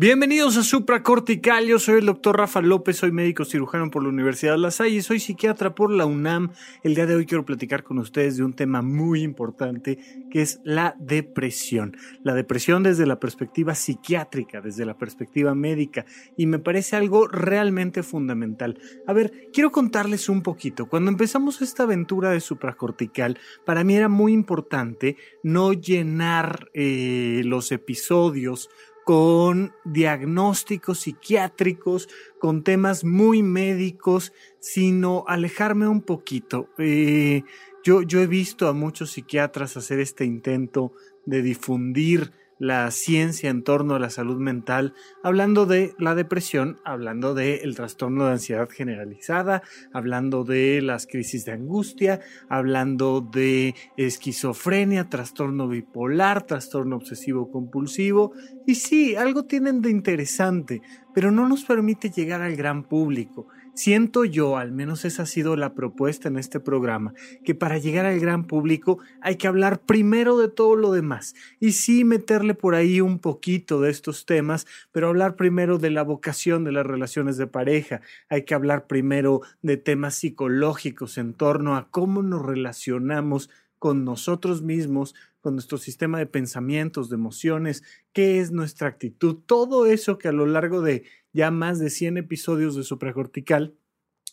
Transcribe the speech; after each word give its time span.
Bienvenidos 0.00 0.56
a 0.56 0.62
Supracortical, 0.62 1.66
yo 1.66 1.80
soy 1.80 1.98
el 1.98 2.06
doctor 2.06 2.36
Rafa 2.36 2.60
López, 2.60 2.98
soy 2.98 3.10
médico 3.10 3.44
cirujano 3.44 3.90
por 3.90 4.04
la 4.04 4.10
Universidad 4.10 4.52
de 4.52 4.58
La 4.58 4.70
Salle 4.70 5.02
soy 5.02 5.18
psiquiatra 5.18 5.74
por 5.74 5.90
la 5.90 6.06
UNAM. 6.06 6.52
El 6.84 6.94
día 6.94 7.04
de 7.04 7.16
hoy 7.16 7.26
quiero 7.26 7.44
platicar 7.44 7.82
con 7.82 7.98
ustedes 7.98 8.36
de 8.36 8.44
un 8.44 8.52
tema 8.52 8.80
muy 8.80 9.22
importante 9.22 9.98
que 10.30 10.40
es 10.40 10.60
la 10.62 10.94
depresión. 11.00 11.96
La 12.22 12.34
depresión 12.34 12.84
desde 12.84 13.06
la 13.06 13.18
perspectiva 13.18 13.74
psiquiátrica, 13.74 14.60
desde 14.60 14.86
la 14.86 14.96
perspectiva 14.96 15.56
médica 15.56 16.06
y 16.36 16.46
me 16.46 16.60
parece 16.60 16.94
algo 16.94 17.26
realmente 17.26 18.04
fundamental. 18.04 18.78
A 19.08 19.12
ver, 19.12 19.48
quiero 19.52 19.72
contarles 19.72 20.28
un 20.28 20.42
poquito. 20.42 20.86
Cuando 20.86 21.10
empezamos 21.10 21.60
esta 21.60 21.82
aventura 21.82 22.30
de 22.30 22.38
Supracortical, 22.38 23.36
para 23.66 23.82
mí 23.82 23.96
era 23.96 24.08
muy 24.08 24.32
importante 24.32 25.16
no 25.42 25.72
llenar 25.72 26.70
eh, 26.72 27.42
los 27.44 27.72
episodios 27.72 28.70
con 29.08 29.72
diagnósticos 29.86 30.98
psiquiátricos, 30.98 32.10
con 32.38 32.62
temas 32.62 33.04
muy 33.04 33.42
médicos, 33.42 34.34
sino 34.60 35.24
alejarme 35.26 35.88
un 35.88 36.02
poquito. 36.02 36.68
Eh, 36.76 37.42
yo, 37.82 38.02
yo 38.02 38.20
he 38.20 38.26
visto 38.26 38.68
a 38.68 38.74
muchos 38.74 39.12
psiquiatras 39.12 39.78
hacer 39.78 39.98
este 39.98 40.26
intento 40.26 40.92
de 41.24 41.40
difundir 41.40 42.32
la 42.58 42.90
ciencia 42.90 43.50
en 43.50 43.62
torno 43.62 43.94
a 43.94 43.98
la 43.98 44.10
salud 44.10 44.38
mental, 44.38 44.94
hablando 45.22 45.66
de 45.66 45.94
la 45.98 46.14
depresión, 46.14 46.78
hablando 46.84 47.34
del 47.34 47.60
el 47.62 47.74
trastorno 47.74 48.26
de 48.26 48.32
ansiedad 48.32 48.68
generalizada, 48.68 49.62
hablando 49.92 50.44
de 50.44 50.80
las 50.82 51.06
crisis 51.06 51.44
de 51.44 51.52
angustia, 51.52 52.20
hablando 52.48 53.20
de 53.20 53.74
esquizofrenia, 53.96 55.08
trastorno 55.08 55.68
bipolar, 55.68 56.44
trastorno 56.44 56.96
obsesivo 56.96 57.50
compulsivo. 57.50 58.32
Y 58.66 58.74
sí, 58.76 59.16
algo 59.16 59.44
tienen 59.44 59.80
de 59.80 59.90
interesante, 59.90 60.82
pero 61.14 61.30
no 61.30 61.48
nos 61.48 61.64
permite 61.64 62.10
llegar 62.10 62.42
al 62.42 62.56
gran 62.56 62.84
público. 62.84 63.48
Siento 63.78 64.24
yo, 64.24 64.56
al 64.56 64.72
menos 64.72 65.04
esa 65.04 65.22
ha 65.22 65.26
sido 65.26 65.54
la 65.54 65.72
propuesta 65.72 66.26
en 66.26 66.36
este 66.36 66.58
programa, 66.58 67.14
que 67.44 67.54
para 67.54 67.78
llegar 67.78 68.06
al 68.06 68.18
gran 68.18 68.44
público 68.44 68.98
hay 69.20 69.36
que 69.36 69.46
hablar 69.46 69.82
primero 69.82 70.36
de 70.36 70.48
todo 70.48 70.74
lo 70.74 70.90
demás 70.90 71.36
y 71.60 71.70
sí 71.70 72.02
meterle 72.02 72.54
por 72.54 72.74
ahí 72.74 73.00
un 73.00 73.20
poquito 73.20 73.80
de 73.80 73.90
estos 73.90 74.26
temas, 74.26 74.66
pero 74.90 75.06
hablar 75.06 75.36
primero 75.36 75.78
de 75.78 75.90
la 75.90 76.02
vocación 76.02 76.64
de 76.64 76.72
las 76.72 76.84
relaciones 76.84 77.36
de 77.36 77.46
pareja, 77.46 78.00
hay 78.28 78.42
que 78.42 78.54
hablar 78.54 78.88
primero 78.88 79.42
de 79.62 79.76
temas 79.76 80.16
psicológicos 80.16 81.16
en 81.16 81.32
torno 81.32 81.76
a 81.76 81.88
cómo 81.88 82.24
nos 82.24 82.44
relacionamos 82.44 83.48
con 83.78 84.04
nosotros 84.04 84.60
mismos, 84.60 85.14
con 85.40 85.54
nuestro 85.54 85.78
sistema 85.78 86.18
de 86.18 86.26
pensamientos, 86.26 87.08
de 87.08 87.14
emociones, 87.14 87.84
qué 88.12 88.40
es 88.40 88.50
nuestra 88.50 88.88
actitud, 88.88 89.36
todo 89.46 89.86
eso 89.86 90.18
que 90.18 90.26
a 90.26 90.32
lo 90.32 90.46
largo 90.46 90.82
de 90.82 91.04
ya 91.32 91.50
más 91.50 91.78
de 91.78 91.90
100 91.90 92.18
episodios 92.18 92.74
de 92.76 92.84
Supracortical 92.84 93.74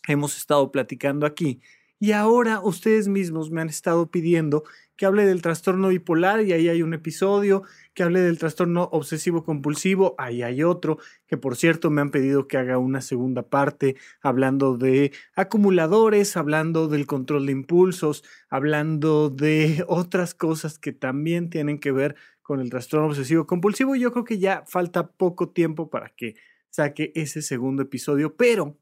hemos 0.08 0.36
estado 0.36 0.70
platicando 0.70 1.26
aquí. 1.26 1.60
Y 1.98 2.12
ahora 2.12 2.60
ustedes 2.60 3.08
mismos 3.08 3.50
me 3.50 3.62
han 3.62 3.70
estado 3.70 4.10
pidiendo 4.10 4.64
que 4.96 5.06
hable 5.06 5.24
del 5.24 5.40
trastorno 5.40 5.88
bipolar 5.88 6.42
y 6.42 6.52
ahí 6.52 6.68
hay 6.68 6.82
un 6.82 6.92
episodio, 6.92 7.62
que 7.94 8.02
hable 8.02 8.20
del 8.20 8.38
trastorno 8.38 8.84
obsesivo 8.92 9.44
compulsivo, 9.44 10.14
ahí 10.18 10.42
hay 10.42 10.62
otro, 10.62 10.98
que 11.26 11.38
por 11.38 11.56
cierto 11.56 11.90
me 11.90 12.02
han 12.02 12.10
pedido 12.10 12.48
que 12.48 12.58
haga 12.58 12.76
una 12.76 13.00
segunda 13.00 13.48
parte 13.48 13.96
hablando 14.20 14.76
de 14.76 15.12
acumuladores, 15.34 16.36
hablando 16.36 16.88
del 16.88 17.06
control 17.06 17.46
de 17.46 17.52
impulsos, 17.52 18.24
hablando 18.50 19.30
de 19.30 19.84
otras 19.88 20.34
cosas 20.34 20.78
que 20.78 20.92
también 20.92 21.48
tienen 21.48 21.78
que 21.78 21.92
ver 21.92 22.16
con 22.42 22.60
el 22.60 22.68
trastorno 22.70 23.08
obsesivo 23.08 23.46
compulsivo. 23.46 23.96
Yo 23.96 24.12
creo 24.12 24.24
que 24.24 24.38
ya 24.38 24.64
falta 24.66 25.08
poco 25.12 25.48
tiempo 25.48 25.88
para 25.88 26.10
que 26.10 26.36
saque 26.70 27.12
ese 27.14 27.42
segundo 27.42 27.82
episodio, 27.82 28.36
pero 28.36 28.78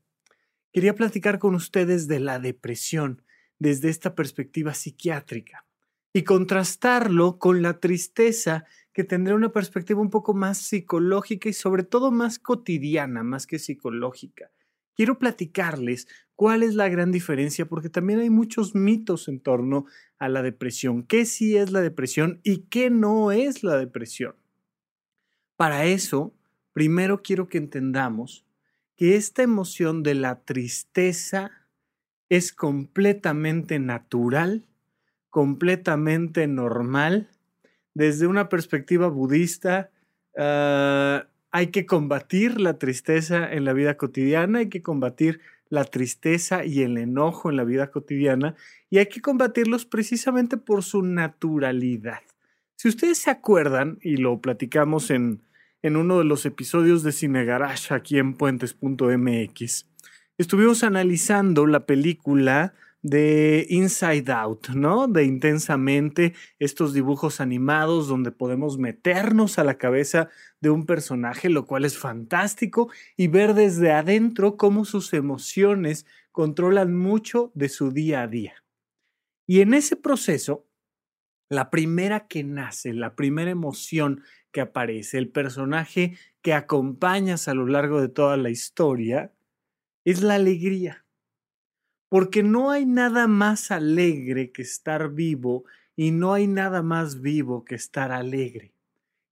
quería 0.73 0.95
platicar 0.95 1.39
con 1.39 1.55
ustedes 1.55 2.09
de 2.09 2.21
la 2.21 2.39
depresión 2.39 3.23
desde 3.59 3.89
esta 3.89 4.15
perspectiva 4.15 4.75
psiquiátrica 4.75 5.67
y 6.13 6.23
contrastarlo 6.23 7.39
con 7.39 7.63
la 7.63 7.81
tristeza 7.81 8.65
que 8.93 9.05
tendrá 9.05 9.35
una 9.35 9.53
perspectiva 9.53 10.01
un 10.01 10.11
poco 10.11 10.35
más 10.35 10.59
psicológica 10.59 11.49
y 11.49 11.53
sobre 11.53 11.83
todo 11.83 12.13
más 12.13 12.39
cotidiana, 12.39 13.25
más 13.25 13.47
que 13.47 13.59
psicológica. 13.59 14.51
Quiero 14.95 15.19
platicarles 15.19 16.07
cuál 16.37 16.63
es 16.63 16.75
la 16.75 16.89
gran 16.89 17.11
diferencia 17.11 17.67
porque 17.67 17.89
también 17.89 18.21
hay 18.21 18.31
muchos 18.31 18.77
mitos 18.77 19.27
en 19.27 19.41
torno 19.41 19.87
a 20.19 20.29
la 20.29 20.43
depresión. 20.43 21.03
¿Qué 21.03 21.27
sí 21.27 21.57
es 21.57 21.73
la 21.73 21.81
depresión 21.81 22.41
y 22.45 22.67
qué 22.69 22.91
no 22.91 23.33
es 23.33 23.65
la 23.65 23.77
depresión? 23.77 24.37
Para 25.57 25.85
eso 25.85 26.33
primero 26.75 27.23
quiero 27.23 27.49
que 27.49 27.57
entendamos 27.57 28.45
que 28.97 29.17
esta 29.17 29.43
emoción 29.43 30.03
de 30.03 30.15
la 30.15 30.41
tristeza 30.45 31.51
es 32.29 32.53
completamente 32.53 33.79
natural, 33.79 34.67
completamente 35.31 36.47
normal. 36.47 37.31
Desde 37.95 38.27
una 38.27 38.49
perspectiva 38.49 39.09
budista, 39.09 39.91
ah, 40.37 41.27
hay 41.51 41.69
que 41.69 41.87
combatir 41.87 42.61
la 42.61 42.79
tristeza 42.79 43.51
en 43.53 43.65
la 43.65 43.73
vida 43.73 43.97
cotidiana, 43.97 44.59
hay 44.59 44.69
que 44.69 44.83
combatir 44.83 45.41
la 45.71 45.85
tristeza 45.85 46.65
y 46.65 46.83
el 46.83 46.99
enojo 46.99 47.51
en 47.51 47.57
la 47.57 47.65
vida 47.65 47.91
cotidiana 47.91 48.55
y 48.91 48.99
hay 48.99 49.07
que 49.07 49.21
combatirlos 49.21 49.87
precisamente 49.87 50.57
por 50.57 50.83
su 50.83 51.03
naturalidad. 51.03 52.21
Si 52.77 52.89
ustedes 52.89 53.19
se 53.19 53.31
acuerdan, 53.31 53.99
y 54.03 54.17
lo 54.17 54.41
platicamos 54.41 55.11
en, 55.11 55.43
en 55.85 55.97
uno 55.97 56.17
de 56.17 56.25
los 56.25 56.47
episodios 56.47 57.03
de 57.03 57.13
Cine 57.13 57.45
Garage 57.45 57.93
aquí 57.93 58.19
en 58.19 58.33
puentes.mx, 58.33 59.87
estuvimos 60.39 60.83
analizando 60.83 61.67
la 61.67 61.85
película 61.85 62.73
de 63.03 63.67
Inside 63.69 64.33
Out, 64.33 64.71
¿no? 64.71 65.09
De 65.09 65.25
intensamente 65.25 66.33
estos 66.59 66.95
dibujos 66.95 67.39
animados 67.39 68.09
donde 68.09 68.33
podemos 68.33 68.79
meternos 68.79 69.59
a 69.59 69.65
la 69.65 69.77
cabeza 69.77 70.31
de 70.63 70.71
un 70.71 70.87
personaje, 70.87 71.51
lo 71.51 71.67
cual 71.67 71.85
es 71.85 71.99
fantástico, 71.99 72.91
y 73.15 73.29
ver 73.29 73.53
desde 73.53 73.93
adentro 73.93 74.57
cómo 74.57 74.87
sus 74.87 75.13
emociones 75.13 76.07
controlan 76.33 76.97
mucho 76.97 77.53
de 77.55 77.69
su 77.69 77.91
día 77.93 78.23
a 78.23 78.27
día. 78.27 78.55
Y 79.47 79.61
en 79.61 79.75
ese 79.75 79.97
proceso, 79.97 80.65
la 81.49 81.71
primera 81.71 82.27
que 82.27 82.45
nace, 82.45 82.93
la 82.93 83.15
primera 83.15 83.51
emoción 83.51 84.23
que 84.53 84.61
aparece, 84.61 85.19
el 85.19 85.29
personaje 85.29 86.17
que 86.43 86.55
acompañas 86.55 87.49
a 87.49 87.55
lo 87.55 87.67
largo 87.67 88.01
de 88.01 88.09
toda 88.09 88.37
la 88.37 88.51
historia, 88.51 89.33
es 90.05 90.23
la 90.23 90.35
alegría. 90.35 91.05
Porque 92.09 92.43
no 92.43 92.71
hay 92.71 92.87
nada 92.87 93.27
más 93.27 93.71
alegre 93.71 94.53
que 94.53 94.63
estar 94.63 95.11
vivo 95.11 95.65
y 95.97 96.11
no 96.11 96.35
hay 96.35 96.47
nada 96.47 96.83
más 96.83 97.21
vivo 97.21 97.65
que 97.65 97.75
estar 97.75 98.13
alegre. 98.13 98.73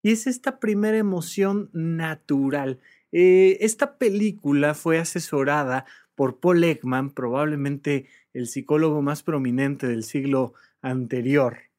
Y 0.02 0.10
es 0.10 0.26
esta 0.26 0.58
primera 0.58 0.98
emoción 0.98 1.70
natural. 1.72 2.80
Eh, 3.12 3.58
esta 3.60 3.98
película 3.98 4.74
fue 4.74 4.98
asesorada 4.98 5.84
por 6.14 6.40
Paul 6.40 6.64
Ekman, 6.64 7.10
probablemente 7.10 8.06
el 8.32 8.48
psicólogo 8.48 9.02
más 9.02 9.22
prominente 9.22 9.86
del 9.86 10.02
siglo 10.02 10.54
anterior. 10.80 11.71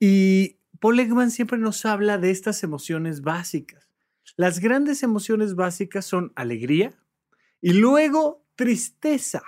Y 0.00 0.56
Paul 0.80 0.98
siempre 1.30 1.58
nos 1.58 1.84
habla 1.84 2.16
de 2.16 2.30
estas 2.30 2.62
emociones 2.62 3.20
básicas. 3.20 3.86
Las 4.36 4.58
grandes 4.58 5.02
emociones 5.02 5.54
básicas 5.54 6.06
son 6.06 6.32
alegría 6.34 6.94
y 7.60 7.74
luego 7.74 8.42
tristeza. 8.56 9.42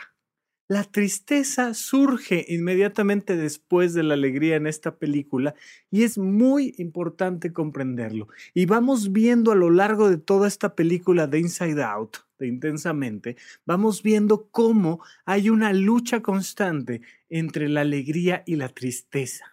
La 0.69 0.85
tristeza 0.85 1.73
surge 1.73 2.45
inmediatamente 2.49 3.37
después 3.37 3.95
de 3.95 4.03
la 4.03 4.15
alegría 4.15 4.57
en 4.57 4.67
esta 4.67 4.97
película 4.97 5.55
y 5.91 6.03
es 6.03 6.19
muy 6.19 6.75
importante 6.79 7.53
comprenderlo. 7.53 8.29
Y 8.53 8.67
vamos 8.67 9.13
viendo 9.13 9.53
a 9.53 9.57
lo 9.57 9.71
largo 9.71 10.11
de 10.11 10.19
toda 10.19 10.49
esta 10.49 10.75
película 10.75 11.27
de 11.27 11.41
Inside 11.41 11.83
Out, 11.83 12.19
de 12.39 12.49
Intensamente, 12.49 13.37
vamos 13.65 14.03
viendo 14.03 14.49
cómo 14.51 15.03
hay 15.25 15.49
una 15.49 15.73
lucha 15.73 16.21
constante 16.21 17.01
entre 17.29 17.69
la 17.69 17.83
alegría 17.83 18.43
y 18.47 18.57
la 18.57 18.69
tristeza. 18.69 19.52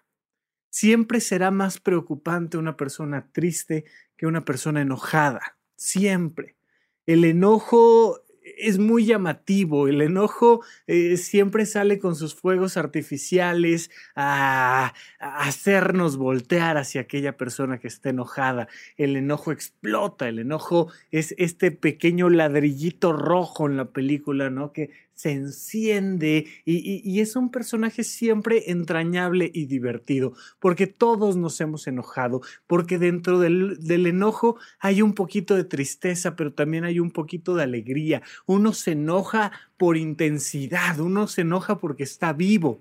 Siempre 0.69 1.19
será 1.19 1.51
más 1.51 1.79
preocupante 1.79 2.57
una 2.57 2.77
persona 2.77 3.29
triste 3.31 3.85
que 4.17 4.27
una 4.27 4.45
persona 4.45 4.81
enojada. 4.81 5.57
Siempre. 5.75 6.55
El 7.05 7.25
enojo 7.25 8.21
es 8.57 8.77
muy 8.77 9.05
llamativo. 9.05 9.87
El 9.87 10.01
enojo 10.01 10.61
eh, 10.87 11.17
siempre 11.17 11.65
sale 11.65 11.99
con 11.99 12.15
sus 12.15 12.35
fuegos 12.35 12.77
artificiales 12.77 13.89
a, 14.15 14.93
hacernos 15.19 16.17
voltear 16.17 16.77
hacia 16.77 17.01
aquella 17.01 17.37
persona 17.37 17.79
que 17.79 17.87
está 17.87 18.09
enojada. 18.09 18.67
El 18.97 19.15
enojo 19.15 19.51
explota, 19.51 20.27
el 20.27 20.39
enojo 20.39 20.91
es 21.11 21.33
este 21.37 21.71
pequeño 21.71 22.29
ladrillito 22.29 23.13
rojo 23.13 23.67
en 23.67 23.77
la 23.77 23.91
película, 23.91 24.49
¿no? 24.49 24.73
Que 24.73 24.91
se 25.19 25.33
enciende 25.33 26.47
y, 26.63 27.19
es 27.19 27.35
un 27.35 27.51
personaje 27.51 28.05
siempre 28.05 28.71
entrañable 28.71 29.51
y 29.53 29.65
divertido, 29.65 30.31
porque 30.61 30.87
todos 30.87 31.35
nos 31.35 31.59
hemos 31.59 31.87
enojado, 31.87 32.39
porque 32.67 32.97
dentro 32.97 33.37
del, 33.37 33.77
enojo 34.07 34.55
hay 34.79 35.01
un 35.01 35.13
poquito 35.13 35.57
de 35.57 35.65
tristeza, 35.65 36.37
pero 36.37 36.53
también 36.53 36.85
hay 36.85 37.01
un 37.01 37.11
poquito 37.11 37.53
de 37.53 37.63
alegría. 37.63 38.21
Uno 38.45 38.71
se 38.71 38.93
enoja 38.93 39.51
por 39.75 39.97
intensidad, 39.97 40.97
uno 41.01 41.27
se 41.27 41.41
enoja 41.41 41.79
porque 41.79 42.03
está 42.03 42.31
vivo 42.31 42.79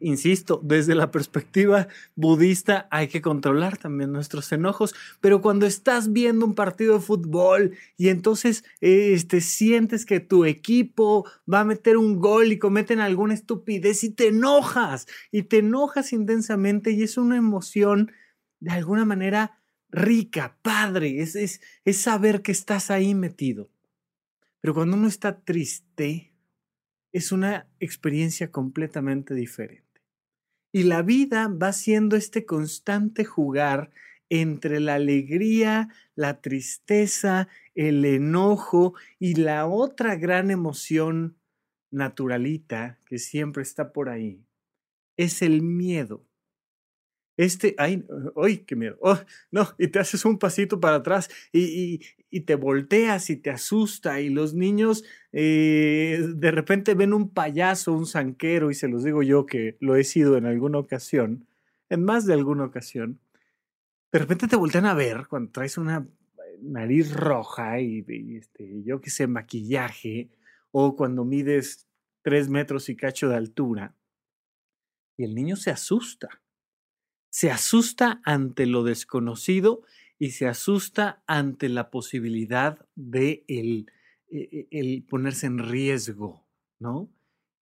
insisto, 0.00 0.60
desde 0.62 0.94
la 0.94 1.10
perspectiva 1.10 1.88
budista 2.14 2.88
hay 2.90 3.08
que 3.08 3.20
controlar 3.20 3.76
también 3.76 4.12
nuestros 4.12 4.50
enojos, 4.52 4.94
pero 5.20 5.40
cuando 5.40 5.66
estás 5.66 6.12
viendo 6.12 6.46
un 6.46 6.54
partido 6.54 6.94
de 6.94 7.00
fútbol 7.00 7.76
y 7.96 8.08
entonces 8.08 8.64
este, 8.80 9.40
sientes 9.40 10.06
que 10.06 10.20
tu 10.20 10.44
equipo 10.44 11.26
va 11.52 11.60
a 11.60 11.64
meter 11.64 11.96
un 11.96 12.18
gol 12.18 12.52
y 12.52 12.58
cometen 12.58 13.00
alguna 13.00 13.34
estupidez 13.34 14.04
y 14.04 14.10
te 14.10 14.28
enojas 14.28 15.06
y 15.30 15.42
te 15.42 15.58
enojas 15.58 16.12
intensamente 16.12 16.92
y 16.92 17.02
es 17.02 17.16
una 17.16 17.36
emoción 17.36 18.12
de 18.60 18.70
alguna 18.70 19.04
manera 19.04 19.58
rica, 19.90 20.56
padre, 20.62 21.20
es, 21.20 21.36
es, 21.36 21.60
es 21.84 21.98
saber 21.98 22.42
que 22.42 22.52
estás 22.52 22.90
ahí 22.90 23.14
metido. 23.14 23.70
Pero 24.60 24.74
cuando 24.74 24.96
uno 24.96 25.08
está 25.08 25.40
triste, 25.40 26.31
es 27.12 27.32
una 27.32 27.68
experiencia 27.78 28.50
completamente 28.50 29.34
diferente. 29.34 30.02
Y 30.72 30.84
la 30.84 31.02
vida 31.02 31.48
va 31.48 31.72
siendo 31.72 32.16
este 32.16 32.46
constante 32.46 33.24
jugar 33.24 33.90
entre 34.30 34.80
la 34.80 34.94
alegría, 34.94 35.90
la 36.14 36.40
tristeza, 36.40 37.48
el 37.74 38.02
enojo 38.06 38.94
y 39.18 39.34
la 39.34 39.66
otra 39.66 40.16
gran 40.16 40.50
emoción 40.50 41.36
naturalita 41.90 42.98
que 43.04 43.18
siempre 43.18 43.62
está 43.62 43.92
por 43.92 44.08
ahí, 44.08 44.46
es 45.18 45.42
el 45.42 45.60
miedo. 45.60 46.26
Este, 47.42 47.74
ay, 47.76 48.04
ay, 48.36 48.58
qué 48.58 48.76
miedo. 48.76 48.96
Oh, 49.00 49.18
no, 49.50 49.66
y 49.76 49.88
te 49.88 49.98
haces 49.98 50.24
un 50.24 50.38
pasito 50.38 50.78
para 50.78 50.96
atrás 50.96 51.28
y, 51.52 52.00
y, 52.30 52.40
te 52.42 52.54
volteas 52.54 53.30
y 53.30 53.36
te 53.36 53.50
asusta 53.50 54.20
y 54.20 54.28
los 54.28 54.54
niños 54.54 55.02
eh, 55.32 56.24
de 56.36 56.50
repente 56.52 56.94
ven 56.94 57.12
un 57.12 57.30
payaso, 57.30 57.94
un 57.94 58.06
zanquero 58.06 58.70
y 58.70 58.74
se 58.74 58.86
los 58.86 59.02
digo 59.02 59.24
yo 59.24 59.44
que 59.44 59.76
lo 59.80 59.96
he 59.96 60.04
sido 60.04 60.36
en 60.36 60.46
alguna 60.46 60.78
ocasión, 60.78 61.48
en 61.88 62.04
más 62.04 62.26
de 62.26 62.34
alguna 62.34 62.64
ocasión. 62.64 63.18
De 64.12 64.20
repente 64.20 64.46
te 64.46 64.54
voltean 64.54 64.86
a 64.86 64.94
ver 64.94 65.26
cuando 65.28 65.50
traes 65.50 65.78
una 65.78 66.06
nariz 66.60 67.12
roja 67.12 67.80
y, 67.80 68.04
este, 68.36 68.84
yo 68.84 69.00
qué 69.00 69.10
sé, 69.10 69.26
maquillaje 69.26 70.30
o 70.70 70.94
cuando 70.94 71.24
mides 71.24 71.88
tres 72.22 72.48
metros 72.48 72.88
y 72.88 72.94
cacho 72.94 73.28
de 73.28 73.34
altura 73.34 73.96
y 75.16 75.24
el 75.24 75.34
niño 75.34 75.56
se 75.56 75.72
asusta 75.72 76.41
se 77.32 77.50
asusta 77.50 78.20
ante 78.24 78.66
lo 78.66 78.84
desconocido 78.84 79.82
y 80.18 80.32
se 80.32 80.46
asusta 80.46 81.22
ante 81.26 81.70
la 81.70 81.90
posibilidad 81.90 82.86
de 82.94 83.42
el, 83.48 83.90
e, 84.30 84.68
e, 84.70 85.02
ponerse 85.08 85.46
en 85.46 85.58
riesgo, 85.58 86.44
¿no? 86.78 87.08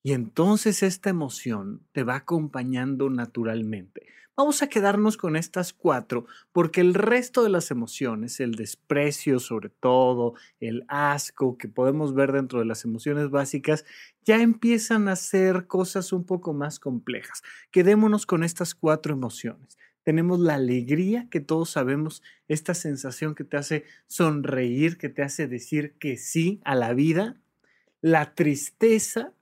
Y 0.03 0.13
entonces 0.13 0.83
esta 0.83 1.09
emoción 1.11 1.87
te 1.93 2.03
va 2.03 2.17
acompañando 2.17 3.11
naturalmente. 3.11 4.07
Vamos 4.41 4.63
a 4.63 4.69
quedarnos 4.69 5.19
con 5.19 5.37
estas 5.37 5.75
cuatro 5.75 6.25
porque 6.51 6.81
el 6.81 6.95
resto 6.95 7.43
de 7.43 7.51
las 7.51 7.71
emociones, 7.71 8.41
el 8.41 8.55
desprecio 8.55 9.39
sobre 9.39 9.69
todo, 9.69 10.33
el 10.61 10.87
asco 10.89 11.59
que 11.59 11.69
podemos 11.69 12.15
ver 12.15 12.33
dentro 12.33 12.59
de 12.59 12.65
las 12.65 12.87
emociones 12.87 13.29
básicas, 13.29 13.85
ya 14.25 14.41
empiezan 14.41 15.09
a 15.09 15.17
ser 15.17 15.67
cosas 15.67 16.15
un 16.15 16.25
poco 16.25 16.55
más 16.55 16.81
complejas. 16.81 17.43
Quedémonos 17.71 18.25
con 18.25 18.43
estas 18.43 18.75
cuatro 18.75 19.13
emociones. 19.13 19.77
Tenemos 20.05 20.41
la 20.41 20.55
alegría 20.55 21.29
que 21.31 21.41
todos 21.41 21.69
sabemos, 21.69 22.23
esta 22.49 22.73
sensación 22.73 23.35
que 23.35 23.45
te 23.45 23.59
hace 23.59 23.85
sonreír, 24.07 24.97
que 24.97 25.11
te 25.11 25.21
hace 25.21 25.49
decir 25.49 25.97
que 25.99 26.17
sí 26.17 26.63
a 26.65 26.75
la 26.77 26.95
vida. 26.95 27.39
La 28.01 28.35
tristeza 28.35 29.35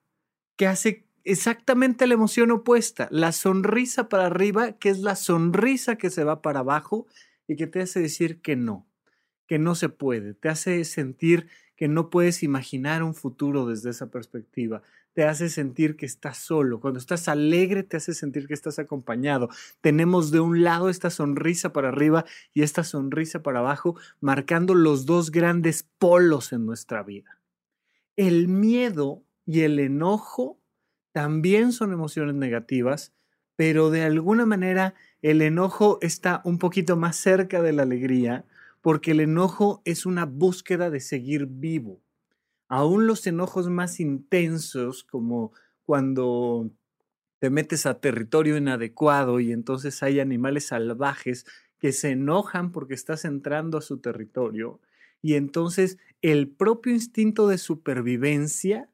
que 0.56 0.66
hace 0.66 1.07
exactamente 1.30 2.06
la 2.06 2.14
emoción 2.14 2.50
opuesta, 2.50 3.08
la 3.10 3.32
sonrisa 3.32 4.08
para 4.08 4.26
arriba, 4.26 4.72
que 4.72 4.88
es 4.88 5.00
la 5.00 5.14
sonrisa 5.14 5.96
que 5.96 6.10
se 6.10 6.24
va 6.24 6.42
para 6.42 6.60
abajo 6.60 7.06
y 7.46 7.56
que 7.56 7.66
te 7.66 7.82
hace 7.82 8.00
decir 8.00 8.40
que 8.40 8.56
no, 8.56 8.86
que 9.46 9.58
no 9.58 9.74
se 9.74 9.88
puede, 9.88 10.34
te 10.34 10.48
hace 10.48 10.84
sentir 10.84 11.48
que 11.76 11.86
no 11.86 12.10
puedes 12.10 12.42
imaginar 12.42 13.02
un 13.02 13.14
futuro 13.14 13.66
desde 13.66 13.90
esa 13.90 14.10
perspectiva, 14.10 14.82
te 15.12 15.24
hace 15.24 15.48
sentir 15.48 15.96
que 15.96 16.06
estás 16.06 16.38
solo, 16.38 16.80
cuando 16.80 16.98
estás 16.98 17.28
alegre 17.28 17.82
te 17.82 17.96
hace 17.96 18.14
sentir 18.14 18.46
que 18.46 18.54
estás 18.54 18.78
acompañado. 18.78 19.48
Tenemos 19.80 20.30
de 20.30 20.40
un 20.40 20.62
lado 20.62 20.88
esta 20.88 21.10
sonrisa 21.10 21.72
para 21.72 21.88
arriba 21.88 22.24
y 22.54 22.62
esta 22.62 22.84
sonrisa 22.84 23.42
para 23.42 23.60
abajo, 23.60 23.96
marcando 24.20 24.74
los 24.74 25.06
dos 25.06 25.30
grandes 25.30 25.88
polos 25.98 26.52
en 26.52 26.66
nuestra 26.66 27.02
vida. 27.02 27.40
El 28.16 28.48
miedo 28.48 29.22
y 29.44 29.60
el 29.60 29.78
enojo 29.78 30.57
también 31.18 31.72
son 31.72 31.92
emociones 31.92 32.36
negativas, 32.36 33.12
pero 33.56 33.90
de 33.90 34.02
alguna 34.02 34.46
manera 34.46 34.94
el 35.20 35.42
enojo 35.42 35.98
está 36.00 36.42
un 36.44 36.58
poquito 36.58 36.96
más 36.96 37.16
cerca 37.16 37.60
de 37.60 37.72
la 37.72 37.82
alegría, 37.82 38.44
porque 38.82 39.10
el 39.10 39.18
enojo 39.18 39.82
es 39.84 40.06
una 40.06 40.26
búsqueda 40.26 40.90
de 40.90 41.00
seguir 41.00 41.46
vivo. 41.46 42.00
Aún 42.68 43.08
los 43.08 43.26
enojos 43.26 43.68
más 43.68 43.98
intensos, 43.98 45.02
como 45.02 45.50
cuando 45.84 46.70
te 47.40 47.50
metes 47.50 47.84
a 47.86 47.98
territorio 47.98 48.56
inadecuado 48.56 49.40
y 49.40 49.50
entonces 49.50 50.04
hay 50.04 50.20
animales 50.20 50.68
salvajes 50.68 51.46
que 51.80 51.90
se 51.90 52.10
enojan 52.10 52.70
porque 52.70 52.94
estás 52.94 53.24
entrando 53.24 53.78
a 53.78 53.82
su 53.82 53.98
territorio, 53.98 54.78
y 55.20 55.34
entonces 55.34 55.98
el 56.22 56.46
propio 56.48 56.92
instinto 56.92 57.48
de 57.48 57.58
supervivencia 57.58 58.88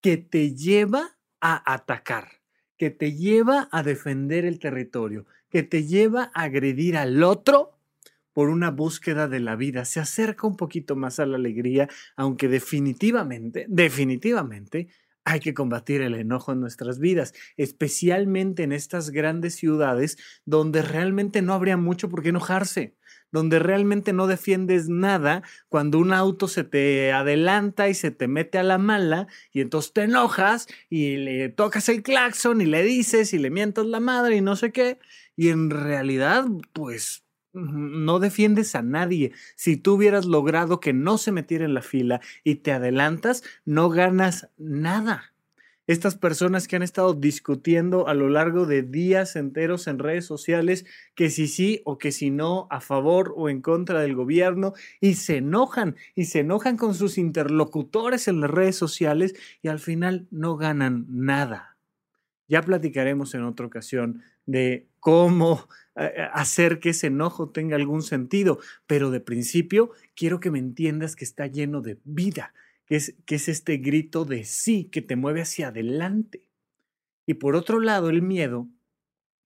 que 0.00 0.18
te 0.18 0.54
lleva 0.54 1.16
a 1.46 1.62
atacar, 1.74 2.40
que 2.78 2.88
te 2.88 3.12
lleva 3.12 3.68
a 3.70 3.82
defender 3.82 4.46
el 4.46 4.58
territorio, 4.58 5.26
que 5.50 5.62
te 5.62 5.84
lleva 5.84 6.30
a 6.32 6.44
agredir 6.44 6.96
al 6.96 7.22
otro 7.22 7.78
por 8.32 8.48
una 8.48 8.70
búsqueda 8.70 9.28
de 9.28 9.40
la 9.40 9.54
vida. 9.54 9.84
Se 9.84 10.00
acerca 10.00 10.46
un 10.46 10.56
poquito 10.56 10.96
más 10.96 11.20
a 11.20 11.26
la 11.26 11.36
alegría, 11.36 11.86
aunque 12.16 12.48
definitivamente, 12.48 13.66
definitivamente 13.68 14.88
hay 15.24 15.40
que 15.40 15.54
combatir 15.54 16.02
el 16.02 16.14
enojo 16.14 16.52
en 16.52 16.60
nuestras 16.60 16.98
vidas, 16.98 17.34
especialmente 17.56 18.62
en 18.62 18.72
estas 18.72 19.10
grandes 19.10 19.54
ciudades 19.54 20.18
donde 20.44 20.82
realmente 20.82 21.42
no 21.42 21.54
habría 21.54 21.76
mucho 21.76 22.08
por 22.08 22.22
qué 22.22 22.28
enojarse 22.30 22.94
donde 23.34 23.58
realmente 23.58 24.12
no 24.12 24.28
defiendes 24.28 24.88
nada 24.88 25.42
cuando 25.68 25.98
un 25.98 26.12
auto 26.12 26.46
se 26.46 26.62
te 26.62 27.10
adelanta 27.10 27.88
y 27.88 27.94
se 27.94 28.12
te 28.12 28.28
mete 28.28 28.58
a 28.58 28.62
la 28.62 28.78
mala 28.78 29.26
y 29.50 29.60
entonces 29.60 29.92
te 29.92 30.02
enojas 30.02 30.68
y 30.88 31.16
le 31.16 31.48
tocas 31.48 31.88
el 31.88 32.04
claxon 32.04 32.60
y 32.60 32.66
le 32.66 32.84
dices 32.84 33.34
y 33.34 33.38
le 33.38 33.50
mientas 33.50 33.86
la 33.86 33.98
madre 33.98 34.36
y 34.36 34.40
no 34.40 34.54
sé 34.54 34.70
qué 34.70 35.00
y 35.34 35.48
en 35.48 35.70
realidad 35.70 36.44
pues 36.72 37.23
no 37.54 38.18
defiendes 38.18 38.74
a 38.74 38.82
nadie. 38.82 39.32
Si 39.56 39.76
tú 39.76 39.94
hubieras 39.94 40.26
logrado 40.26 40.80
que 40.80 40.92
no 40.92 41.18
se 41.18 41.32
metiera 41.32 41.64
en 41.64 41.74
la 41.74 41.82
fila 41.82 42.20
y 42.42 42.56
te 42.56 42.72
adelantas, 42.72 43.42
no 43.64 43.88
ganas 43.88 44.50
nada. 44.58 45.34
Estas 45.86 46.16
personas 46.16 46.66
que 46.66 46.76
han 46.76 46.82
estado 46.82 47.12
discutiendo 47.12 48.08
a 48.08 48.14
lo 48.14 48.30
largo 48.30 48.64
de 48.64 48.82
días 48.82 49.36
enteros 49.36 49.86
en 49.86 49.98
redes 49.98 50.24
sociales 50.24 50.86
que 51.14 51.28
si 51.28 51.46
sí 51.46 51.82
o 51.84 51.98
que 51.98 52.10
si 52.10 52.30
no, 52.30 52.66
a 52.70 52.80
favor 52.80 53.34
o 53.36 53.50
en 53.50 53.60
contra 53.60 54.00
del 54.00 54.14
gobierno, 54.14 54.72
y 55.00 55.14
se 55.14 55.36
enojan, 55.38 55.96
y 56.14 56.24
se 56.24 56.40
enojan 56.40 56.78
con 56.78 56.94
sus 56.94 57.18
interlocutores 57.18 58.28
en 58.28 58.40
las 58.40 58.50
redes 58.50 58.76
sociales 58.76 59.34
y 59.60 59.68
al 59.68 59.78
final 59.78 60.26
no 60.30 60.56
ganan 60.56 61.04
nada. 61.10 61.76
Ya 62.48 62.62
platicaremos 62.62 63.34
en 63.34 63.44
otra 63.44 63.66
ocasión 63.66 64.22
de 64.46 64.86
cómo 65.00 65.68
eh, 65.96 66.12
eh, 66.16 66.28
hacer 66.32 66.80
que 66.80 66.90
ese 66.90 67.06
enojo 67.08 67.50
tenga 67.50 67.76
algún 67.76 68.02
sentido, 68.02 68.58
pero 68.86 69.10
de 69.10 69.20
principio 69.20 69.90
quiero 70.16 70.40
que 70.40 70.50
me 70.50 70.58
entiendas 70.58 71.16
que 71.16 71.24
está 71.24 71.46
lleno 71.46 71.80
de 71.80 71.98
vida, 72.04 72.52
que 72.86 72.96
es, 72.96 73.14
que 73.26 73.36
es 73.36 73.48
este 73.48 73.76
grito 73.76 74.24
de 74.24 74.44
sí 74.44 74.84
que 74.90 75.02
te 75.02 75.16
mueve 75.16 75.42
hacia 75.42 75.68
adelante. 75.68 76.48
Y 77.26 77.34
por 77.34 77.56
otro 77.56 77.80
lado, 77.80 78.10
el 78.10 78.22
miedo, 78.22 78.68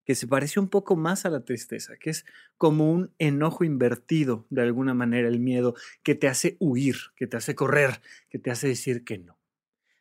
que 0.05 0.15
se 0.15 0.27
parece 0.27 0.59
un 0.59 0.69
poco 0.69 0.97
más 0.97 1.27
a 1.27 1.31
la 1.31 1.45
tristeza, 1.45 1.99
que 1.99 2.11
es 2.11 2.25
como 2.57 2.91
un 2.91 3.13
enojo 3.19 3.63
invertido 3.63 4.47
de 4.49 4.63
alguna 4.63 4.95
manera, 4.95 5.29
el 5.29 5.39
miedo 5.39 5.75
que 6.03 6.15
te 6.15 6.29
hace 6.29 6.57
huir, 6.61 6.97
que 7.15 7.27
te 7.27 7.37
hace 7.37 7.55
correr, 7.55 8.01
que 8.31 8.39
te 8.39 8.51
hace 8.51 8.69
decir 8.69 9.05
que 9.05 9.19
no. 9.19 9.38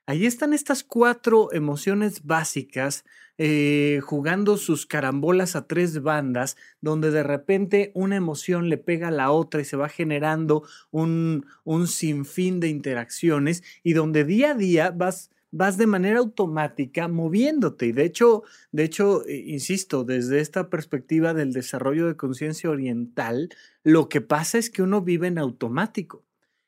Ahí 0.09 0.25
están 0.25 0.53
estas 0.53 0.85
cuatro 0.85 1.51
emociones 1.51 2.23
básicas 2.23 3.03
eh, 3.37 3.99
jugando 4.03 4.55
sus 4.55 4.85
carambolas 4.85 5.57
a 5.57 5.67
tres 5.67 6.01
bandas, 6.01 6.55
donde 6.79 7.11
de 7.11 7.23
repente 7.23 7.91
una 7.93 8.15
emoción 8.15 8.69
le 8.69 8.77
pega 8.77 9.09
a 9.09 9.11
la 9.11 9.31
otra 9.31 9.59
y 9.59 9.65
se 9.65 9.75
va 9.75 9.89
generando 9.89 10.63
un, 10.91 11.45
un 11.65 11.87
sinfín 11.87 12.61
de 12.61 12.69
interacciones 12.69 13.63
y 13.83 13.93
donde 13.93 14.23
día 14.23 14.51
a 14.51 14.55
día 14.55 14.91
vas 14.91 15.29
vas 15.51 15.77
de 15.77 15.87
manera 15.87 16.19
automática 16.19 17.07
moviéndote. 17.07 17.87
Y 17.87 17.91
de 17.91 18.05
hecho, 18.05 18.43
de 18.71 18.83
hecho, 18.83 19.25
eh, 19.25 19.43
insisto, 19.47 20.03
desde 20.03 20.39
esta 20.39 20.69
perspectiva 20.69 21.33
del 21.33 21.51
desarrollo 21.53 22.07
de 22.07 22.15
conciencia 22.17 22.69
oriental, 22.69 23.49
lo 23.83 24.07
que 24.09 24.21
pasa 24.21 24.57
es 24.57 24.69
que 24.69 24.83
uno 24.83 25.01
vive 25.01 25.27
en 25.27 25.37
automático. 25.37 26.26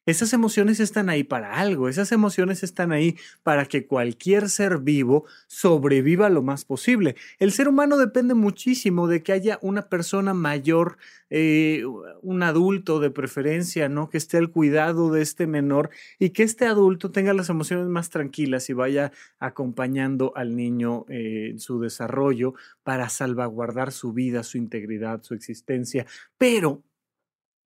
Esas 0.09 0.33
emociones 0.33 0.79
están 0.79 1.09
ahí 1.09 1.23
para 1.23 1.59
algo, 1.59 1.87
esas 1.87 2.11
emociones 2.11 2.63
están 2.63 2.91
ahí 2.91 3.15
para 3.43 3.65
que 3.65 3.85
cualquier 3.85 4.49
ser 4.49 4.79
vivo 4.79 5.25
sobreviva 5.47 6.29
lo 6.29 6.41
más 6.41 6.65
posible. 6.65 7.15
El 7.37 7.51
ser 7.51 7.67
humano 7.67 7.97
depende 7.97 8.33
muchísimo 8.33 9.07
de 9.07 9.21
que 9.21 9.33
haya 9.33 9.59
una 9.61 9.87
persona 9.87 10.33
mayor, 10.33 10.97
eh, 11.29 11.83
un 12.21 12.41
adulto 12.41 12.99
de 12.99 13.11
preferencia, 13.11 13.87
¿no? 13.87 14.09
Que 14.09 14.17
esté 14.17 14.37
al 14.37 14.49
cuidado 14.49 15.11
de 15.11 15.21
este 15.21 15.45
menor 15.45 15.91
y 16.17 16.31
que 16.31 16.41
este 16.41 16.65
adulto 16.65 17.11
tenga 17.11 17.33
las 17.33 17.49
emociones 17.49 17.87
más 17.87 18.09
tranquilas 18.09 18.67
y 18.69 18.73
vaya 18.73 19.11
acompañando 19.37 20.33
al 20.35 20.55
niño 20.55 21.05
eh, 21.09 21.49
en 21.51 21.59
su 21.59 21.79
desarrollo 21.79 22.55
para 22.83 23.09
salvaguardar 23.09 23.91
su 23.91 24.11
vida, 24.11 24.41
su 24.41 24.57
integridad, 24.57 25.21
su 25.21 25.35
existencia. 25.35 26.07
Pero, 26.39 26.83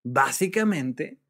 básicamente, 0.04 1.23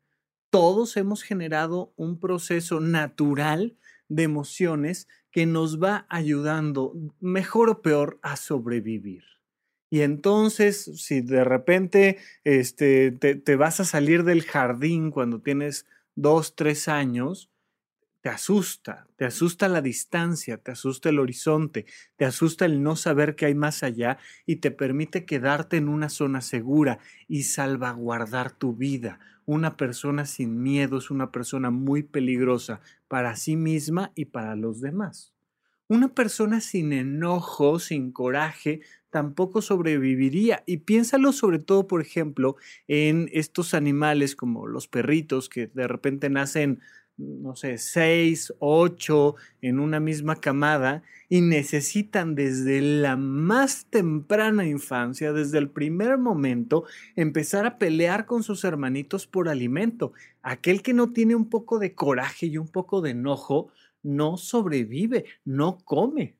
todos 0.53 0.97
hemos 0.97 1.23
generado 1.23 1.95
un 1.95 2.19
proceso 2.19 2.79
natural 2.79 3.75
de 4.07 4.21
emociones 4.21 5.07
que 5.31 5.47
nos 5.47 5.81
va 5.81 6.05
ayudando, 6.09 6.93
mejor 7.19 7.71
o 7.71 7.81
peor, 7.81 8.19
a 8.21 8.35
sobrevivir. 8.35 9.23
Y 9.89 10.01
entonces, 10.01 10.91
si 11.01 11.21
de 11.21 11.43
repente 11.43 12.19
este, 12.43 13.11
te, 13.13 13.33
te, 13.33 13.55
vas 13.55 13.79
a 13.79 13.83
salir 13.83 14.23
del 14.25 14.43
jardín 14.43 15.09
cuando 15.09 15.41
tienes 15.41 15.87
dos, 16.13 16.55
tres 16.55 16.87
años, 16.87 17.49
te 18.21 18.29
asusta, 18.29 19.07
te 19.15 19.25
asusta 19.25 19.67
la 19.67 19.81
distancia, 19.81 20.59
te 20.59 20.69
asusta 20.69 21.09
el 21.09 21.17
horizonte, 21.17 21.87
te 22.15 22.25
asusta 22.25 22.65
el 22.65 22.83
no 22.83 22.95
saber 22.95 23.35
qué 23.35 23.47
hay 23.47 23.55
más 23.55 23.81
allá 23.81 24.19
y 24.45 24.57
te 24.57 24.69
permite 24.69 25.25
quedarte 25.25 25.77
en 25.77 25.89
una 25.89 26.09
zona 26.09 26.41
segura 26.41 26.99
y 27.27 27.43
salvaguardar 27.43 28.51
tu 28.51 28.75
vida 28.75 29.19
una 29.45 29.77
persona 29.77 30.25
sin 30.25 30.61
miedo 30.61 30.97
es 30.97 31.11
una 31.11 31.31
persona 31.31 31.71
muy 31.71 32.03
peligrosa 32.03 32.81
para 33.07 33.35
sí 33.35 33.55
misma 33.55 34.11
y 34.15 34.25
para 34.25 34.55
los 34.55 34.81
demás. 34.81 35.33
Una 35.87 36.13
persona 36.13 36.61
sin 36.61 36.93
enojo, 36.93 37.77
sin 37.77 38.11
coraje, 38.11 38.81
tampoco 39.09 39.61
sobreviviría. 39.61 40.63
Y 40.65 40.77
piénsalo 40.77 41.33
sobre 41.33 41.59
todo, 41.59 41.87
por 41.87 42.01
ejemplo, 42.01 42.55
en 42.87 43.29
estos 43.31 43.73
animales 43.73 44.35
como 44.35 44.65
los 44.65 44.87
perritos 44.87 45.49
que 45.49 45.67
de 45.67 45.87
repente 45.87 46.29
nacen 46.29 46.81
no 47.17 47.55
sé, 47.55 47.77
seis, 47.77 48.53
ocho 48.59 49.35
en 49.61 49.79
una 49.79 49.99
misma 49.99 50.35
camada 50.35 51.03
y 51.29 51.41
necesitan 51.41 52.35
desde 52.35 52.81
la 52.81 53.15
más 53.15 53.85
temprana 53.89 54.65
infancia, 54.65 55.33
desde 55.33 55.57
el 55.57 55.69
primer 55.69 56.17
momento, 56.17 56.85
empezar 57.15 57.65
a 57.65 57.77
pelear 57.77 58.25
con 58.25 58.43
sus 58.43 58.63
hermanitos 58.63 59.27
por 59.27 59.49
alimento. 59.49 60.13
Aquel 60.41 60.81
que 60.81 60.93
no 60.93 61.11
tiene 61.11 61.35
un 61.35 61.49
poco 61.49 61.79
de 61.79 61.93
coraje 61.93 62.47
y 62.47 62.57
un 62.57 62.67
poco 62.67 63.01
de 63.01 63.11
enojo, 63.11 63.69
no 64.01 64.37
sobrevive, 64.37 65.25
no 65.45 65.77
come. 65.85 66.35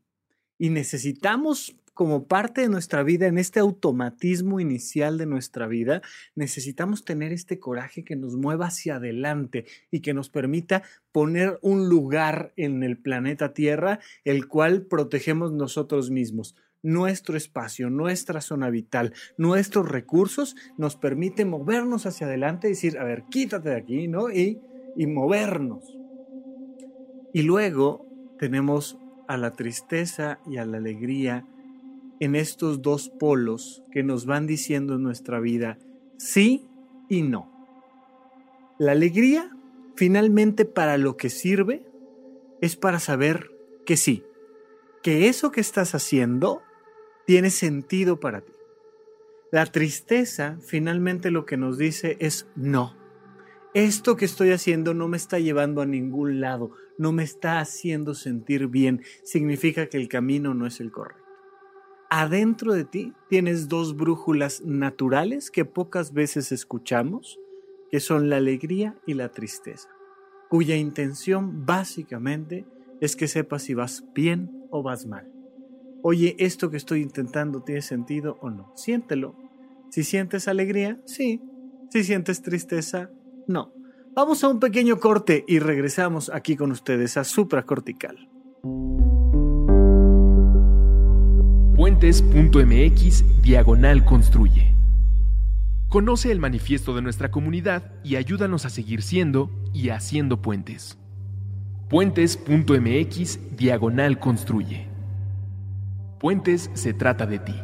Y 0.58 0.70
necesitamos 0.70 1.75
como 1.93 2.27
parte 2.27 2.62
de 2.62 2.69
nuestra 2.69 3.03
vida, 3.03 3.27
en 3.27 3.38
este 3.38 3.59
automatismo 3.59 4.59
inicial 4.59 5.17
de 5.17 5.25
nuestra 5.25 5.67
vida, 5.67 6.01
necesitamos 6.35 7.05
tener 7.05 7.31
este 7.31 7.59
coraje 7.59 8.03
que 8.03 8.15
nos 8.15 8.35
mueva 8.35 8.67
hacia 8.67 8.95
adelante 8.95 9.65
y 9.91 10.01
que 10.01 10.13
nos 10.13 10.29
permita 10.29 10.83
poner 11.12 11.59
un 11.62 11.89
lugar 11.89 12.53
en 12.55 12.83
el 12.83 12.97
planeta 12.97 13.53
Tierra, 13.53 14.00
el 14.23 14.47
cual 14.47 14.85
protegemos 14.85 15.51
nosotros 15.51 16.09
mismos. 16.09 16.55
Nuestro 16.81 17.38
espacio, 17.38 17.89
nuestra 17.89 18.41
zona 18.41 18.69
vital, 18.69 19.13
nuestros 19.38 19.88
recursos 19.88 20.55
nos 20.75 20.97
permiten 20.97 21.50
movernos 21.50 22.05
hacia 22.05 22.27
adelante 22.27 22.67
y 22.67 22.71
decir, 22.71 22.97
a 22.97 23.03
ver, 23.05 23.25
quítate 23.29 23.69
de 23.69 23.77
aquí, 23.77 24.07
¿no? 24.07 24.29
Y, 24.31 24.63
y 24.93 25.07
movernos. 25.07 26.00
Y 27.31 27.43
luego 27.43 28.09
tenemos 28.38 29.00
a 29.27 29.38
la 29.38 29.53
tristeza 29.53 30.41
y 30.45 30.57
a 30.57 30.65
la 30.65 30.77
alegría 30.77 31.47
en 32.24 32.36
estos 32.36 32.82
dos 32.82 33.10
polos 33.10 33.84
que 33.92 34.01
nos 34.01 34.25
van 34.25 34.48
diciendo 34.48 34.96
en 34.96 35.03
nuestra 35.03 35.42
vida 35.42 35.77
sí 36.18 36.65
y 37.10 37.22
no. 37.22 37.51
La 38.80 38.94
alegría, 38.94 39.51
finalmente, 39.98 40.63
para 40.63 40.98
lo 40.98 41.18
que 41.18 41.30
sirve, 41.30 41.84
es 42.62 42.77
para 42.77 43.01
saber 43.01 43.51
que 43.86 43.98
sí, 43.98 44.24
que 45.01 45.27
eso 45.27 45.51
que 45.51 45.60
estás 45.60 45.96
haciendo 45.96 46.62
tiene 47.25 47.50
sentido 47.50 48.22
para 48.22 48.39
ti. 48.39 48.53
La 49.51 49.65
tristeza, 49.65 50.58
finalmente, 50.65 51.30
lo 51.30 51.46
que 51.46 51.58
nos 51.58 51.77
dice 51.77 52.15
es 52.22 52.48
no. 52.56 52.96
Esto 53.74 54.15
que 54.15 54.25
estoy 54.25 54.51
haciendo 54.51 54.94
no 54.94 55.10
me 55.10 55.18
está 55.18 55.39
llevando 55.39 55.82
a 55.82 55.86
ningún 55.86 56.39
lado, 56.39 56.72
no 56.98 57.12
me 57.12 57.24
está 57.24 57.60
haciendo 57.60 58.13
sentir 58.13 58.68
bien, 58.68 59.03
significa 59.24 59.88
que 59.88 59.98
el 59.98 60.08
camino 60.08 60.53
no 60.53 60.65
es 60.65 60.80
el 60.80 60.89
correcto 60.89 61.23
adentro 62.15 62.74
de 62.74 62.86
ti 62.86 63.13
tienes 63.27 63.70
dos 63.70 63.98
brújulas 63.98 64.62
naturales 64.62 65.50
que 65.50 65.65
pocas 65.65 66.13
veces 66.13 66.51
escuchamos, 66.51 67.39
que 67.89 68.00
son 68.00 68.29
la 68.29 68.38
alegría 68.38 68.96
y 69.08 69.15
la 69.15 69.29
tristeza, 69.29 69.89
cuya 70.48 70.75
intención 70.75 71.65
básicamente 71.65 72.67
es 73.01 73.15
que 73.15 73.27
sepas 73.27 73.63
si 73.63 73.74
vas 73.74 74.03
bien 74.13 74.51
o 74.70 74.84
vas 74.84 75.08
mal. 75.08 75.27
Oye, 76.03 76.36
esto 76.38 76.70
que 76.70 76.77
estoy 76.77 77.01
intentando 77.01 77.63
tiene 77.63 77.82
sentido 77.82 78.38
o 78.41 78.51
no. 78.51 78.72
Siéntelo. 78.75 79.36
Si 79.89 80.03
sientes 80.03 80.48
alegría, 80.48 81.00
sí. 81.05 81.41
Si 81.89 82.03
sientes 82.03 82.43
tristeza, 82.43 83.10
no. 83.48 83.74
Vamos 84.13 84.43
a 84.43 84.50
un 84.50 84.60
pequeño 84.60 85.00
corte 85.00 85.46
y 85.48 85.58
regresamos 85.58 86.29
aquí 86.29 86.55
con 86.58 86.72
ustedes 86.72 87.17
a 87.17 87.24
Supracortical. 87.24 88.29
puentes.mx 91.84 93.42
diagonal 93.42 94.06
construye. 94.06 94.74
Conoce 95.90 96.32
el 96.32 96.40
manifiesto 96.40 96.96
de 96.96 97.02
nuestra 97.02 97.30
comunidad 97.30 97.92
y 98.06 98.16
ayúdanos 98.16 98.66
a 98.66 98.70
seguir 98.70 99.02
siendo 99.02 99.52
y 99.74 99.90
haciendo 99.90 100.42
puentes. 100.42 100.98
Puentes.mx 101.90 103.58
diagonal 103.58 104.18
construye. 104.18 104.88
Puentes 106.22 106.72
se 106.74 106.94
trata 106.94 107.25
de 107.25 107.40
ti. 107.40 107.56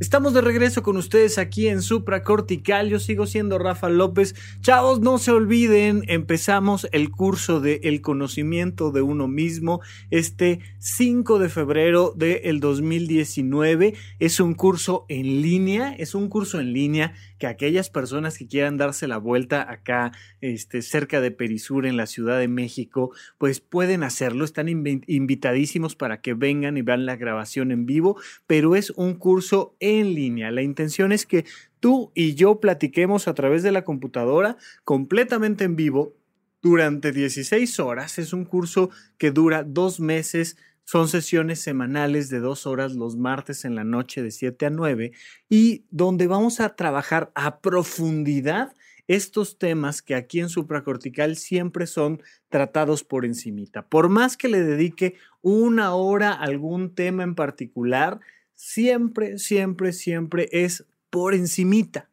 Estamos 0.00 0.32
de 0.32 0.42
regreso 0.42 0.84
con 0.84 0.96
ustedes 0.96 1.38
aquí 1.38 1.66
en 1.66 1.82
Supra 1.82 2.22
Cortical. 2.22 2.88
Yo 2.88 3.00
sigo 3.00 3.26
siendo 3.26 3.58
Rafa 3.58 3.88
López. 3.88 4.36
Chavos, 4.60 5.00
no 5.00 5.18
se 5.18 5.32
olviden, 5.32 6.04
empezamos 6.06 6.86
el 6.92 7.10
curso 7.10 7.58
de 7.58 7.80
El 7.82 8.00
conocimiento 8.00 8.92
de 8.92 9.02
uno 9.02 9.26
mismo 9.26 9.80
este 10.12 10.60
5 10.78 11.40
de 11.40 11.48
febrero 11.48 12.14
del 12.14 12.60
2019. 12.60 13.94
Es 14.20 14.38
un 14.38 14.54
curso 14.54 15.04
en 15.08 15.42
línea, 15.42 15.92
es 15.98 16.14
un 16.14 16.28
curso 16.28 16.60
en 16.60 16.72
línea 16.72 17.14
que 17.38 17.48
aquellas 17.48 17.90
personas 17.90 18.38
que 18.38 18.46
quieran 18.46 18.76
darse 18.76 19.08
la 19.08 19.18
vuelta 19.18 19.68
acá, 19.68 20.12
este, 20.40 20.82
cerca 20.82 21.20
de 21.20 21.32
Perisur, 21.32 21.86
en 21.86 21.96
la 21.96 22.06
Ciudad 22.06 22.38
de 22.38 22.48
México, 22.48 23.10
pues 23.36 23.58
pueden 23.60 24.04
hacerlo. 24.04 24.44
Están 24.44 24.68
invitadísimos 24.68 25.96
para 25.96 26.20
que 26.20 26.34
vengan 26.34 26.76
y 26.76 26.82
vean 26.82 27.04
la 27.04 27.16
grabación 27.16 27.72
en 27.72 27.84
vivo, 27.84 28.16
pero 28.46 28.76
es 28.76 28.90
un 28.90 29.14
curso 29.14 29.74
línea. 29.88 30.50
La 30.50 30.62
intención 30.62 31.12
es 31.12 31.26
que 31.26 31.44
tú 31.80 32.12
y 32.14 32.34
yo 32.34 32.60
platiquemos 32.60 33.28
a 33.28 33.34
través 33.34 33.62
de 33.62 33.72
la 33.72 33.84
computadora 33.84 34.56
completamente 34.84 35.64
en 35.64 35.76
vivo 35.76 36.14
durante 36.62 37.12
16 37.12 37.80
horas. 37.80 38.18
Es 38.18 38.32
un 38.32 38.44
curso 38.44 38.90
que 39.16 39.30
dura 39.30 39.64
dos 39.64 40.00
meses 40.00 40.56
son 40.84 41.08
sesiones 41.08 41.60
semanales 41.60 42.30
de 42.30 42.40
dos 42.40 42.66
horas 42.66 42.94
los 42.94 43.14
martes 43.14 43.66
en 43.66 43.74
la 43.74 43.84
noche 43.84 44.22
de 44.22 44.30
7 44.30 44.66
a 44.66 44.70
9 44.70 45.12
y 45.50 45.84
donde 45.90 46.26
vamos 46.26 46.60
a 46.60 46.76
trabajar 46.76 47.30
a 47.34 47.60
profundidad 47.60 48.72
estos 49.06 49.58
temas 49.58 50.00
que 50.00 50.14
aquí 50.14 50.40
en 50.40 50.48
supracortical 50.48 51.36
siempre 51.36 51.86
son 51.86 52.22
tratados 52.48 53.04
por 53.04 53.26
encimita. 53.26 53.86
Por 53.86 54.08
más 54.08 54.36
que 54.36 54.48
le 54.48 54.62
dedique 54.62 55.16
una 55.42 55.94
hora 55.94 56.32
a 56.32 56.42
algún 56.42 56.94
tema 56.94 57.22
en 57.22 57.34
particular, 57.34 58.20
siempre, 58.58 59.38
siempre, 59.38 59.92
siempre 59.92 60.48
es 60.50 60.84
por 61.10 61.34
encimita. 61.34 62.10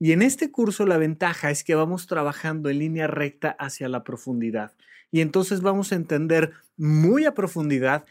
Y 0.00 0.12
en 0.12 0.22
este 0.22 0.50
curso 0.50 0.86
la 0.86 0.96
ventaja 0.96 1.50
es 1.50 1.62
que 1.62 1.74
vamos 1.74 2.06
trabajando 2.06 2.70
en 2.70 2.78
línea 2.78 3.06
recta 3.06 3.50
hacia 3.58 3.88
la 3.88 4.02
profundidad. 4.02 4.72
Y 5.12 5.20
entonces 5.20 5.60
vamos 5.60 5.92
a 5.92 5.96
entender 5.96 6.52
muy 6.76 7.26
a 7.26 7.34
profundidad 7.34 8.06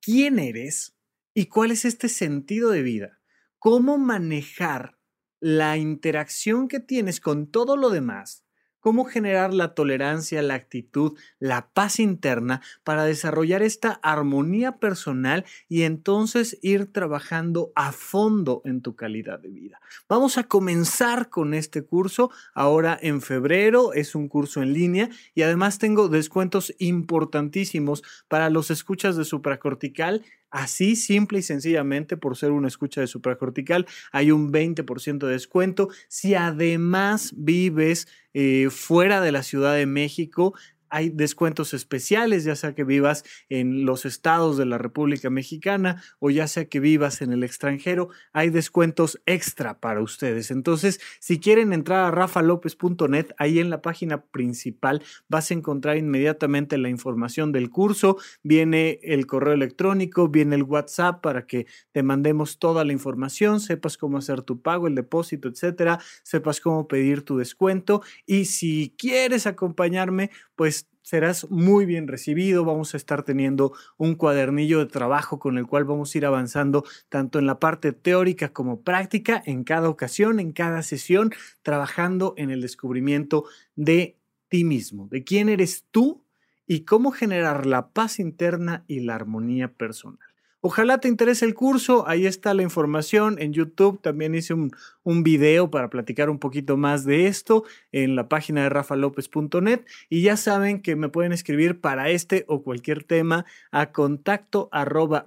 quién 0.00 0.38
eres 0.38 0.94
y 1.34 1.46
cuál 1.46 1.72
es 1.72 1.84
este 1.84 2.08
sentido 2.08 2.70
de 2.70 2.82
vida. 2.82 3.18
Cómo 3.58 3.98
manejar 3.98 4.96
la 5.40 5.76
interacción 5.76 6.68
que 6.68 6.78
tienes 6.78 7.20
con 7.20 7.48
todo 7.48 7.76
lo 7.76 7.90
demás 7.90 8.43
cómo 8.84 9.06
generar 9.06 9.54
la 9.54 9.74
tolerancia, 9.74 10.42
la 10.42 10.52
actitud, 10.52 11.16
la 11.38 11.70
paz 11.72 11.98
interna 11.98 12.60
para 12.82 13.06
desarrollar 13.06 13.62
esta 13.62 13.98
armonía 14.02 14.72
personal 14.72 15.46
y 15.70 15.84
entonces 15.84 16.58
ir 16.60 16.92
trabajando 16.92 17.72
a 17.76 17.92
fondo 17.92 18.60
en 18.66 18.82
tu 18.82 18.94
calidad 18.94 19.40
de 19.40 19.48
vida. 19.48 19.80
Vamos 20.06 20.36
a 20.36 20.44
comenzar 20.44 21.30
con 21.30 21.54
este 21.54 21.80
curso 21.80 22.30
ahora 22.52 22.98
en 23.00 23.22
febrero, 23.22 23.94
es 23.94 24.14
un 24.14 24.28
curso 24.28 24.60
en 24.60 24.74
línea 24.74 25.08
y 25.34 25.40
además 25.40 25.78
tengo 25.78 26.10
descuentos 26.10 26.74
importantísimos 26.78 28.02
para 28.28 28.50
los 28.50 28.70
escuchas 28.70 29.16
de 29.16 29.24
supracortical 29.24 30.22
Así, 30.54 30.94
simple 30.94 31.40
y 31.40 31.42
sencillamente, 31.42 32.16
por 32.16 32.36
ser 32.36 32.52
una 32.52 32.68
escucha 32.68 33.00
de 33.00 33.08
supracortical, 33.08 33.86
hay 34.12 34.30
un 34.30 34.52
20% 34.52 35.26
de 35.26 35.32
descuento. 35.32 35.88
Si 36.06 36.36
además 36.36 37.34
vives 37.36 38.06
eh, 38.34 38.68
fuera 38.70 39.20
de 39.20 39.32
la 39.32 39.42
Ciudad 39.42 39.74
de 39.74 39.86
México, 39.86 40.54
hay 40.90 41.10
descuentos 41.10 41.74
especiales, 41.74 42.44
ya 42.44 42.56
sea 42.56 42.74
que 42.74 42.84
vivas 42.84 43.24
en 43.48 43.84
los 43.84 44.04
estados 44.04 44.56
de 44.56 44.66
la 44.66 44.78
República 44.78 45.30
Mexicana 45.30 46.02
o 46.18 46.30
ya 46.30 46.46
sea 46.46 46.66
que 46.66 46.80
vivas 46.80 47.22
en 47.22 47.32
el 47.32 47.44
extranjero, 47.44 48.08
hay 48.32 48.50
descuentos 48.50 49.20
extra 49.26 49.80
para 49.80 50.00
ustedes. 50.00 50.50
Entonces, 50.50 51.00
si 51.20 51.40
quieren 51.40 51.72
entrar 51.72 52.06
a 52.06 52.10
rafalopez.net, 52.10 53.28
ahí 53.38 53.58
en 53.58 53.70
la 53.70 53.82
página 53.82 54.22
principal 54.22 55.02
vas 55.28 55.50
a 55.50 55.54
encontrar 55.54 55.96
inmediatamente 55.96 56.78
la 56.78 56.88
información 56.88 57.52
del 57.52 57.70
curso, 57.70 58.16
viene 58.42 59.00
el 59.02 59.26
correo 59.26 59.54
electrónico, 59.54 60.28
viene 60.28 60.56
el 60.56 60.62
WhatsApp 60.62 61.20
para 61.20 61.46
que 61.46 61.66
te 61.92 62.02
mandemos 62.02 62.58
toda 62.58 62.84
la 62.84 62.92
información, 62.92 63.60
sepas 63.60 63.96
cómo 63.96 64.18
hacer 64.18 64.42
tu 64.42 64.60
pago, 64.60 64.86
el 64.86 64.94
depósito, 64.94 65.48
etcétera, 65.48 66.00
sepas 66.22 66.60
cómo 66.60 66.88
pedir 66.88 67.22
tu 67.22 67.38
descuento 67.38 68.02
y 68.26 68.46
si 68.46 68.94
quieres 68.98 69.46
acompañarme, 69.46 70.30
pues 70.56 70.83
serás 71.04 71.48
muy 71.50 71.84
bien 71.84 72.08
recibido. 72.08 72.64
Vamos 72.64 72.94
a 72.94 72.96
estar 72.96 73.22
teniendo 73.22 73.72
un 73.96 74.16
cuadernillo 74.16 74.80
de 74.80 74.86
trabajo 74.86 75.38
con 75.38 75.58
el 75.58 75.66
cual 75.66 75.84
vamos 75.84 76.12
a 76.12 76.18
ir 76.18 76.26
avanzando 76.26 76.84
tanto 77.08 77.38
en 77.38 77.46
la 77.46 77.60
parte 77.60 77.92
teórica 77.92 78.52
como 78.52 78.80
práctica 78.80 79.40
en 79.46 79.62
cada 79.62 79.88
ocasión, 79.88 80.40
en 80.40 80.52
cada 80.52 80.82
sesión, 80.82 81.32
trabajando 81.62 82.34
en 82.36 82.50
el 82.50 82.62
descubrimiento 82.62 83.44
de 83.76 84.18
ti 84.48 84.64
mismo, 84.64 85.06
de 85.08 85.22
quién 85.22 85.48
eres 85.48 85.84
tú 85.90 86.24
y 86.66 86.80
cómo 86.80 87.12
generar 87.12 87.66
la 87.66 87.90
paz 87.90 88.18
interna 88.18 88.84
y 88.88 89.00
la 89.00 89.14
armonía 89.14 89.74
personal. 89.74 90.33
Ojalá 90.66 90.96
te 90.96 91.08
interese 91.08 91.44
el 91.44 91.52
curso, 91.52 92.08
ahí 92.08 92.24
está 92.24 92.54
la 92.54 92.62
información 92.62 93.36
en 93.38 93.52
YouTube, 93.52 94.00
también 94.00 94.34
hice 94.34 94.54
un, 94.54 94.70
un 95.02 95.22
video 95.22 95.70
para 95.70 95.90
platicar 95.90 96.30
un 96.30 96.38
poquito 96.38 96.78
más 96.78 97.04
de 97.04 97.26
esto 97.26 97.64
en 97.92 98.16
la 98.16 98.30
página 98.30 98.62
de 98.62 98.70
rafalopez.net 98.70 99.84
y 100.08 100.22
ya 100.22 100.38
saben 100.38 100.80
que 100.80 100.96
me 100.96 101.10
pueden 101.10 101.32
escribir 101.32 101.82
para 101.82 102.08
este 102.08 102.46
o 102.48 102.62
cualquier 102.62 103.04
tema 103.04 103.44
a 103.72 103.92
contacto 103.92 104.70
arroba. 104.72 105.26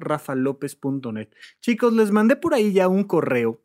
Chicos, 1.61 1.93
les 1.93 2.09
mandé 2.09 2.35
por 2.35 2.55
ahí 2.55 2.73
ya 2.73 2.87
un 2.87 3.03
correo. 3.03 3.61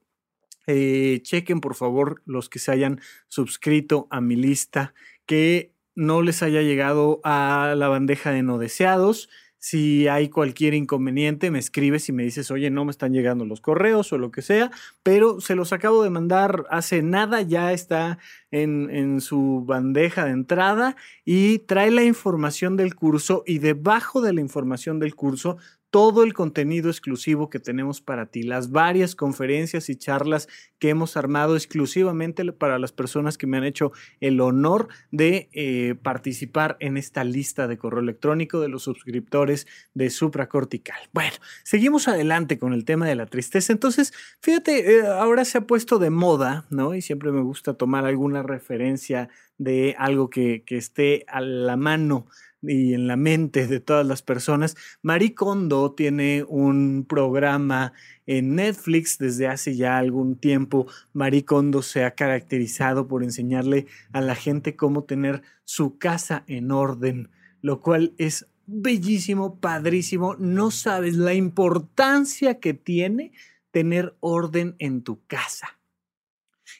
Eh, 0.67 1.21
chequen 1.23 1.63
por 1.63 1.75
favor 1.75 2.21
los 2.27 2.51
que 2.51 2.59
se 2.59 2.71
hayan 2.71 3.01
suscrito 3.29 4.09
a 4.11 4.21
mi 4.21 4.37
lista 4.37 4.93
que 5.25 5.73
no 5.95 6.21
les 6.21 6.43
haya 6.43 6.61
llegado 6.61 7.23
a 7.25 7.75
la 7.79 7.89
bandeja 7.89 8.31
de 8.31 8.43
no 8.43 8.59
deseados. 8.59 9.31
Si 9.65 10.09
hay 10.09 10.29
cualquier 10.29 10.75
inconveniente, 10.75 11.53
me 11.53 11.61
escribes 11.61 12.09
y 12.09 12.13
me 12.13 12.25
dices, 12.25 12.51
oye, 12.51 12.69
no 12.69 12.85
me 12.85 12.91
están 12.91 13.13
llegando 13.13 13.45
los 13.45 13.61
correos 13.61 14.13
o 14.13 14.19
lo 14.19 14.33
que 14.33 14.43
sea, 14.43 14.73
pero 15.05 15.41
se 15.41 15.55
los 15.55 15.73
acabo 15.73 16.03
de 16.03 16.11
mandar 16.11 16.67
hace 16.69 17.01
nada, 17.01 17.43
ya 17.43 17.73
está 17.73 18.19
en, 18.51 18.91
en 18.91 19.21
su 19.21 19.63
bandeja 19.65 20.25
de 20.25 20.33
entrada 20.33 20.97
y 21.25 21.61
trae 21.61 21.93
la 21.93 22.03
información 22.03 22.77
del 22.77 22.97
curso 22.97 23.45
y 23.47 23.61
debajo 23.61 24.21
de 24.21 24.33
la 24.33 24.41
información 24.41 24.99
del 24.99 25.15
curso 25.15 25.59
todo 25.93 26.25
el 26.25 26.33
contenido 26.33 26.89
exclusivo 26.89 27.51
que 27.51 27.61
tenemos 27.61 28.01
para 28.01 28.25
ti, 28.25 28.45
las 28.45 28.71
varias 28.71 29.15
conferencias 29.15 29.91
y 29.91 29.97
charlas 29.97 30.49
que 30.79 30.89
hemos 30.89 31.19
armado 31.19 31.55
exclusivamente 31.55 32.51
para 32.51 32.79
las 32.79 32.93
personas 32.93 33.37
que 33.37 33.47
me 33.47 33.59
han 33.59 33.65
hecho 33.65 33.93
el 34.21 34.41
honor 34.41 34.89
de 35.11 35.51
eh, 35.53 35.95
participar 36.03 36.79
en 36.81 36.97
esta 36.97 37.25
lista 37.25 37.69
de 37.69 37.77
correo 37.77 38.01
electrónico 38.01 38.59
de 38.59 38.71
los 38.71 38.85
suscriptores 38.85 39.67
de 39.93 40.09
Supracortical. 40.09 40.97
Bueno, 41.13 41.37
seguimos 41.63 42.09
adelante 42.09 42.59
con 42.59 42.73
el 42.73 42.87
tema 42.87 43.07
de 43.07 43.15
la 43.15 43.27
tristeza. 43.27 43.71
Entonces, 43.71 44.15
fíjate, 44.41 44.97
eh, 44.97 45.07
ahora 45.07 45.45
se 45.45 45.59
ha 45.59 45.67
puesto 45.67 45.99
de 45.99 46.09
moda, 46.09 46.65
¿no? 46.71 46.95
Y 46.95 47.03
siempre 47.03 47.33
me 47.33 47.43
gusta 47.43 47.75
tomar 47.75 48.07
alguna 48.07 48.43
referencia 48.43 49.29
de 49.59 49.95
algo 49.99 50.31
que, 50.31 50.65
que 50.65 50.79
esté 50.79 51.27
a 51.29 51.43
la 51.43 51.77
mano 51.77 52.29
y 52.63 52.95
en 52.95 53.07
la 53.07 53.17
mente 53.17 53.67
de 53.67 53.81
todas 53.81 54.07
las 54.07 54.23
personas. 54.23 54.77
Marie 55.03 55.35
Kondo 55.35 55.93
tiene 55.93 56.45
un 56.49 57.05
programa 57.09 57.93
en 58.27 58.55
Netflix 58.55 59.19
desde 59.19 59.49
hace 59.49 59.77
ya 59.77 59.99
algún 59.99 60.37
tiempo. 60.37 60.87
Marie 61.13 61.45
Kondo 61.45 61.83
se 61.83 62.05
ha 62.05 62.15
caracterizado 62.15 63.09
por 63.09 63.23
enseñarle 63.25 63.87
a 64.13 64.21
la 64.21 64.35
gente 64.35 64.77
cómo 64.77 65.05
tener 65.05 65.43
su 65.65 65.99
casa 65.99 66.45
en 66.47 66.71
orden, 66.71 67.31
lo 67.61 67.81
cual 67.81 68.15
es 68.19 68.47
bellísimo, 68.67 69.59
padrísimo. 69.59 70.37
No 70.37 70.71
sabes 70.71 71.17
la 71.17 71.35
importancia 71.35 72.61
que 72.61 72.75
tiene 72.75 73.33
tener 73.71 74.15
orden 74.21 74.77
en 74.79 75.03
tu 75.03 75.25
casa. 75.27 75.79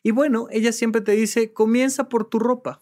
Y 0.03 0.11
bueno, 0.11 0.47
ella 0.51 0.73
siempre 0.73 1.01
te 1.01 1.13
dice, 1.13 1.53
comienza 1.53 2.09
por 2.09 2.29
tu 2.29 2.39
ropa. 2.39 2.81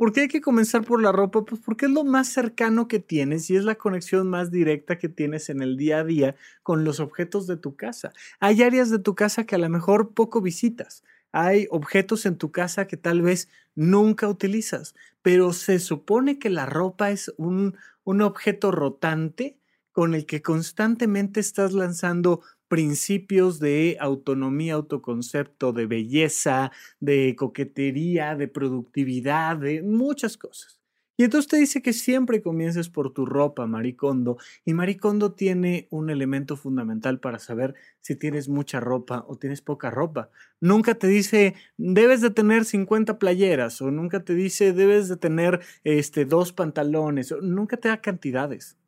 ¿Por 0.00 0.14
qué 0.14 0.22
hay 0.22 0.28
que 0.28 0.40
comenzar 0.40 0.82
por 0.82 1.02
la 1.02 1.12
ropa? 1.12 1.44
Pues 1.44 1.60
porque 1.60 1.84
es 1.84 1.92
lo 1.92 2.04
más 2.04 2.28
cercano 2.28 2.88
que 2.88 3.00
tienes 3.00 3.50
y 3.50 3.56
es 3.56 3.64
la 3.64 3.74
conexión 3.74 4.30
más 4.30 4.50
directa 4.50 4.96
que 4.96 5.10
tienes 5.10 5.50
en 5.50 5.60
el 5.60 5.76
día 5.76 5.98
a 5.98 6.04
día 6.04 6.36
con 6.62 6.84
los 6.84 7.00
objetos 7.00 7.46
de 7.46 7.58
tu 7.58 7.76
casa. 7.76 8.14
Hay 8.38 8.62
áreas 8.62 8.88
de 8.88 8.98
tu 8.98 9.14
casa 9.14 9.44
que 9.44 9.56
a 9.56 9.58
lo 9.58 9.68
mejor 9.68 10.14
poco 10.14 10.40
visitas. 10.40 11.04
Hay 11.32 11.66
objetos 11.70 12.24
en 12.24 12.38
tu 12.38 12.50
casa 12.50 12.86
que 12.86 12.96
tal 12.96 13.20
vez 13.20 13.50
nunca 13.74 14.26
utilizas, 14.26 14.94
pero 15.20 15.52
se 15.52 15.78
supone 15.78 16.38
que 16.38 16.48
la 16.48 16.64
ropa 16.64 17.10
es 17.10 17.30
un, 17.36 17.76
un 18.02 18.22
objeto 18.22 18.70
rotante 18.70 19.58
con 19.92 20.14
el 20.14 20.24
que 20.24 20.40
constantemente 20.40 21.40
estás 21.40 21.74
lanzando 21.74 22.40
principios 22.70 23.58
de 23.58 23.96
autonomía, 23.98 24.74
autoconcepto, 24.74 25.72
de 25.72 25.86
belleza, 25.86 26.70
de 27.00 27.34
coquetería, 27.36 28.36
de 28.36 28.46
productividad, 28.46 29.56
de 29.56 29.82
muchas 29.82 30.36
cosas. 30.36 30.80
Y 31.16 31.24
entonces 31.24 31.48
te 31.48 31.56
dice 31.56 31.82
que 31.82 31.92
siempre 31.92 32.40
comiences 32.40 32.88
por 32.88 33.12
tu 33.12 33.26
ropa, 33.26 33.66
Maricondo. 33.66 34.38
Y 34.64 34.72
Maricondo 34.72 35.32
tiene 35.32 35.88
un 35.90 36.10
elemento 36.10 36.56
fundamental 36.56 37.18
para 37.18 37.40
saber 37.40 37.74
si 38.00 38.14
tienes 38.14 38.48
mucha 38.48 38.78
ropa 38.78 39.24
o 39.26 39.36
tienes 39.36 39.60
poca 39.60 39.90
ropa. 39.90 40.30
Nunca 40.60 40.94
te 40.94 41.08
dice, 41.08 41.56
debes 41.76 42.20
de 42.20 42.30
tener 42.30 42.64
50 42.64 43.18
playeras, 43.18 43.82
o 43.82 43.90
nunca 43.90 44.24
te 44.24 44.34
dice, 44.34 44.72
debes 44.72 45.08
de 45.08 45.16
tener 45.16 45.60
este, 45.82 46.24
dos 46.24 46.52
pantalones, 46.52 47.32
o 47.32 47.40
nunca 47.42 47.76
te 47.76 47.88
da 47.88 48.00
cantidades. 48.00 48.78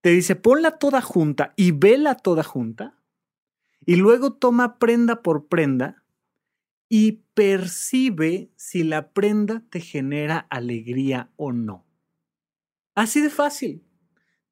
Te 0.00 0.10
dice, 0.10 0.36
ponla 0.36 0.72
toda 0.72 1.00
junta 1.00 1.54
y 1.56 1.70
vela 1.70 2.16
toda 2.16 2.42
junta. 2.42 2.97
Y 3.86 3.96
luego 3.96 4.34
toma 4.34 4.78
prenda 4.78 5.22
por 5.22 5.48
prenda 5.48 6.04
y 6.88 7.22
percibe 7.34 8.50
si 8.56 8.82
la 8.82 9.12
prenda 9.12 9.62
te 9.70 9.80
genera 9.80 10.38
alegría 10.50 11.30
o 11.36 11.52
no. 11.52 11.86
Así 12.94 13.20
de 13.20 13.30
fácil. 13.30 13.84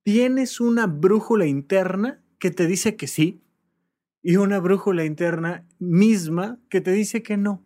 Tienes 0.04 0.60
una 0.60 0.86
brújula 0.86 1.46
interna 1.46 2.22
que 2.38 2.50
te 2.52 2.66
dice 2.66 2.96
que 2.96 3.08
sí 3.08 3.42
y 4.22 4.36
una 4.36 4.60
brújula 4.60 5.04
interna 5.04 5.66
misma 5.80 6.60
que 6.68 6.80
te 6.80 6.92
dice 6.92 7.22
que 7.22 7.36
no. 7.36 7.65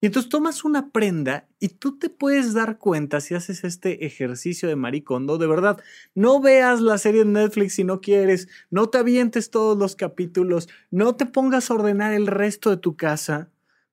Y 0.00 0.06
entonces 0.06 0.30
tomas 0.30 0.64
una 0.64 0.90
prenda 0.90 1.46
y 1.58 1.68
tú 1.68 1.98
te 1.98 2.08
puedes 2.08 2.54
dar 2.54 2.78
cuenta 2.78 3.20
si 3.20 3.34
haces 3.34 3.64
este 3.64 4.06
ejercicio 4.06 4.68
de 4.68 4.76
maricondo. 4.76 5.36
De 5.36 5.46
verdad, 5.46 5.78
no 6.14 6.40
veas 6.40 6.80
la 6.80 6.96
serie 6.96 7.22
en 7.22 7.34
Netflix 7.34 7.74
si 7.74 7.84
no 7.84 8.00
quieres, 8.00 8.48
no 8.70 8.88
te 8.88 8.98
avientes 8.98 9.50
todos 9.50 9.76
los 9.76 9.96
capítulos, 9.96 10.68
no 10.90 11.16
te 11.16 11.26
pongas 11.26 11.70
a 11.70 11.74
ordenar 11.74 12.14
el 12.14 12.26
resto 12.26 12.70
de 12.70 12.78
tu 12.78 12.96
casa 12.96 13.50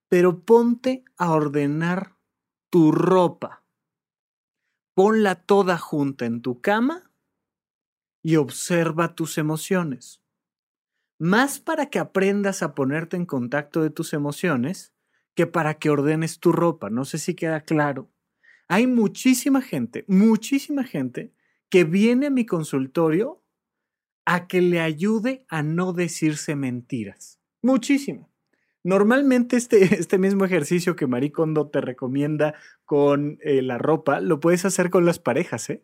pero 0.10 0.44
ponte 0.44 1.04
a 1.18 1.32
ordenar 1.32 2.16
tu 2.70 2.92
ropa. 2.92 3.64
Ponla 4.94 5.36
toda 5.36 5.78
junta 5.78 6.26
en 6.26 6.42
tu 6.42 6.62
cama 6.62 7.12
y 8.24 8.38
observa 8.38 9.16
tus 9.16 9.38
emociones. 9.38 10.22
Más 11.20 11.60
para 11.60 11.90
que 11.90 12.00
aprendas 12.00 12.64
a 12.64 12.74
ponerte 12.74 13.18
en 13.18 13.26
contacto 13.26 13.82
de 13.82 13.90
tus 13.90 14.14
emociones 14.14 14.94
que 15.38 15.46
para 15.46 15.76
que 15.76 15.92
ordenes 15.92 16.40
tu 16.40 16.52
ropa. 16.52 16.90
No 16.90 17.06
sé 17.06 17.20
si 17.20 17.36
queda 17.36 17.62
claro. 17.62 18.10
Hay 18.68 18.88
muchísima 18.88 19.62
gente, 19.62 20.04
muchísima 20.08 20.84
gente 20.84 21.32
que 21.70 21.84
viene 21.84 22.26
a 22.26 22.32
mi 22.32 22.48
consultorio 22.48 23.44
a 24.26 24.48
que 24.48 24.62
le 24.62 24.80
ayude 24.80 25.46
a 25.48 25.62
no 25.62 25.94
decirse 25.94 26.56
mentiras. 26.56 27.40
Muchísima. 27.62 28.28
Normalmente 28.84 29.58
este, 29.58 29.84
este 30.00 30.18
mismo 30.18 30.44
ejercicio 30.44 30.96
que 30.96 31.06
Marie 31.06 31.32
te 31.72 31.82
recomienda 31.82 32.56
con 32.84 33.38
eh, 33.44 33.62
la 33.62 33.78
ropa, 33.78 34.22
lo 34.22 34.40
puedes 34.40 34.66
hacer 34.66 34.90
con 34.90 35.06
las 35.06 35.20
parejas, 35.20 35.70
¿eh? 35.70 35.84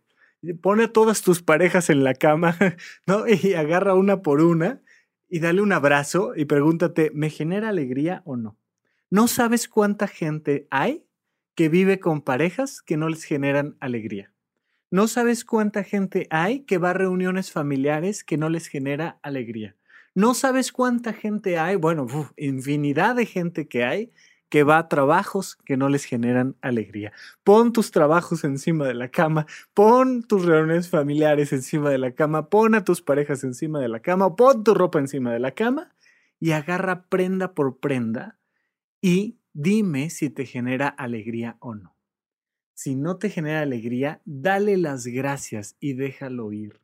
Pone 0.62 0.86
a 0.86 0.92
todas 0.92 1.22
tus 1.22 1.44
parejas 1.44 1.92
en 1.92 2.04
la 2.04 2.16
cama, 2.16 2.58
¿no? 3.06 3.26
Y 3.28 3.54
agarra 3.54 3.94
una 3.94 4.24
por 4.24 4.42
una 4.42 4.82
y 5.30 5.42
dale 5.42 5.62
un 5.62 5.74
abrazo 5.74 6.34
y 6.36 6.46
pregúntate, 6.46 7.12
¿me 7.14 7.30
genera 7.30 7.70
alegría 7.70 8.24
o 8.26 8.36
no? 8.36 8.58
No 9.14 9.28
sabes 9.28 9.68
cuánta 9.68 10.08
gente 10.08 10.66
hay 10.72 11.06
que 11.54 11.70
vive 11.70 12.00
con 12.00 12.24
parejas 12.24 12.82
que 12.82 12.98
no 12.98 13.10
les 13.10 13.26
generan 13.26 13.78
alegría. 13.80 14.34
No 14.90 15.08
sabes 15.08 15.46
cuánta 15.46 15.84
gente 15.84 16.26
hay 16.32 16.62
que 16.62 16.80
va 16.80 16.90
a 16.90 16.94
reuniones 16.94 17.52
familiares 17.52 18.24
que 18.24 18.38
no 18.38 18.50
les 18.50 18.66
genera 18.66 19.20
alegría. 19.22 19.76
No 20.16 20.34
sabes 20.34 20.72
cuánta 20.72 21.14
gente 21.14 21.60
hay, 21.60 21.76
bueno, 21.76 22.08
infinidad 22.38 23.16
de 23.16 23.28
gente 23.28 23.68
que 23.68 23.84
hay 23.84 24.12
que 24.50 24.64
va 24.64 24.80
a 24.80 24.90
trabajos 24.90 25.58
que 25.64 25.78
no 25.78 25.90
les 25.90 26.06
generan 26.06 26.56
alegría. 26.62 27.12
Pon 27.44 27.72
tus 27.72 27.92
trabajos 27.92 28.44
encima 28.44 28.88
de 28.88 28.96
la 28.96 29.10
cama, 29.10 29.46
pon 29.76 30.24
tus 30.24 30.44
reuniones 30.44 30.90
familiares 30.90 31.54
encima 31.54 31.92
de 31.92 32.00
la 32.00 32.16
cama, 32.16 32.50
pon 32.50 32.74
a 32.74 32.84
tus 32.84 33.04
parejas 33.04 33.44
encima 33.44 33.80
de 33.80 33.90
la 33.90 34.00
cama, 34.00 34.36
pon 34.36 34.64
tu 34.64 34.74
ropa 34.74 34.98
encima 34.98 35.32
de 35.32 35.40
la 35.40 35.52
cama 35.52 35.94
y 36.40 36.54
agarra 36.54 37.04
prenda 37.10 37.54
por 37.54 37.78
prenda 37.78 38.40
y 39.04 39.38
dime 39.54 40.10
si 40.10 40.30
te 40.30 40.46
genera 40.46 40.88
alegría 40.88 41.58
o 41.60 41.76
no. 41.76 41.98
Si 42.74 42.96
no 42.96 43.18
te 43.18 43.30
genera 43.30 43.62
alegría, 43.62 44.22
dale 44.26 44.78
las 44.78 45.06
gracias 45.06 45.76
y 45.82 45.94
déjalo 45.94 46.54
ir. 46.54 46.82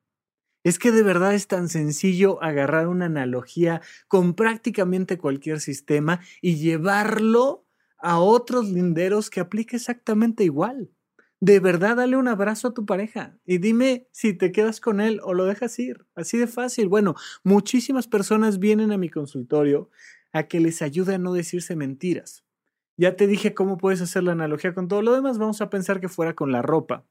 Es 0.64 0.80
que 0.80 0.92
de 0.92 1.04
verdad 1.04 1.34
es 1.34 1.48
tan 1.48 1.70
sencillo 1.70 2.44
agarrar 2.44 2.90
una 2.90 3.06
analogía 3.06 3.82
con 4.10 4.34
prácticamente 4.34 5.18
cualquier 5.18 5.62
sistema 5.62 6.20
y 6.42 6.58
llevarlo 6.58 7.66
a 7.98 8.20
otros 8.20 8.70
linderos 8.70 9.30
que 9.30 9.40
aplique 9.40 9.78
exactamente 9.78 10.44
igual. 10.44 10.92
De 11.42 11.62
verdad, 11.62 11.96
dale 11.96 12.18
un 12.18 12.28
abrazo 12.28 12.68
a 12.70 12.74
tu 12.74 12.86
pareja 12.86 13.40
y 13.46 13.60
dime 13.60 14.10
si 14.12 14.34
te 14.34 14.52
quedas 14.52 14.82
con 14.82 15.00
él 15.00 15.22
o 15.24 15.34
lo 15.34 15.46
dejas 15.46 15.80
ir. 15.80 16.06
Así 16.16 16.38
de 16.38 16.48
fácil. 16.48 16.90
Bueno, 16.90 17.16
muchísimas 17.46 18.08
personas 18.08 18.60
vienen 18.60 18.92
a 18.92 18.98
mi 18.98 19.10
consultorio 19.10 19.90
a 20.32 20.44
que 20.44 20.60
les 20.60 20.82
ayude 20.82 21.16
a 21.16 21.18
no 21.18 21.34
decirse 21.34 21.76
mentiras. 21.76 22.44
Ya 22.98 23.16
te 23.16 23.28
dije 23.28 23.54
cómo 23.54 23.78
puedes 23.78 24.02
hacer 24.02 24.24
la 24.24 24.34
analogía 24.34 24.74
con 24.74 24.88
todo 24.88 25.02
lo 25.02 25.14
demás. 25.14 25.38
Vamos 25.38 25.62
a 25.62 25.70
pensar 25.70 26.02
que 26.02 26.10
fuera 26.10 26.36
con 26.36 26.52
la 26.52 26.62
ropa. 26.62 27.06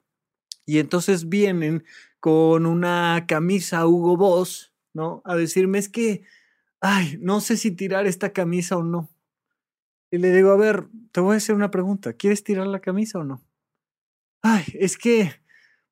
Y 0.66 0.80
entonces 0.80 1.30
vienen 1.30 1.84
con 2.20 2.66
una 2.66 3.24
camisa 3.26 3.86
Hugo 3.86 4.16
Boss, 4.18 4.74
¿no? 4.92 5.22
A 5.24 5.34
decirme 5.34 5.78
es 5.78 5.88
que, 5.88 6.24
ay, 6.80 7.18
no 7.22 7.40
sé 7.40 7.56
si 7.56 7.70
tirar 7.70 8.06
esta 8.06 8.34
camisa 8.34 8.76
o 8.76 8.82
no. 8.82 9.08
Y 10.10 10.18
le 10.18 10.30
digo, 10.30 10.50
a 10.50 10.56
ver, 10.56 10.88
te 11.12 11.20
voy 11.20 11.34
a 11.34 11.36
hacer 11.38 11.54
una 11.54 11.70
pregunta. 11.70 12.12
¿Quieres 12.12 12.44
tirar 12.44 12.66
la 12.66 12.80
camisa 12.80 13.18
o 13.20 13.24
no? 13.24 13.42
Ay, 14.42 14.64
es 14.74 14.98
que, 14.98 15.32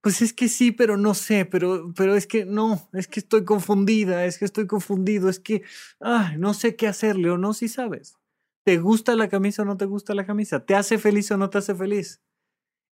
pues 0.06 0.22
es 0.22 0.32
que 0.32 0.46
sí, 0.46 0.70
pero 0.70 0.96
no 0.96 1.14
sé, 1.14 1.46
pero, 1.46 1.92
pero 1.96 2.14
es 2.14 2.28
que 2.28 2.44
no, 2.44 2.88
es 2.92 3.08
que 3.08 3.18
estoy 3.18 3.44
confundida, 3.44 4.24
es 4.24 4.38
que 4.38 4.44
estoy 4.44 4.68
confundido, 4.68 5.28
es 5.28 5.40
que, 5.40 5.62
no 6.38 6.54
sé 6.54 6.76
qué 6.76 6.86
hacerle 6.86 7.28
o 7.28 7.38
no, 7.38 7.52
si 7.54 7.66
sabes. 7.66 8.16
¿Te 8.62 8.78
gusta 8.78 9.16
la 9.16 9.28
camisa 9.28 9.62
o 9.62 9.64
no 9.64 9.76
te 9.76 9.84
gusta 9.84 10.14
la 10.14 10.24
camisa? 10.24 10.64
¿Te 10.64 10.76
hace 10.76 10.98
feliz 10.98 11.32
o 11.32 11.36
no 11.36 11.50
te 11.50 11.58
hace 11.58 11.74
feliz? 11.74 12.22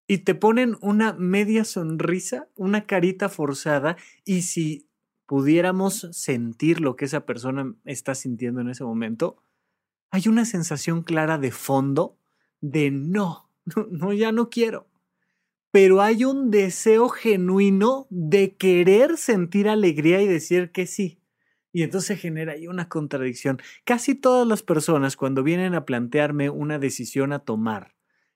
y 0.07 0.17
te 0.17 0.33
ponen 0.33 0.75
una 0.81 1.13
media 1.13 1.65
sonrisa, 1.65 2.47
una 2.55 2.87
carita 2.87 3.29
forzada, 3.29 3.95
y 4.25 4.41
si 4.41 4.89
pudiéramos 5.27 6.07
sentir 6.13 6.81
lo 6.81 6.95
que 6.95 7.05
esa 7.05 7.27
persona 7.27 7.75
está 7.85 8.15
sintiendo 8.15 8.61
en 8.61 8.69
ese 8.69 8.83
momento, 8.83 9.43
hay 10.09 10.29
una 10.29 10.45
sensación 10.45 11.03
clara 11.03 11.37
de 11.37 11.51
fondo 11.51 12.17
de 12.59 12.89
no, 12.89 13.51
no, 13.91 14.13
ya 14.13 14.31
no 14.31 14.49
quiero. 14.49 14.87
Pero 15.73 16.03
hay 16.03 16.23
un 16.23 16.51
deseo 16.51 17.09
genuino 17.09 18.05
de 18.11 18.55
querer 18.55 19.17
sentir 19.17 19.67
alegría 19.67 20.21
y 20.21 20.27
decir 20.27 20.71
que 20.71 20.85
sí. 20.85 21.19
Y 21.71 21.81
entonces 21.81 22.19
genera 22.19 22.53
ahí 22.53 22.67
una 22.67 22.89
contradicción. 22.89 23.59
Casi 23.83 24.13
todas 24.13 24.47
las 24.47 24.61
personas 24.61 25.17
cuando 25.17 25.41
vienen 25.41 25.73
a 25.73 25.83
plantearme 25.83 26.51
una 26.51 26.77
decisión 26.77 27.33
a 27.33 27.39
tomar, 27.39 27.95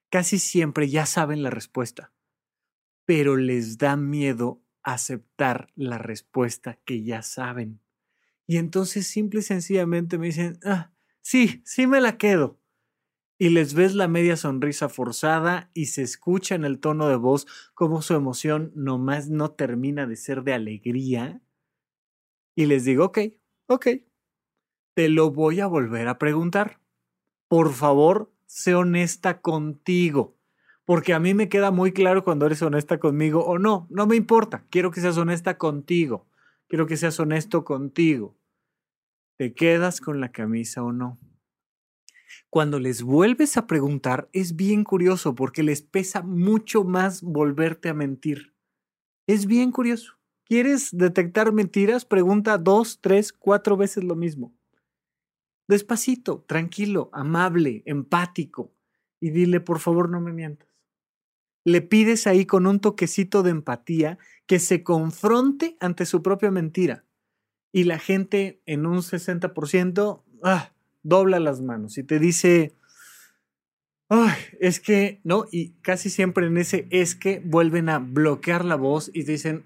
casi 0.10 0.40
siempre 0.40 0.90
ya 0.90 1.06
saben 1.06 1.44
la 1.44 1.52
respuesta, 1.52 2.12
pero 3.06 3.38
les 3.38 3.78
da 3.78 3.98
miedo 3.98 4.64
aceptar 4.82 5.68
la 5.76 6.00
respuesta 6.00 6.80
que 6.86 7.04
ya 7.04 7.22
saben. 7.22 7.80
Y 8.48 8.58
entonces 8.58 9.06
simple 9.06 9.42
y 9.42 9.44
sencillamente 9.44 10.18
me 10.18 10.26
dicen, 10.26 10.58
ah, 10.64 10.92
sí, 11.22 11.62
sí 11.66 11.86
me 11.86 12.02
la 12.02 12.18
quedo. 12.18 12.57
Y 13.40 13.50
les 13.50 13.74
ves 13.76 13.94
la 13.94 14.08
media 14.08 14.36
sonrisa 14.36 14.90
forzada 14.90 15.70
y 15.74 15.88
se 15.88 16.02
escucha 16.02 16.56
en 16.56 16.66
el 16.66 16.80
tono 16.80 17.08
de 17.08 17.18
voz 17.18 17.46
como 17.76 18.02
su 18.02 18.16
emoción 18.16 18.72
nomás 18.76 19.30
no 19.30 19.52
termina 19.52 20.08
de 20.08 20.16
ser 20.16 20.44
de 20.44 20.54
alegría. 20.54 21.42
Y 22.56 22.66
les 22.66 22.84
digo, 22.84 23.06
ok, 23.06 23.20
ok, 23.68 23.88
te 24.96 25.10
lo 25.10 25.30
voy 25.30 25.60
a 25.60 25.68
volver 25.68 26.08
a 26.08 26.18
preguntar. 26.18 26.80
Por 27.48 27.74
favor, 27.74 28.34
sé 28.48 28.74
honesta 28.74 29.42
contigo. 29.42 30.36
Porque 30.86 31.14
a 31.14 31.20
mí 31.20 31.36
me 31.36 31.50
queda 31.50 31.70
muy 31.70 31.92
claro 31.92 32.24
cuando 32.24 32.48
eres 32.48 32.64
honesta 32.64 32.98
conmigo 32.98 33.46
o 33.46 33.60
no. 33.60 33.88
No 33.92 34.08
me 34.08 34.16
importa. 34.16 34.66
Quiero 34.72 34.90
que 34.90 35.02
seas 35.02 35.18
honesta 35.18 35.60
contigo. 35.60 36.26
Quiero 36.68 36.88
que 36.88 36.98
seas 36.98 37.20
honesto 37.20 37.64
contigo. 37.64 38.36
¿Te 39.38 39.54
quedas 39.54 40.02
con 40.02 40.20
la 40.20 40.32
camisa 40.32 40.82
o 40.82 40.92
no? 40.92 41.20
Cuando 42.50 42.80
les 42.80 43.04
vuelves 43.04 43.58
a 43.58 43.68
preguntar 43.68 44.30
es 44.34 44.56
bien 44.56 44.84
curioso 44.84 45.36
porque 45.36 45.64
les 45.64 45.82
pesa 45.82 46.22
mucho 46.22 46.84
más 46.84 47.22
volverte 47.22 47.90
a 47.90 47.94
mentir. 47.94 48.54
Es 49.28 49.46
bien 49.46 49.72
curioso. 49.72 50.14
¿Quieres 50.46 50.96
detectar 50.96 51.52
mentiras? 51.52 52.06
Pregunta 52.06 52.58
dos, 52.58 53.00
tres, 53.02 53.34
cuatro 53.34 53.76
veces 53.76 54.04
lo 54.04 54.16
mismo 54.16 54.58
despacito, 55.68 56.44
tranquilo, 56.48 57.10
amable, 57.14 57.84
empático, 57.86 58.74
y 59.20 59.32
dile, 59.32 59.60
por 59.60 59.80
favor, 59.80 60.10
no 60.10 60.22
me 60.22 60.32
mientas. 60.32 60.68
Le 61.64 61.82
pides 61.82 62.28
ahí 62.28 62.46
con 62.46 62.66
un 62.66 62.80
toquecito 62.80 63.44
de 63.44 63.52
empatía 63.52 64.18
que 64.46 64.60
se 64.60 64.84
confronte 64.84 65.76
ante 65.80 66.06
su 66.06 66.24
propia 66.24 66.50
mentira. 66.50 67.04
Y 67.74 67.84
la 67.84 68.00
gente 68.00 68.62
en 68.66 68.86
un 68.86 69.00
60% 69.00 70.24
ah, 70.44 70.72
dobla 71.08 71.40
las 71.40 71.62
manos 71.62 71.98
y 71.98 72.04
te 72.04 72.20
dice, 72.20 72.74
Ay, 74.10 74.38
es 74.62 74.80
que, 74.80 75.20
¿no? 75.24 75.46
Y 75.52 75.72
casi 75.82 76.10
siempre 76.10 76.48
en 76.48 76.58
ese 76.58 76.88
es 76.92 77.14
que 77.14 77.42
vuelven 77.44 77.90
a 77.90 78.00
bloquear 78.00 78.64
la 78.64 78.76
voz 78.76 79.12
y 79.14 79.24
dicen, 79.24 79.66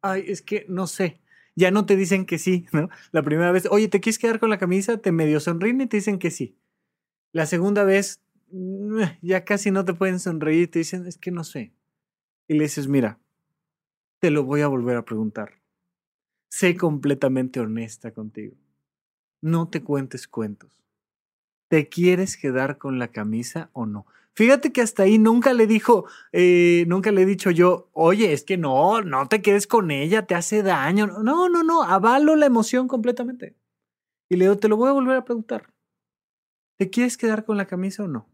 ay, 0.00 0.24
es 0.28 0.40
que 0.40 0.64
no 0.68 0.86
sé. 0.86 1.20
Ya 1.54 1.70
no 1.70 1.84
te 1.84 1.96
dicen 1.96 2.24
que 2.24 2.38
sí, 2.38 2.66
¿no? 2.72 2.88
La 3.12 3.22
primera 3.22 3.52
vez, 3.52 3.68
oye, 3.70 3.88
¿te 3.88 4.00
quieres 4.00 4.18
quedar 4.18 4.40
con 4.40 4.48
la 4.48 4.58
camisa? 4.58 4.96
Te 4.96 5.12
medio 5.12 5.40
sonríen 5.40 5.82
y 5.82 5.86
te 5.86 5.98
dicen 5.98 6.18
que 6.18 6.30
sí. 6.30 6.56
La 7.32 7.44
segunda 7.44 7.84
vez, 7.84 8.22
ya 9.20 9.44
casi 9.44 9.70
no 9.70 9.84
te 9.84 9.94
pueden 9.94 10.18
sonreír 10.20 10.70
te 10.70 10.78
dicen, 10.78 11.06
es 11.06 11.18
que 11.18 11.30
no 11.30 11.44
sé. 11.44 11.74
Y 12.48 12.54
le 12.54 12.64
dices, 12.64 12.88
mira, 12.88 13.18
te 14.20 14.30
lo 14.30 14.44
voy 14.44 14.62
a 14.62 14.68
volver 14.68 14.96
a 14.96 15.04
preguntar. 15.04 15.60
Sé 16.48 16.76
completamente 16.76 17.60
honesta 17.60 18.12
contigo. 18.12 18.54
No 19.42 19.68
te 19.68 19.82
cuentes 19.82 20.28
cuentos. 20.28 20.70
¿Te 21.68 21.88
quieres 21.88 22.36
quedar 22.36 22.78
con 22.78 22.98
la 22.98 23.08
camisa 23.08 23.70
o 23.72 23.86
no? 23.86 24.06
Fíjate 24.34 24.72
que 24.72 24.80
hasta 24.80 25.02
ahí 25.02 25.18
nunca 25.18 25.52
le 25.52 25.66
dijo, 25.66 26.06
eh, 26.32 26.84
nunca 26.86 27.12
le 27.12 27.22
he 27.22 27.26
dicho 27.26 27.50
yo, 27.50 27.90
oye, 27.92 28.32
es 28.32 28.44
que 28.44 28.56
no, 28.56 29.02
no 29.02 29.28
te 29.28 29.42
quedes 29.42 29.66
con 29.66 29.90
ella, 29.90 30.26
te 30.26 30.34
hace 30.34 30.62
daño. 30.62 31.06
No, 31.06 31.48
no, 31.48 31.62
no, 31.62 31.82
avalo 31.82 32.36
la 32.36 32.46
emoción 32.46 32.88
completamente. 32.88 33.56
Y 34.30 34.36
le 34.36 34.46
digo, 34.46 34.56
te 34.56 34.68
lo 34.68 34.76
voy 34.76 34.88
a 34.88 34.92
volver 34.92 35.16
a 35.16 35.24
preguntar. 35.24 35.72
¿Te 36.78 36.88
quieres 36.88 37.18
quedar 37.18 37.44
con 37.44 37.56
la 37.56 37.66
camisa 37.66 38.04
o 38.04 38.08
no? 38.08 38.28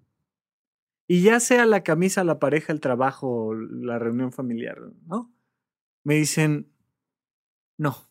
Y 1.09 1.23
ya 1.23 1.40
sea 1.40 1.64
la 1.64 1.83
camisa, 1.83 2.23
la 2.23 2.38
pareja, 2.38 2.73
el 2.73 2.81
trabajo, 2.81 3.55
la 3.55 3.99
reunión 3.99 4.31
familiar, 4.31 4.79
¿no? 5.07 5.33
Me 6.05 6.16
dicen, 6.16 6.71
no, 7.79 8.08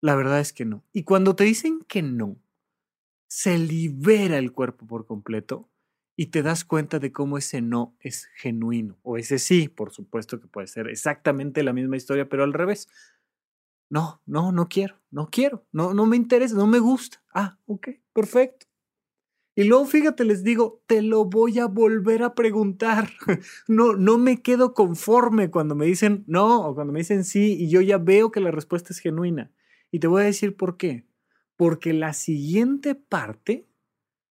la 0.00 0.14
verdad 0.16 0.40
es 0.40 0.52
que 0.52 0.64
no. 0.64 0.84
Y 0.92 1.04
cuando 1.04 1.36
te 1.36 1.44
dicen 1.44 1.80
que 1.88 2.02
no, 2.02 2.36
se 3.28 3.58
libera 3.58 4.38
el 4.38 4.52
cuerpo 4.52 4.86
por 4.86 5.06
completo 5.06 5.70
y 6.16 6.26
te 6.26 6.42
das 6.42 6.64
cuenta 6.64 6.98
de 6.98 7.12
cómo 7.12 7.38
ese 7.38 7.62
no 7.62 7.96
es 8.00 8.28
genuino. 8.34 8.98
O 9.02 9.16
ese 9.16 9.38
sí, 9.38 9.68
por 9.68 9.92
supuesto 9.92 10.40
que 10.40 10.48
puede 10.48 10.66
ser 10.66 10.88
exactamente 10.88 11.62
la 11.62 11.72
misma 11.72 11.96
historia, 11.96 12.28
pero 12.28 12.44
al 12.44 12.52
revés. 12.52 12.88
No, 13.90 14.22
no, 14.26 14.52
no 14.52 14.68
quiero, 14.68 14.96
no 15.10 15.28
quiero, 15.30 15.66
no, 15.72 15.94
no 15.94 16.06
me 16.06 16.16
interesa, 16.16 16.54
no 16.54 16.66
me 16.66 16.78
gusta. 16.78 17.22
Ah, 17.34 17.58
ok, 17.66 17.88
perfecto. 18.12 18.66
Y 19.56 19.64
luego, 19.64 19.84
fíjate, 19.86 20.24
les 20.24 20.44
digo, 20.44 20.82
te 20.86 21.02
lo 21.02 21.24
voy 21.26 21.58
a 21.58 21.66
volver 21.66 22.22
a 22.22 22.34
preguntar. 22.34 23.10
No, 23.68 23.94
no 23.96 24.18
me 24.18 24.42
quedo 24.42 24.74
conforme 24.74 25.50
cuando 25.50 25.74
me 25.74 25.86
dicen 25.86 26.24
no 26.26 26.66
o 26.66 26.74
cuando 26.74 26.92
me 26.92 27.00
dicen 27.00 27.24
sí 27.24 27.56
y 27.58 27.68
yo 27.70 27.80
ya 27.80 27.98
veo 27.98 28.30
que 28.30 28.40
la 28.40 28.50
respuesta 28.50 28.92
es 28.92 29.00
genuina. 29.00 29.50
Y 29.90 29.98
te 29.98 30.06
voy 30.06 30.22
a 30.22 30.26
decir 30.26 30.56
por 30.56 30.76
qué 30.76 31.10
porque 31.60 31.92
la 31.92 32.14
siguiente 32.14 32.94
parte 32.94 33.68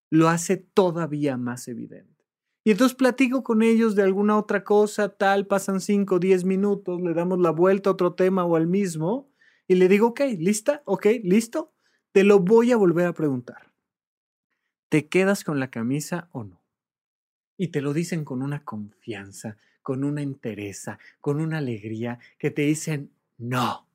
lo 0.08 0.30
hace 0.30 0.56
todavía 0.56 1.36
más 1.36 1.68
evidente. 1.68 2.24
Y 2.64 2.70
entonces 2.70 2.96
platico 2.96 3.42
con 3.42 3.60
ellos 3.60 3.94
de 3.94 4.02
alguna 4.02 4.38
otra 4.38 4.64
cosa, 4.64 5.10
tal, 5.10 5.46
pasan 5.46 5.82
5 5.82 6.14
o 6.14 6.18
10 6.18 6.44
minutos, 6.44 7.02
le 7.02 7.12
damos 7.12 7.38
la 7.38 7.50
vuelta 7.50 7.90
a 7.90 7.92
otro 7.92 8.14
tema 8.14 8.46
o 8.46 8.56
al 8.56 8.66
mismo, 8.66 9.30
y 9.66 9.74
le 9.74 9.88
digo, 9.88 10.06
ok, 10.06 10.20
lista, 10.38 10.80
ok, 10.86 11.04
listo, 11.22 11.74
te 12.12 12.24
lo 12.24 12.38
voy 12.38 12.72
a 12.72 12.78
volver 12.78 13.06
a 13.06 13.12
preguntar. 13.12 13.74
¿Te 14.88 15.08
quedas 15.08 15.44
con 15.44 15.60
la 15.60 15.70
camisa 15.70 16.30
o 16.32 16.44
no? 16.44 16.62
Y 17.58 17.68
te 17.68 17.82
lo 17.82 17.92
dicen 17.92 18.24
con 18.24 18.40
una 18.40 18.64
confianza, 18.64 19.58
con 19.82 20.02
una 20.02 20.22
entereza, 20.22 20.98
con 21.20 21.42
una 21.42 21.58
alegría, 21.58 22.20
que 22.38 22.50
te 22.50 22.62
dicen, 22.62 23.10
no. 23.36 23.87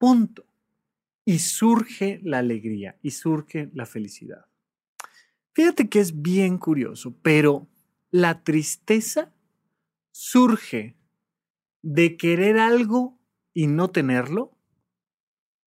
Punto 0.00 0.46
y 1.26 1.40
surge 1.40 2.20
la 2.22 2.38
alegría 2.38 2.98
y 3.02 3.10
surge 3.10 3.68
la 3.74 3.84
felicidad. 3.84 4.46
Fíjate 5.52 5.90
que 5.90 6.00
es 6.00 6.22
bien 6.22 6.56
curioso, 6.56 7.14
pero 7.20 7.68
la 8.10 8.42
tristeza 8.42 9.30
surge 10.10 10.96
de 11.82 12.16
querer 12.16 12.58
algo 12.58 13.20
y 13.52 13.66
no 13.66 13.90
tenerlo 13.90 14.56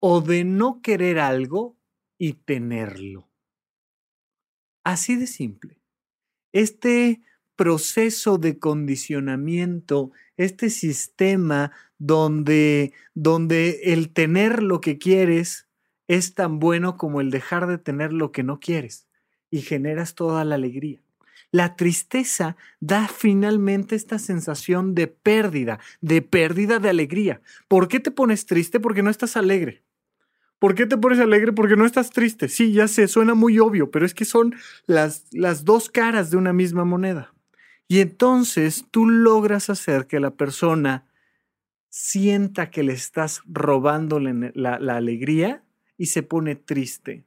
o 0.00 0.22
de 0.22 0.44
no 0.44 0.80
querer 0.80 1.18
algo 1.18 1.76
y 2.16 2.32
tenerlo. 2.32 3.28
Así 4.82 5.16
de 5.16 5.26
simple. 5.26 5.78
Este 6.52 7.22
proceso 7.56 8.38
de 8.38 8.58
condicionamiento, 8.58 10.12
este 10.36 10.70
sistema 10.70 11.72
donde, 11.98 12.92
donde 13.14 13.80
el 13.92 14.10
tener 14.12 14.62
lo 14.62 14.80
que 14.80 14.98
quieres 14.98 15.68
es 16.08 16.34
tan 16.34 16.58
bueno 16.58 16.96
como 16.96 17.20
el 17.20 17.30
dejar 17.30 17.66
de 17.66 17.78
tener 17.78 18.12
lo 18.12 18.32
que 18.32 18.42
no 18.42 18.60
quieres 18.60 19.06
y 19.50 19.60
generas 19.60 20.14
toda 20.14 20.44
la 20.44 20.56
alegría. 20.56 21.00
La 21.52 21.76
tristeza 21.76 22.56
da 22.80 23.08
finalmente 23.08 23.94
esta 23.94 24.18
sensación 24.18 24.94
de 24.94 25.06
pérdida, 25.06 25.78
de 26.00 26.22
pérdida 26.22 26.78
de 26.78 26.88
alegría. 26.88 27.42
¿Por 27.68 27.88
qué 27.88 28.00
te 28.00 28.10
pones 28.10 28.46
triste? 28.46 28.80
Porque 28.80 29.02
no 29.02 29.10
estás 29.10 29.36
alegre. 29.36 29.82
¿Por 30.58 30.74
qué 30.74 30.86
te 30.86 30.96
pones 30.96 31.18
alegre? 31.18 31.52
Porque 31.52 31.76
no 31.76 31.84
estás 31.84 32.10
triste. 32.10 32.48
Sí, 32.48 32.72
ya 32.72 32.88
sé, 32.88 33.06
suena 33.06 33.34
muy 33.34 33.58
obvio, 33.58 33.90
pero 33.90 34.06
es 34.06 34.14
que 34.14 34.24
son 34.24 34.54
las, 34.86 35.26
las 35.32 35.64
dos 35.64 35.90
caras 35.90 36.30
de 36.30 36.38
una 36.38 36.52
misma 36.52 36.84
moneda. 36.84 37.34
Y 37.88 38.00
entonces 38.00 38.86
tú 38.90 39.06
logras 39.06 39.70
hacer 39.70 40.06
que 40.06 40.20
la 40.20 40.30
persona 40.30 41.06
sienta 41.88 42.70
que 42.70 42.82
le 42.82 42.94
estás 42.94 43.42
robando 43.46 44.18
la, 44.18 44.74
alegría 44.74 45.62
y 45.98 46.06
se 46.06 46.22
pone 46.22 46.54
triste. 46.56 47.26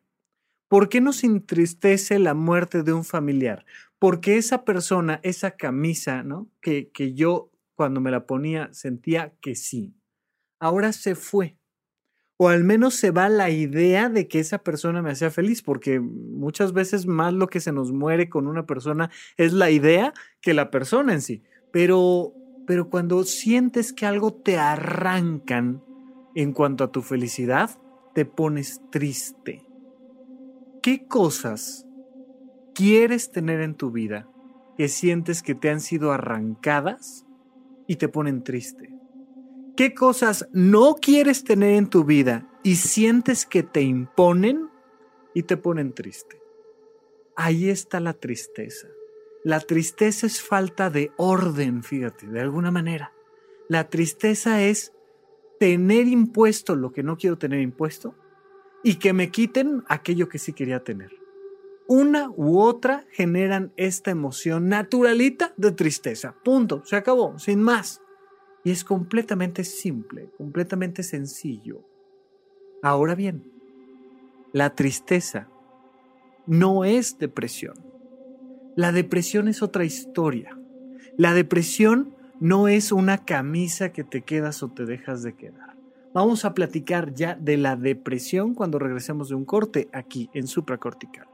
¿Por 0.68 0.90
qué 0.90 1.02
nos 1.02 1.24
entristece 1.24 2.18
la 2.18 2.34
muerte 2.34 2.82
de 2.82 2.94
un 2.94 3.06
familiar? 3.06 3.66
Porque 4.00 4.38
esa 4.38 4.66
persona, 4.66 5.20
esa 5.22 5.52
camisa, 5.52 6.24
¿no? 6.24 6.50
Que, 6.62 6.90
que 6.90 7.14
yo 7.14 7.52
cuando 7.76 8.02
me 8.02 8.10
la 8.10 8.26
ponía 8.26 8.74
sentía 8.74 9.34
que 9.42 9.56
sí. 9.56 9.94
Ahora 10.60 10.94
se 10.94 11.14
fue 11.14 11.58
o 12.38 12.50
al 12.50 12.64
menos 12.64 12.96
se 12.96 13.12
va 13.12 13.30
la 13.30 13.50
idea 13.50 14.10
de 14.10 14.28
que 14.28 14.40
esa 14.40 14.60
persona 14.64 15.02
me 15.02 15.12
hacía 15.12 15.32
feliz, 15.32 15.62
porque 15.62 16.00
muchas 16.00 16.74
veces 16.74 17.06
más 17.08 17.34
lo 17.34 17.48
que 17.48 17.62
se 17.62 17.72
nos 17.72 17.92
muere 17.94 18.30
con 18.30 18.48
una 18.48 18.66
persona 18.66 19.10
es 19.38 19.54
la 19.54 19.72
idea 19.72 20.14
que 20.42 20.54
la 20.54 20.70
persona 20.72 21.14
en 21.14 21.22
sí. 21.22 21.44
Pero, 21.72 22.36
pero 22.66 22.90
cuando 22.90 23.24
sientes 23.24 23.94
que 23.94 24.06
algo 24.06 24.34
te 24.36 24.58
arrancan 24.58 25.84
en 26.34 26.52
cuanto 26.54 26.84
a 26.84 26.92
tu 26.92 27.02
felicidad, 27.02 27.70
te 28.14 28.26
pones 28.26 28.84
triste. 28.90 29.70
¿Qué 30.82 31.08
cosas 31.08 31.88
quieres 32.74 33.32
tener 33.32 33.62
en 33.62 33.76
tu 33.76 33.92
vida 33.92 34.32
que 34.78 34.90
sientes 34.90 35.44
que 35.44 35.56
te 35.56 35.70
han 35.70 35.82
sido 35.82 36.12
arrancadas 36.14 37.28
y 37.88 37.98
te 37.98 38.10
ponen 38.10 38.44
triste? 38.44 38.95
¿Qué 39.76 39.94
cosas 39.94 40.48
no 40.54 40.96
quieres 40.96 41.44
tener 41.44 41.74
en 41.74 41.90
tu 41.90 42.06
vida 42.06 42.48
y 42.64 42.78
sientes 42.78 43.46
que 43.46 43.62
te 43.62 43.82
imponen 43.82 44.70
y 45.34 45.44
te 45.44 45.58
ponen 45.58 45.94
triste? 45.94 46.42
Ahí 47.36 47.70
está 47.70 48.00
la 48.00 48.14
tristeza. 48.14 48.88
La 49.44 49.60
tristeza 49.60 50.28
es 50.28 50.42
falta 50.42 50.90
de 50.90 51.12
orden, 51.18 51.84
fíjate, 51.84 52.26
de 52.26 52.40
alguna 52.40 52.72
manera. 52.72 53.12
La 53.68 53.90
tristeza 53.90 54.64
es 54.64 54.94
tener 55.60 56.08
impuesto 56.08 56.78
lo 56.78 56.94
que 56.94 57.04
no 57.04 57.18
quiero 57.18 57.38
tener 57.38 57.60
impuesto 57.60 58.16
y 58.82 58.96
que 58.96 59.12
me 59.12 59.30
quiten 59.30 59.84
aquello 59.90 60.30
que 60.30 60.40
sí 60.40 60.54
quería 60.54 60.86
tener. 60.86 61.12
Una 61.86 62.30
u 62.30 62.62
otra 62.62 63.06
generan 63.12 63.74
esta 63.76 64.10
emoción 64.10 64.70
naturalita 64.70 65.54
de 65.58 65.74
tristeza. 65.74 66.34
Punto. 66.46 66.82
Se 66.86 66.96
acabó, 66.96 67.38
sin 67.38 67.62
más. 67.62 68.02
Y 68.66 68.72
es 68.72 68.84
completamente 68.84 69.64
simple, 69.64 70.30
completamente 70.38 71.04
sencillo. 71.04 71.88
Ahora 72.82 73.14
bien, 73.16 73.44
la 74.54 74.76
tristeza 74.76 75.48
no 76.48 76.84
es 76.84 77.20
depresión. 77.20 77.76
La 78.76 78.92
depresión 78.92 79.48
es 79.48 79.62
otra 79.62 79.86
historia. 79.86 80.58
La 81.16 81.34
depresión 81.34 82.16
no 82.40 82.68
es 82.68 82.92
una 82.92 83.24
camisa 83.24 83.94
que 83.94 84.04
te 84.04 84.24
quedas 84.24 84.64
o 84.64 84.70
te 84.70 84.86
dejas 84.86 85.22
de 85.22 85.36
quedar. 85.36 85.76
Vamos 86.14 86.44
a 86.44 86.54
platicar 86.56 87.14
ya 87.14 87.36
de 87.36 87.58
la 87.58 87.76
depresión 87.76 88.56
cuando 88.56 88.80
regresemos 88.80 89.30
de 89.30 89.36
un 89.36 89.46
corte 89.46 89.90
aquí 89.94 90.30
en 90.34 90.48
supracortical. 90.48 91.28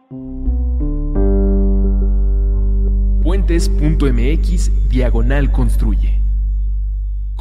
Puentes.mx 3.23 4.89
diagonal 4.89 5.51
construye. 5.51 6.30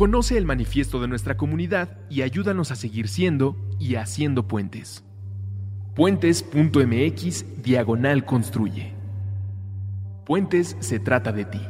Conoce 0.00 0.38
el 0.38 0.46
manifiesto 0.46 0.98
de 0.98 1.08
nuestra 1.08 1.36
comunidad 1.36 1.98
y 2.08 2.22
ayúdanos 2.22 2.70
a 2.70 2.74
seguir 2.74 3.06
siendo 3.06 3.54
y 3.78 3.96
haciendo 3.96 4.48
puentes. 4.48 5.04
Puentes.mx 5.94 7.62
diagonal 7.62 8.24
construye. 8.24 8.94
Puentes 10.24 10.74
se 10.80 11.00
trata 11.00 11.32
de 11.32 11.44
ti. 11.44 11.60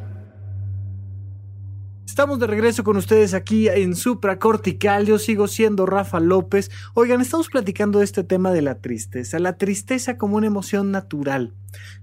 Estamos 2.21 2.39
de 2.39 2.49
regreso 2.49 2.85
con 2.85 2.99
ustedes 2.99 3.33
aquí 3.33 3.69
en 3.69 3.97
Supra 3.97 4.39
Cortical. 4.39 5.07
Yo 5.07 5.19
sigo 5.19 5.49
siendo 5.49 5.87
Rafa 5.87 6.21
López. 6.21 6.71
Oigan, 6.93 7.23
estamos 7.23 7.49
platicando 7.49 8.01
de 8.01 8.05
este 8.05 8.25
tema 8.25 8.53
de 8.53 8.61
la 8.61 8.83
tristeza. 8.83 9.39
La 9.39 9.57
tristeza 9.57 10.19
como 10.19 10.37
una 10.37 10.47
emoción 10.47 10.91
natural. 10.91 11.55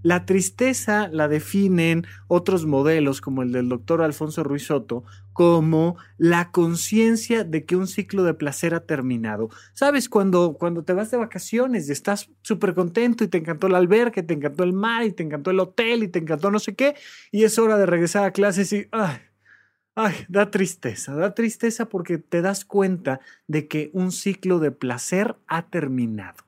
La 0.01 0.25
tristeza 0.25 1.07
la 1.09 1.27
definen 1.27 2.07
otros 2.27 2.65
modelos, 2.65 3.21
como 3.21 3.43
el 3.43 3.51
del 3.51 3.69
doctor 3.69 4.01
Alfonso 4.01 4.43
Ruiz 4.43 4.63
Soto, 4.63 5.03
como 5.33 5.97
la 6.17 6.49
conciencia 6.49 7.43
de 7.43 7.65
que 7.65 7.75
un 7.75 7.85
ciclo 7.85 8.23
de 8.23 8.33
placer 8.33 8.73
ha 8.73 8.87
terminado. 8.87 9.49
¿Sabes? 9.73 10.09
Cuando, 10.09 10.53
cuando 10.53 10.83
te 10.83 10.93
vas 10.93 11.11
de 11.11 11.17
vacaciones 11.17 11.87
y 11.87 11.91
estás 11.91 12.31
súper 12.41 12.73
contento 12.73 13.23
y 13.23 13.27
te 13.27 13.37
encantó 13.37 13.67
el 13.67 13.75
albergue, 13.75 14.23
te 14.23 14.33
encantó 14.33 14.63
el 14.63 14.73
mar 14.73 15.03
y 15.03 15.11
te 15.11 15.21
encantó 15.21 15.51
el 15.51 15.59
hotel 15.59 16.01
y 16.01 16.07
te 16.07 16.17
encantó 16.17 16.49
no 16.49 16.57
sé 16.57 16.73
qué, 16.73 16.95
y 17.31 17.43
es 17.43 17.59
hora 17.59 17.77
de 17.77 17.85
regresar 17.85 18.23
a 18.23 18.31
clases 18.31 18.73
y... 18.73 18.87
Ay, 19.99 20.13
da 20.29 20.51
tristeza, 20.51 21.15
da 21.15 21.33
tristeza 21.33 21.89
porque 21.89 22.19
te 22.19 22.43
das 22.43 22.65
cuenta 22.65 23.19
de 23.47 23.67
que 23.67 23.89
un 23.93 24.11
ciclo 24.11 24.59
de 24.59 24.69
placer 24.69 25.35
ha 25.47 25.69
terminado. 25.69 26.43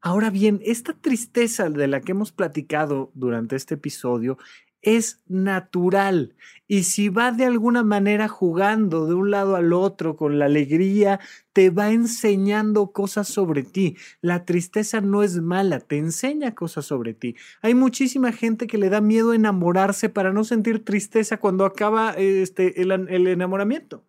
Ahora 0.00 0.30
bien, 0.30 0.62
esta 0.64 0.94
tristeza 0.94 1.68
de 1.68 1.88
la 1.88 2.00
que 2.00 2.12
hemos 2.12 2.32
platicado 2.32 3.10
durante 3.12 3.54
este 3.54 3.74
episodio 3.74 4.38
es 4.86 5.20
natural. 5.26 6.36
Y 6.68 6.84
si 6.84 7.08
va 7.08 7.32
de 7.32 7.44
alguna 7.44 7.82
manera 7.82 8.28
jugando 8.28 9.06
de 9.06 9.14
un 9.14 9.32
lado 9.32 9.56
al 9.56 9.72
otro 9.72 10.16
con 10.16 10.38
la 10.38 10.46
alegría, 10.46 11.18
te 11.52 11.70
va 11.70 11.90
enseñando 11.90 12.92
cosas 12.92 13.26
sobre 13.26 13.64
ti. 13.64 13.96
La 14.20 14.44
tristeza 14.44 15.00
no 15.00 15.24
es 15.24 15.40
mala, 15.40 15.80
te 15.80 15.98
enseña 15.98 16.54
cosas 16.54 16.86
sobre 16.86 17.14
ti. 17.14 17.34
Hay 17.62 17.74
muchísima 17.74 18.30
gente 18.30 18.68
que 18.68 18.78
le 18.78 18.88
da 18.88 19.00
miedo 19.00 19.34
enamorarse 19.34 20.08
para 20.08 20.32
no 20.32 20.44
sentir 20.44 20.84
tristeza 20.84 21.38
cuando 21.38 21.64
acaba 21.64 22.12
este, 22.12 22.80
el, 22.80 22.92
el 22.92 23.26
enamoramiento 23.26 24.04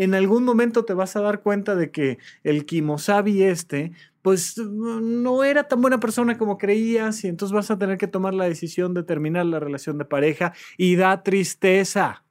en 0.00 0.14
algún 0.14 0.44
momento 0.44 0.86
te 0.86 0.94
vas 0.94 1.14
a 1.14 1.20
dar 1.20 1.42
cuenta 1.42 1.76
de 1.76 1.90
que 1.90 2.16
el 2.42 2.64
Kimosabi 2.64 3.42
este, 3.42 3.92
pues 4.22 4.56
no 4.56 5.44
era 5.44 5.68
tan 5.68 5.82
buena 5.82 6.00
persona 6.00 6.38
como 6.38 6.56
creías 6.56 7.22
y 7.22 7.28
entonces 7.28 7.54
vas 7.54 7.70
a 7.70 7.78
tener 7.78 7.98
que 7.98 8.06
tomar 8.06 8.32
la 8.32 8.46
decisión 8.46 8.94
de 8.94 9.02
terminar 9.02 9.44
la 9.44 9.60
relación 9.60 9.98
de 9.98 10.06
pareja 10.06 10.54
y 10.78 10.96
da 10.96 11.22
tristeza. 11.22 12.24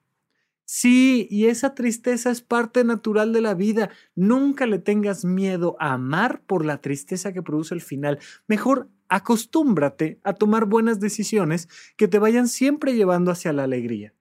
Sí, 0.64 1.28
y 1.30 1.46
esa 1.46 1.76
tristeza 1.76 2.32
es 2.32 2.42
parte 2.42 2.82
natural 2.82 3.32
de 3.32 3.40
la 3.40 3.54
vida. 3.54 3.90
Nunca 4.16 4.66
le 4.66 4.80
tengas 4.80 5.24
miedo 5.24 5.76
a 5.78 5.92
amar 5.92 6.42
por 6.48 6.64
la 6.64 6.80
tristeza 6.80 7.32
que 7.32 7.42
produce 7.42 7.76
el 7.76 7.82
final. 7.82 8.18
Mejor 8.48 8.88
acostúmbrate 9.08 10.18
a 10.24 10.32
tomar 10.32 10.64
buenas 10.64 10.98
decisiones 10.98 11.68
que 11.96 12.08
te 12.08 12.18
vayan 12.18 12.48
siempre 12.48 12.96
llevando 12.96 13.30
hacia 13.30 13.52
la 13.52 13.62
alegría. 13.62 14.12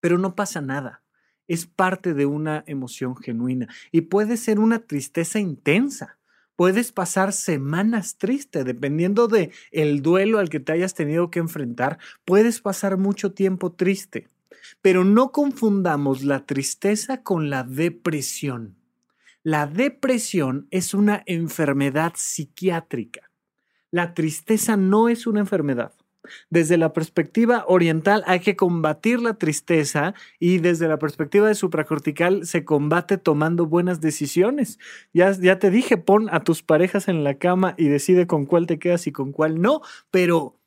Pero 0.00 0.18
no 0.18 0.34
pasa 0.34 0.60
nada 0.60 1.03
es 1.48 1.66
parte 1.66 2.14
de 2.14 2.26
una 2.26 2.64
emoción 2.66 3.16
genuina 3.16 3.68
y 3.92 4.02
puede 4.02 4.36
ser 4.36 4.58
una 4.58 4.80
tristeza 4.80 5.38
intensa. 5.38 6.18
Puedes 6.56 6.92
pasar 6.92 7.32
semanas 7.32 8.16
tristes, 8.16 8.64
dependiendo 8.64 9.26
de 9.26 9.50
el 9.72 10.02
duelo 10.02 10.38
al 10.38 10.50
que 10.50 10.60
te 10.60 10.72
hayas 10.72 10.94
tenido 10.94 11.30
que 11.30 11.40
enfrentar, 11.40 11.98
puedes 12.24 12.60
pasar 12.60 12.96
mucho 12.96 13.32
tiempo 13.32 13.72
triste. 13.72 14.28
Pero 14.80 15.04
no 15.04 15.32
confundamos 15.32 16.22
la 16.22 16.46
tristeza 16.46 17.22
con 17.22 17.50
la 17.50 17.64
depresión. 17.64 18.76
La 19.42 19.66
depresión 19.66 20.68
es 20.70 20.94
una 20.94 21.22
enfermedad 21.26 22.12
psiquiátrica. 22.16 23.30
La 23.90 24.14
tristeza 24.14 24.76
no 24.76 25.08
es 25.08 25.26
una 25.26 25.40
enfermedad. 25.40 25.92
Desde 26.50 26.76
la 26.76 26.92
perspectiva 26.92 27.64
oriental 27.66 28.22
hay 28.26 28.40
que 28.40 28.56
combatir 28.56 29.20
la 29.20 29.34
tristeza 29.34 30.14
y 30.38 30.58
desde 30.58 30.88
la 30.88 30.98
perspectiva 30.98 31.48
de 31.48 31.54
supracortical 31.54 32.46
se 32.46 32.64
combate 32.64 33.18
tomando 33.18 33.66
buenas 33.66 34.00
decisiones. 34.00 34.78
Ya, 35.12 35.32
ya 35.32 35.58
te 35.58 35.70
dije, 35.70 35.96
pon 35.96 36.28
a 36.30 36.40
tus 36.40 36.62
parejas 36.62 37.08
en 37.08 37.24
la 37.24 37.34
cama 37.34 37.74
y 37.76 37.88
decide 37.88 38.26
con 38.26 38.46
cuál 38.46 38.66
te 38.66 38.78
quedas 38.78 39.06
y 39.06 39.12
con 39.12 39.32
cuál 39.32 39.60
no, 39.60 39.80
pero, 40.10 40.58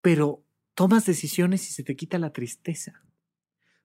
pero 0.00 0.42
tomas 0.74 1.06
decisiones 1.06 1.68
y 1.68 1.72
se 1.72 1.82
te 1.82 1.96
quita 1.96 2.18
la 2.18 2.32
tristeza. 2.32 3.02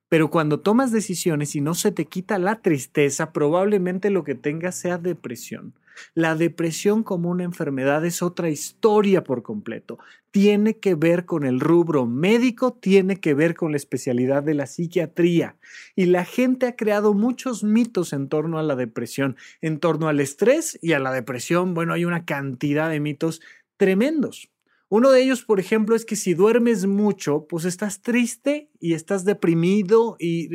Pero 0.10 0.32
cuando 0.32 0.60
tomas 0.60 0.91
decisiones 0.91 1.56
y 1.56 1.62
no 1.62 1.75
se 1.75 1.91
te 1.91 2.06
quita 2.06 2.39
la 2.39 2.62
tristeza, 2.62 3.32
probablemente 3.32 4.10
lo 4.10 4.23
que 4.23 4.34
tengas 4.34 4.75
sea 4.75 4.97
depresión. 4.97 5.75
La 6.14 6.36
depresión 6.36 7.04
como 7.04 7.30
una 7.30 7.44
enfermedad 7.44 8.06
es 8.06 8.22
otra 8.22 8.50
historia 8.50 9.24
por 9.24 9.44
completo. 9.44 10.00
Tiene 10.32 10.78
que 10.78 10.96
ver 10.96 11.26
con 11.26 11.44
el 11.46 11.60
rubro 11.60 12.06
médico, 12.06 12.74
tiene 12.74 13.20
que 13.20 13.34
ver 13.34 13.56
con 13.56 13.72
la 13.72 13.78
especialidad 13.78 14.44
de 14.44 14.54
la 14.54 14.68
psiquiatría. 14.68 15.58
Y 15.96 16.06
la 16.06 16.26
gente 16.26 16.68
ha 16.68 16.76
creado 16.76 17.14
muchos 17.14 17.64
mitos 17.64 18.14
en 18.14 18.30
torno 18.30 18.60
a 18.60 18.64
la 18.64 18.76
depresión, 18.76 19.38
en 19.62 19.80
torno 19.80 20.08
al 20.08 20.20
estrés 20.20 20.78
y 20.82 20.94
a 20.94 21.00
la 21.00 21.12
depresión. 21.12 21.74
Bueno, 21.74 21.94
hay 21.94 22.06
una 22.06 22.26
cantidad 22.26 22.90
de 22.90 23.00
mitos 23.00 23.42
tremendos. 23.78 24.52
Uno 24.90 25.12
de 25.12 25.22
ellos, 25.22 25.44
por 25.44 25.60
ejemplo, 25.60 25.96
es 25.96 26.04
que 26.04 26.16
si 26.16 26.34
duermes 26.34 26.88
mucho, 26.88 27.46
pues 27.48 27.66
estás 27.66 28.02
triste 28.02 28.72
y 28.80 28.94
estás 28.94 29.24
deprimido 29.24 30.16
y, 30.20 30.50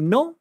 no. 0.00 0.39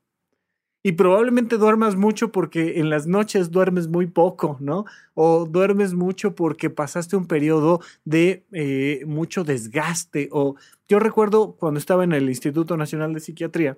Y 0.81 0.93
probablemente 0.93 1.57
duermas 1.57 1.97
mucho 1.97 2.31
porque 2.31 2.79
en 2.79 2.89
las 2.89 3.05
noches 3.05 3.51
duermes 3.51 3.89
muy 3.89 4.07
poco, 4.07 4.55
¿no? 4.61 4.85
O 5.13 5.45
duermes 5.45 5.93
mucho 5.93 6.35
porque 6.35 6.69
pasaste 6.69 7.17
un 7.17 7.27
periodo 7.27 7.81
de 8.05 8.45
eh, 8.53 9.03
mucho 9.05 9.43
desgaste. 9.43 10.29
O 10.31 10.55
yo 10.87 10.99
recuerdo 10.99 11.57
cuando 11.59 11.79
estaba 11.79 12.05
en 12.05 12.13
el 12.13 12.29
Instituto 12.29 12.77
Nacional 12.77 13.13
de 13.13 13.19
Psiquiatría, 13.19 13.77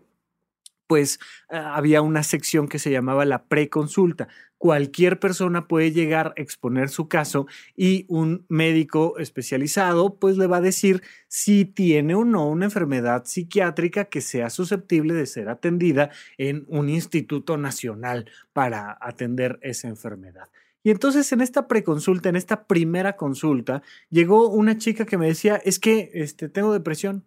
pues 0.91 1.21
había 1.47 2.01
una 2.01 2.21
sección 2.21 2.67
que 2.67 2.77
se 2.77 2.91
llamaba 2.91 3.23
la 3.23 3.45
preconsulta. 3.45 4.27
Cualquier 4.57 5.21
persona 5.21 5.69
puede 5.69 5.93
llegar 5.93 6.33
a 6.35 6.41
exponer 6.41 6.89
su 6.89 7.07
caso 7.07 7.47
y 7.77 8.03
un 8.09 8.45
médico 8.49 9.17
especializado 9.17 10.15
pues 10.19 10.35
le 10.35 10.47
va 10.47 10.57
a 10.57 10.61
decir 10.61 11.01
si 11.29 11.63
tiene 11.63 12.13
o 12.13 12.25
no 12.25 12.45
una 12.49 12.65
enfermedad 12.65 13.23
psiquiátrica 13.23 14.03
que 14.03 14.19
sea 14.19 14.49
susceptible 14.49 15.13
de 15.13 15.27
ser 15.27 15.47
atendida 15.47 16.09
en 16.37 16.65
un 16.67 16.89
instituto 16.89 17.55
nacional 17.55 18.29
para 18.51 18.97
atender 18.99 19.59
esa 19.61 19.87
enfermedad. 19.87 20.49
Y 20.83 20.89
entonces 20.89 21.31
en 21.31 21.39
esta 21.39 21.69
preconsulta, 21.69 22.27
en 22.27 22.35
esta 22.35 22.65
primera 22.65 23.15
consulta, 23.15 23.81
llegó 24.09 24.49
una 24.49 24.77
chica 24.77 25.05
que 25.05 25.17
me 25.17 25.27
decía, 25.27 25.55
es 25.55 25.79
que 25.79 26.11
este, 26.15 26.49
tengo 26.49 26.73
depresión. 26.73 27.23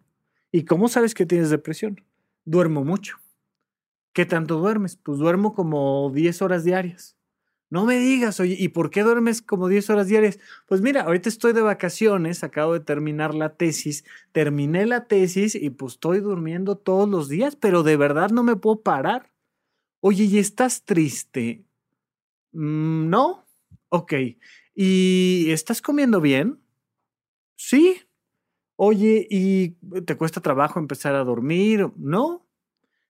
¿Y 0.51 0.65
cómo 0.65 0.87
sabes 0.87 1.15
que 1.15 1.25
tienes 1.25 1.49
depresión? 1.49 1.99
Duermo 2.45 2.85
mucho. 2.85 3.24
¿Qué 4.15 4.25
tanto 4.25 4.59
duermes? 4.59 4.95
Pues 4.95 5.17
duermo 5.17 5.53
como 5.53 6.09
10 6.09 6.41
horas 6.41 6.63
diarias. 6.63 7.17
No 7.69 7.83
me 7.83 7.97
digas, 7.97 8.39
oye, 8.39 8.55
¿y 8.57 8.69
por 8.69 8.89
qué 8.89 9.03
duermes 9.03 9.41
como 9.41 9.67
10 9.67 9.89
horas 9.89 10.07
diarias? 10.07 10.39
Pues 10.67 10.79
mira, 10.79 11.01
ahorita 11.01 11.27
estoy 11.27 11.51
de 11.51 11.61
vacaciones, 11.61 12.41
acabo 12.41 12.71
de 12.71 12.79
terminar 12.79 13.35
la 13.35 13.57
tesis, 13.57 14.05
terminé 14.31 14.85
la 14.85 15.07
tesis 15.07 15.53
y 15.55 15.69
pues 15.69 15.93
estoy 15.95 16.21
durmiendo 16.21 16.77
todos 16.77 17.09
los 17.09 17.27
días, 17.27 17.57
pero 17.57 17.83
de 17.83 17.97
verdad 17.97 18.29
no 18.29 18.41
me 18.41 18.55
puedo 18.55 18.83
parar. 18.83 19.33
Oye, 19.99 20.23
¿y 20.23 20.37
estás 20.39 20.85
triste? 20.85 21.65
Mm, 22.53 23.09
no. 23.09 23.45
Ok. 23.89 24.13
¿Y 24.75 25.51
estás 25.51 25.81
comiendo 25.81 26.21
bien? 26.21 26.61
Sí. 27.57 28.01
Oye, 28.77 29.27
¿y 29.29 29.71
te 30.03 30.17
cuesta 30.17 30.41
trabajo 30.41 30.79
empezar 30.79 31.15
a 31.15 31.25
dormir? 31.25 31.91
No 31.97 32.44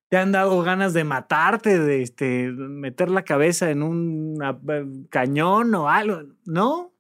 te 0.10 0.18
han 0.18 0.32
dado 0.32 0.62
ganas 0.62 0.94
de 0.94 1.04
matarte, 1.04 1.80
de 1.80 2.02
este, 2.02 2.52
meter 2.52 3.10
la 3.10 3.24
cabeza 3.24 3.72
en 3.72 3.84
un 3.84 5.08
cañón 5.10 5.74
o 5.76 5.90
algo, 5.90 6.22
¿no? 6.46 6.94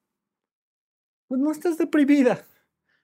Pues 1.28 1.42
no 1.42 1.52
estás 1.52 1.78
deprimida. 1.78 2.46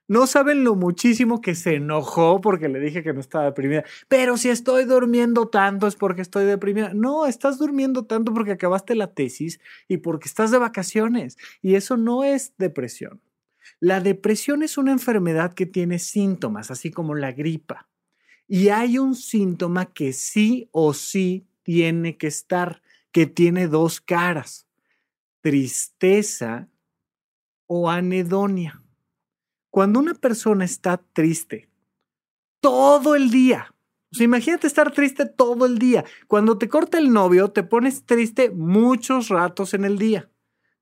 No 0.07 0.27
saben 0.27 0.65
lo 0.65 0.75
muchísimo 0.75 1.39
que 1.39 1.55
se 1.55 1.75
enojó 1.75 2.41
porque 2.41 2.67
le 2.67 2.81
dije 2.81 3.01
que 3.01 3.13
no 3.13 3.21
estaba 3.21 3.45
deprimida. 3.45 3.85
Pero 4.09 4.35
si 4.35 4.49
estoy 4.49 4.83
durmiendo 4.83 5.47
tanto 5.47 5.87
es 5.87 5.95
porque 5.95 6.21
estoy 6.21 6.43
deprimida. 6.43 6.91
No, 6.93 7.25
estás 7.27 7.57
durmiendo 7.57 8.05
tanto 8.05 8.33
porque 8.33 8.51
acabaste 8.51 8.93
la 8.95 9.13
tesis 9.13 9.61
y 9.87 9.97
porque 9.97 10.27
estás 10.27 10.51
de 10.51 10.57
vacaciones. 10.57 11.37
Y 11.61 11.75
eso 11.75 11.95
no 11.95 12.25
es 12.25 12.53
depresión. 12.57 13.21
La 13.79 14.01
depresión 14.01 14.63
es 14.63 14.77
una 14.77 14.91
enfermedad 14.91 15.53
que 15.53 15.65
tiene 15.65 15.97
síntomas, 15.97 16.71
así 16.71 16.91
como 16.91 17.15
la 17.15 17.31
gripa. 17.31 17.87
Y 18.53 18.67
hay 18.67 18.97
un 18.97 19.15
síntoma 19.15 19.85
que 19.85 20.11
sí 20.11 20.67
o 20.73 20.93
sí 20.93 21.47
tiene 21.63 22.17
que 22.17 22.27
estar, 22.27 22.81
que 23.13 23.25
tiene 23.25 23.69
dos 23.69 24.01
caras, 24.01 24.67
tristeza 25.39 26.67
o 27.65 27.89
anedonia. 27.89 28.83
Cuando 29.69 29.99
una 29.99 30.15
persona 30.15 30.65
está 30.65 30.97
triste 30.97 31.69
todo 32.59 33.15
el 33.15 33.31
día, 33.31 33.73
o 34.11 34.15
sea, 34.17 34.25
imagínate 34.25 34.67
estar 34.67 34.91
triste 34.91 35.25
todo 35.25 35.65
el 35.65 35.79
día. 35.79 36.03
Cuando 36.27 36.57
te 36.57 36.67
corta 36.67 36.97
el 36.97 37.13
novio, 37.13 37.51
te 37.51 37.63
pones 37.63 38.05
triste 38.05 38.49
muchos 38.49 39.29
ratos 39.29 39.73
en 39.73 39.85
el 39.85 39.97
día. 39.97 40.29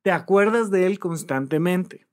Te 0.01 0.09
acuerdas 0.09 0.71
de 0.71 0.87
él 0.87 0.97
constantemente. 0.97 2.08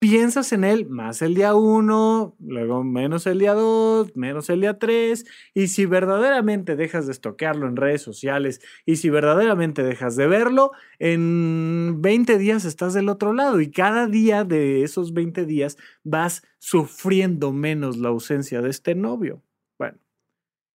Piensas 0.00 0.52
en 0.52 0.64
él 0.64 0.88
más 0.88 1.20
el 1.20 1.34
día 1.34 1.54
uno, 1.54 2.34
luego 2.40 2.82
menos 2.82 3.26
el 3.26 3.38
día 3.38 3.52
dos, 3.52 4.16
menos 4.16 4.48
el 4.48 4.62
día 4.62 4.78
tres, 4.78 5.26
y 5.54 5.68
si 5.68 5.84
verdaderamente 5.84 6.74
dejas 6.74 7.06
de 7.06 7.12
estoquearlo 7.12 7.68
en 7.68 7.76
redes 7.76 8.00
sociales 8.00 8.62
y 8.86 8.96
si 8.96 9.10
verdaderamente 9.10 9.82
dejas 9.82 10.16
de 10.16 10.26
verlo, 10.26 10.72
en 10.98 12.00
20 12.00 12.38
días 12.38 12.64
estás 12.64 12.94
del 12.94 13.10
otro 13.10 13.34
lado 13.34 13.60
y 13.60 13.70
cada 13.70 14.06
día 14.06 14.42
de 14.44 14.82
esos 14.82 15.12
20 15.12 15.44
días 15.44 15.76
vas 16.02 16.42
sufriendo 16.58 17.52
menos 17.52 17.98
la 17.98 18.08
ausencia 18.08 18.62
de 18.62 18.70
este 18.70 18.94
novio. 18.94 19.42
Bueno, 19.78 19.98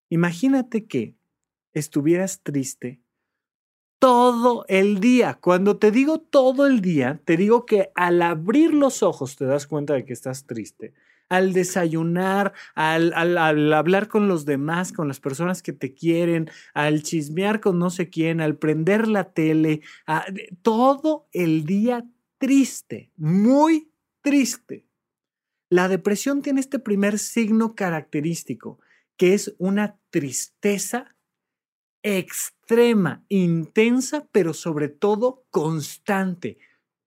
imagínate 0.09 0.85
que 0.85 1.15
estuvieras 1.73 2.43
triste 2.43 3.01
todo 4.05 4.65
el 4.67 4.99
día. 4.99 5.39
Cuando 5.41 5.77
te 5.77 5.89
digo 5.89 6.19
todo 6.19 6.67
el 6.67 6.79
día, 6.79 7.19
te 7.25 7.37
digo 7.37 7.65
que 7.65 7.89
al 7.95 8.21
abrir 8.21 8.71
los 8.71 9.01
ojos 9.01 9.35
te 9.35 9.45
das 9.45 9.65
cuenta 9.65 9.95
de 9.95 10.05
que 10.05 10.13
estás 10.13 10.45
triste. 10.45 10.93
Al 11.27 11.53
desayunar, 11.53 12.53
al, 12.75 13.35
hablar 13.73 14.07
con 14.07 14.27
los 14.27 14.45
demás, 14.45 14.93
con 14.93 15.07
las 15.07 15.19
personas 15.19 15.63
que 15.63 15.73
te 15.73 15.95
quieren, 15.95 16.51
al 16.75 17.01
chismear 17.01 17.61
con 17.61 17.79
no 17.79 17.89
sé 17.89 18.11
quién, 18.11 18.41
al 18.41 18.57
prender 18.57 19.07
la 19.07 19.31
tele, 19.33 19.81
todo 20.61 21.27
el 21.31 21.65
día 21.65 22.05
triste, 22.37 23.09
muy 23.17 23.89
triste. 24.21 24.85
La 25.67 25.87
depresión 25.87 26.43
tiene 26.43 26.59
este 26.59 26.77
primer 26.77 27.17
signo 27.17 27.73
característico, 27.73 28.77
que 29.17 29.33
es 29.33 29.55
una 29.57 29.97
tristeza 30.11 31.14
extrema, 32.05 33.25
intensa, 33.29 34.27
pero 34.31 34.53
sobre 34.53 34.89
todo 34.89 35.43
constante. 35.49 36.59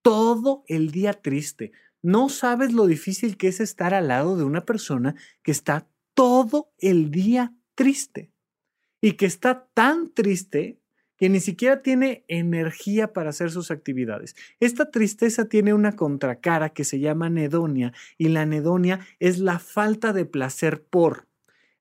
Todo 0.03 0.65
el 0.67 0.91
día 0.91 1.13
triste. 1.13 1.71
No 2.03 2.29
sabes 2.29 2.73
lo 2.73 2.87
difícil 2.87 3.37
que 3.37 3.47
es 3.47 3.61
estar 3.61 3.95
al 3.95 4.09
lado 4.09 4.37
de 4.37 4.43
una 4.43 4.65
persona 4.65 5.15
que 5.43 5.53
está 5.53 5.89
todo 6.15 6.73
el 6.79 7.13
día 7.13 7.55
triste 7.77 8.33
y 9.01 9.13
que 9.13 9.27
está 9.27 9.69
tan 9.73 10.13
triste 10.13 10.81
que 11.17 11.29
ni 11.29 11.39
siquiera 11.39 11.83
tiene 11.83 12.25
energía 12.27 13.13
para 13.13 13.31
hacer 13.31 13.53
sus 13.53 13.71
actividades. 13.71 14.35
Esta 14.59 14.91
tristeza 14.91 15.49
tiene 15.49 15.75
una 15.75 15.95
contracara 15.95 16.71
que 16.71 16.83
se 16.83 16.99
llama 16.99 17.27
anedonia 17.27 17.93
y 18.17 18.29
la 18.29 18.43
anedonia 18.43 19.01
es 19.21 19.39
la 19.39 19.61
falta 19.61 20.13
de 20.13 20.27
placer 20.27 20.83
por 20.83 21.28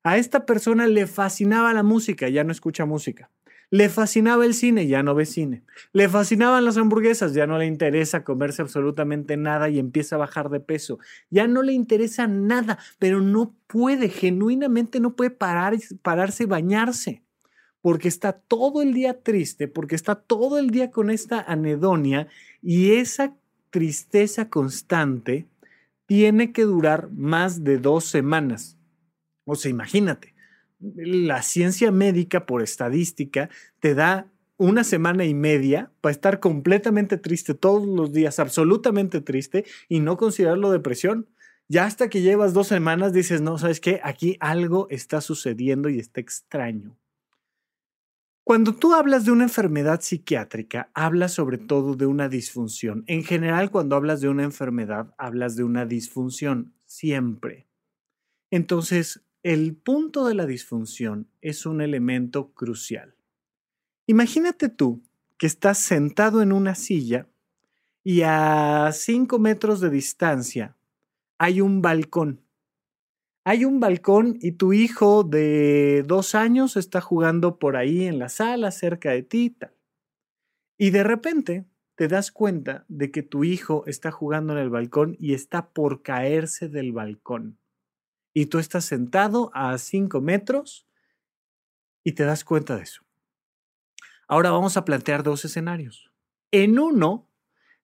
a 0.07 0.17
esta 0.17 0.45
persona 0.45 0.87
le 0.87 1.05
fascinaba 1.05 1.73
la 1.73 1.83
música, 1.83 2.29
ya 2.29 2.45
no 2.45 2.53
escucha 2.53 2.85
música. 2.85 3.29
Le 3.69 3.89
fascinaba 3.89 4.45
el 4.45 4.53
cine, 4.53 4.87
ya 4.87 5.03
no 5.03 5.13
ve 5.13 5.25
cine. 5.25 5.63
Le 5.91 6.07
fascinaban 6.07 6.63
las 6.63 6.77
hamburguesas, 6.77 7.33
ya 7.33 7.45
no 7.45 7.57
le 7.57 7.65
interesa 7.65 8.23
comerse 8.23 8.61
absolutamente 8.61 9.35
nada 9.35 9.67
y 9.67 9.79
empieza 9.79 10.15
a 10.15 10.19
bajar 10.19 10.49
de 10.49 10.61
peso. 10.61 10.99
Ya 11.29 11.49
no 11.49 11.61
le 11.61 11.73
interesa 11.73 12.25
nada, 12.25 12.79
pero 12.99 13.19
no 13.19 13.53
puede, 13.67 14.07
genuinamente 14.07 15.01
no 15.01 15.13
puede 15.17 15.31
parar, 15.31 15.75
pararse 16.01 16.43
y 16.43 16.47
bañarse, 16.47 17.21
porque 17.81 18.07
está 18.07 18.31
todo 18.31 18.81
el 18.81 18.93
día 18.93 19.21
triste, 19.21 19.67
porque 19.67 19.95
está 19.95 20.15
todo 20.15 20.57
el 20.57 20.69
día 20.69 20.89
con 20.89 21.09
esta 21.09 21.41
anedonia 21.41 22.29
y 22.61 22.93
esa 22.93 23.35
tristeza 23.71 24.49
constante 24.49 25.47
tiene 26.05 26.53
que 26.53 26.63
durar 26.63 27.09
más 27.11 27.65
de 27.65 27.77
dos 27.77 28.05
semanas. 28.05 28.76
O 29.47 29.55
sea, 29.55 29.71
imagínate, 29.71 30.35
la 30.79 31.41
ciencia 31.41 31.89
médica 31.89 32.45
por 32.45 32.61
estadística 32.61 33.49
te 33.79 33.95
da 33.95 34.27
una 34.57 34.83
semana 34.83 35.23
y 35.23 35.33
media 35.33 35.89
para 36.01 36.11
estar 36.11 36.41
completamente 36.41 37.17
triste 37.17 37.53
todos 37.53 37.87
los 37.87 38.11
días, 38.11 38.39
absolutamente 38.39 39.21
triste 39.21 39.65
y 39.87 40.01
no 40.01 40.17
considerarlo 40.17 40.69
depresión. 40.69 41.27
Ya 41.69 41.85
hasta 41.85 42.09
que 42.09 42.21
llevas 42.21 42.53
dos 42.53 42.67
semanas 42.67 43.13
dices, 43.13 43.39
no, 43.39 43.57
¿sabes 43.57 43.79
qué? 43.79 44.01
Aquí 44.03 44.35
algo 44.41 44.87
está 44.89 45.21
sucediendo 45.21 45.87
y 45.87 45.99
está 45.99 46.19
extraño. 46.19 46.97
Cuando 48.43 48.73
tú 48.75 48.93
hablas 48.93 49.23
de 49.23 49.31
una 49.31 49.43
enfermedad 49.43 50.01
psiquiátrica, 50.01 50.89
hablas 50.93 51.33
sobre 51.33 51.57
todo 51.57 51.95
de 51.95 52.05
una 52.05 52.27
disfunción. 52.27 53.05
En 53.07 53.23
general, 53.23 53.71
cuando 53.71 53.95
hablas 53.95 54.19
de 54.19 54.27
una 54.27 54.43
enfermedad, 54.43 55.13
hablas 55.17 55.55
de 55.55 55.63
una 55.63 55.85
disfunción, 55.85 56.73
siempre. 56.85 57.67
Entonces, 58.49 59.21
el 59.47 59.77
punto 59.77 60.27
de 60.27 60.35
la 60.35 60.45
disfunción 60.45 61.29
es 61.39 61.65
un 61.65 61.79
elemento 61.79 62.51
crucial. 62.51 63.15
Imagínate 64.05 64.67
tú 64.67 65.01
que 65.37 65.47
estás 65.47 65.77
sentado 65.77 66.41
en 66.41 66.51
una 66.51 66.75
silla 66.75 67.29
y 68.03 68.23
a 68.25 68.89
cinco 68.91 69.39
metros 69.39 69.79
de 69.79 69.89
distancia 69.89 70.75
hay 71.37 71.61
un 71.61 71.81
balcón. 71.81 72.41
Hay 73.45 73.63
un 73.63 73.79
balcón 73.79 74.37
y 74.41 74.51
tu 74.51 74.73
hijo 74.73 75.23
de 75.23 76.03
dos 76.05 76.35
años 76.35 76.75
está 76.75 76.99
jugando 76.99 77.57
por 77.57 77.77
ahí 77.77 78.03
en 78.03 78.19
la 78.19 78.27
sala 78.27 78.69
cerca 78.71 79.11
de 79.11 79.23
ti. 79.23 79.55
Y 80.77 80.89
de 80.89 81.05
repente 81.05 81.63
te 81.95 82.09
das 82.09 82.33
cuenta 82.33 82.83
de 82.89 83.11
que 83.11 83.23
tu 83.23 83.45
hijo 83.45 83.85
está 83.87 84.11
jugando 84.11 84.51
en 84.51 84.59
el 84.59 84.69
balcón 84.69 85.15
y 85.21 85.35
está 85.35 85.69
por 85.69 86.01
caerse 86.01 86.67
del 86.67 86.91
balcón 86.91 87.57
y 88.37 88.45
tú 88.45 88.59
estás 88.59 88.85
sentado 88.85 89.49
a 89.55 89.75
5 89.79 90.21
metros 90.21 90.85
y 92.03 92.11
te 92.11 92.23
das 92.23 92.43
cuenta 92.43 92.75
de 92.75 92.83
eso. 92.83 93.01
Ahora 94.27 94.51
vamos 94.51 94.77
a 94.77 94.85
plantear 94.85 95.23
dos 95.23 95.43
escenarios. 95.43 96.11
En 96.51 96.77
uno, 96.77 97.27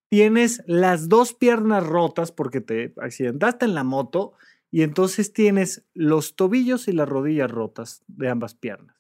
tienes 0.10 0.62
las 0.68 1.10
dos 1.10 1.34
piernas 1.34 1.84
rotas 1.84 2.32
porque 2.32 2.62
te 2.62 2.94
accidentaste 3.02 3.66
en 3.66 3.74
la 3.74 3.84
moto 3.84 4.34
y 4.70 4.84
entonces 4.84 5.34
tienes 5.34 5.88
los 5.96 6.36
tobillos 6.36 6.88
y 6.88 6.92
las 6.92 7.10
rodillas 7.10 7.50
rotas 7.50 8.04
de 8.06 8.30
ambas 8.30 8.54
piernas. 8.54 8.96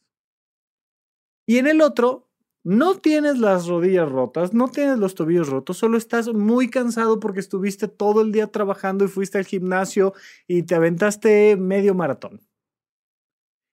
Y 1.45 1.59
en 1.59 1.67
el 1.67 1.81
otro, 1.81 2.31
no 2.64 2.95
tienes 2.95 3.39
las 3.39 3.68
rodillas 3.68 4.09
rotas, 4.09 4.53
no 4.53 4.70
tienes 4.70 4.97
los 4.97 5.16
tobillos 5.16 5.49
rotos, 5.49 5.78
solo 5.78 5.97
estás 5.97 6.34
muy 6.34 6.70
cansado 6.70 7.20
porque 7.20 7.41
estuviste 7.41 7.89
todo 7.89 8.22
el 8.22 8.32
día 8.32 8.47
trabajando 8.47 9.03
y 9.03 9.09
fuiste 9.09 9.38
al 9.38 9.45
gimnasio 9.45 10.14
y 10.47 10.64
te 10.64 10.76
aventaste 10.76 11.57
medio 11.57 11.93
maratón. 11.93 12.41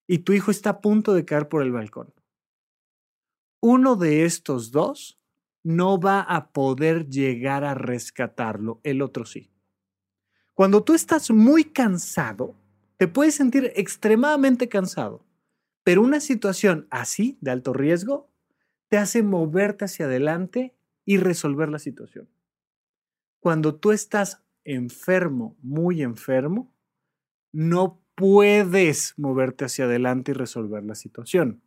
Y 0.09 0.19
tu 0.19 0.33
hijo 0.33 0.51
está 0.51 0.71
a 0.71 0.81
punto 0.81 1.15
de 1.15 1.25
caer 1.25 1.49
por 1.49 1.63
el 1.63 1.71
balcón. 1.71 2.13
Uno 3.61 3.95
de 3.95 4.25
estos 4.25 4.73
dos 4.73 5.21
no 5.63 6.01
va 6.01 6.21
a 6.23 6.51
poder 6.51 7.09
llegar 7.09 7.63
a 7.63 7.75
rescatarlo, 7.75 8.81
el 8.83 9.03
otro 9.03 9.25
sí. 9.25 9.53
Cuando 10.55 10.83
tú 10.83 10.95
estás 10.95 11.31
muy 11.31 11.65
cansado, 11.65 12.57
te 12.97 13.07
puedes 13.07 13.37
sentir 13.37 13.73
extremadamente 13.77 14.69
cansado, 14.69 15.25
pero 15.85 16.03
una 16.03 16.19
situación 16.19 16.89
así 16.91 17.39
de 17.41 17.53
alto 17.53 17.73
riesgo 17.73 18.30
te 18.91 18.99
hace 18.99 19.23
moverte 19.23 19.87
hacia 19.87 20.07
adelante 20.07 20.75
y 21.07 21.17
resolver 21.17 21.71
la 21.71 21.79
situación. 21.79 22.29
Cuando 23.39 23.77
tú 23.77 23.93
estás 23.93 24.43
enfermo, 24.65 25.57
muy 25.63 26.03
enfermo, 26.03 26.75
no 27.53 28.03
puedes 28.17 29.15
moverte 29.17 29.65
hacia 29.65 29.87
adelante 29.87 30.33
y 30.33 30.35
resolver 30.35 30.85
la 30.85 30.95
situación. 30.95 31.63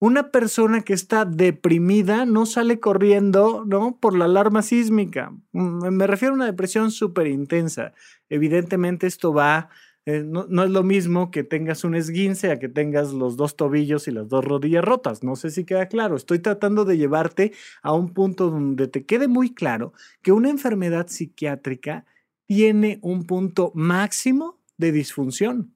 Una 0.00 0.30
persona 0.30 0.82
que 0.82 0.92
está 0.92 1.24
deprimida 1.24 2.24
no 2.24 2.46
sale 2.46 2.78
corriendo, 2.78 3.64
¿no? 3.66 3.98
Por 3.98 4.16
la 4.16 4.26
alarma 4.26 4.62
sísmica. 4.62 5.32
Mm, 5.50 5.88
me 5.88 6.06
refiero 6.06 6.34
a 6.34 6.36
una 6.36 6.46
depresión 6.46 6.92
súper 6.92 7.26
intensa. 7.26 7.92
Evidentemente 8.28 9.08
esto 9.08 9.34
va 9.34 9.70
eh, 10.08 10.24
no, 10.24 10.64
es 10.64 10.70
lo 10.70 10.82
mismo 10.82 11.30
que 11.30 11.44
tengas 11.44 11.84
un 11.84 11.94
esguince 11.94 12.50
a 12.50 12.58
que 12.58 12.70
tengas 12.70 13.12
los 13.12 13.36
dos 13.36 13.56
tobillos 13.56 14.08
y 14.08 14.10
las 14.10 14.26
dos 14.26 14.42
rodillas 14.42 14.82
rotas. 14.82 15.22
No 15.22 15.36
sé 15.36 15.50
si 15.50 15.66
queda 15.66 15.86
claro. 15.88 16.16
Estoy 16.16 16.38
tratando 16.38 16.86
de 16.86 16.96
llevarte 16.96 17.52
a 17.82 17.92
un 17.92 18.14
punto 18.14 18.48
donde 18.48 18.88
te 18.88 19.04
quede 19.04 19.28
muy 19.28 19.52
claro 19.52 19.92
que 20.22 20.32
una 20.32 20.48
enfermedad 20.48 21.08
psiquiátrica 21.08 22.06
tiene 22.46 22.98
un 23.02 23.26
punto 23.26 23.70
máximo 23.74 24.58
de 24.78 24.92
disfunción 24.92 25.74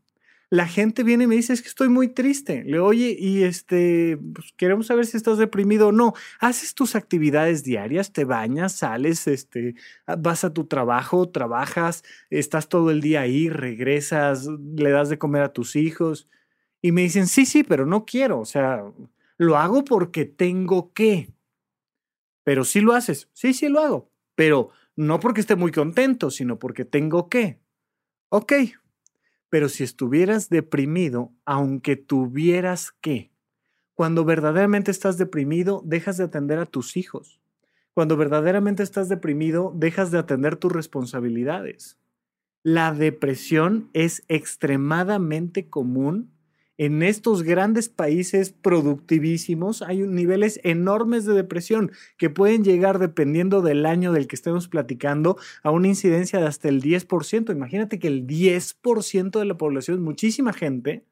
la 0.53 0.69
gente 0.69 1.03
viene 1.03 1.25
y 1.25 1.27
me 1.27 1.37
dice, 1.37 1.55
es 1.55 1.63
que 1.63 1.69
estoy 1.69 1.89
muy 1.89 2.09
triste. 2.09 2.63
Le 2.65 2.79
oye, 2.79 3.17
y 3.19 3.43
este, 3.43 4.19
pues, 4.35 4.53
queremos 4.59 4.89
saber 4.89 5.07
si 5.07 5.17
estás 5.17 5.39
deprimido 5.39 5.89
o 5.89 5.93
no. 5.93 6.13
Haces 6.41 6.75
tus 6.75 6.95
actividades 6.95 7.65
diarias, 7.65 8.13
te 8.13 8.27
bañas, 8.27 8.75
sales, 8.75 9.27
este, 9.29 9.77
ah, 10.07 10.15
vas 10.17 10.45
a 10.45 10.53
tu 10.53 10.67
trabajo, 10.67 11.31
trabajas, 11.31 12.05
estás 12.29 12.69
todo 12.69 12.91
el 12.91 13.01
día 13.01 13.23
ahí, 13.23 13.49
regresas, 13.49 14.47
le 14.47 14.91
das 14.91 15.09
de 15.09 15.17
comer 15.17 15.41
a 15.41 15.55
tus 15.55 15.75
hijos. 15.75 16.29
Y 16.83 16.93
me 16.93 17.01
dicen, 17.01 17.29
sí, 17.29 17.47
sí, 17.47 17.65
pero 17.65 17.87
no 17.87 18.05
quiero. 18.05 18.39
O 18.39 18.45
sea, 18.45 18.85
lo 19.39 19.57
hago 19.57 19.85
porque 19.87 20.27
tengo 20.27 20.93
que. 20.93 21.33
Pero 22.45 22.65
sí 22.65 22.83
lo 22.83 22.93
haces. 22.93 23.31
Sí, 23.33 23.55
sí 23.55 23.71
lo 23.71 23.81
hago. 23.81 24.11
Pero 24.35 24.69
no 24.97 25.19
porque 25.19 25.41
esté 25.41 25.57
muy 25.57 25.73
contento, 25.73 26.31
sino 26.31 26.59
porque 26.59 26.85
tengo 26.85 27.31
que. 27.31 27.59
Ok, 28.29 28.53
pero 29.53 29.69
si 29.69 29.85
estuvieras 29.85 30.49
deprimido, 30.49 31.31
aunque 31.45 31.97
tuvieras 31.97 32.91
que, 33.03 33.33
cuando 33.93 34.25
verdaderamente 34.25 34.91
estás 34.91 35.19
deprimido, 35.19 35.83
dejas 35.85 36.17
de 36.17 36.25
atender 36.25 36.59
a 36.59 36.65
tus 36.65 36.97
hijos. 36.97 37.39
Cuando 37.93 38.17
verdaderamente 38.17 38.83
estás 38.83 39.11
deprimido, 39.11 39.71
dejas 39.77 40.11
de 40.11 40.17
atender 40.17 40.57
tus 40.57 40.73
responsabilidades. 40.73 41.99
La 42.63 42.95
depresión 42.95 43.91
es 43.93 44.25
extremadamente 44.29 45.69
común 45.69 46.32
en 46.85 47.05
estos 47.05 47.45
grandes 47.45 47.89
países 47.89 48.51
productivísimos 48.51 49.83
hay 49.83 49.99
niveles 49.99 50.59
enormes 50.65 51.25
de 51.25 51.33
depresión 51.33 51.93
que 52.17 52.29
pueden 52.29 52.65
llegar, 52.65 52.99
dependiendo 52.99 53.63
del 53.63 53.87
año 53.87 54.11
del 54.11 54.27
que 54.27 54.35
estemos 54.35 54.67
platicando, 54.67 55.37
a 55.63 55.71
una 55.71 55.87
incidencia 55.87 56.41
de 56.41 56.47
hasta 56.47 56.69
el 56.69 56.83
10%. 56.83 57.53
Imagínate 57.53 58.01
que 58.01 58.09
el 58.09 58.27
10% 58.27 59.39
de 59.39 59.45
la 59.45 59.57
población, 59.57 60.03
muchísima 60.03 60.53
gente, 60.53 61.05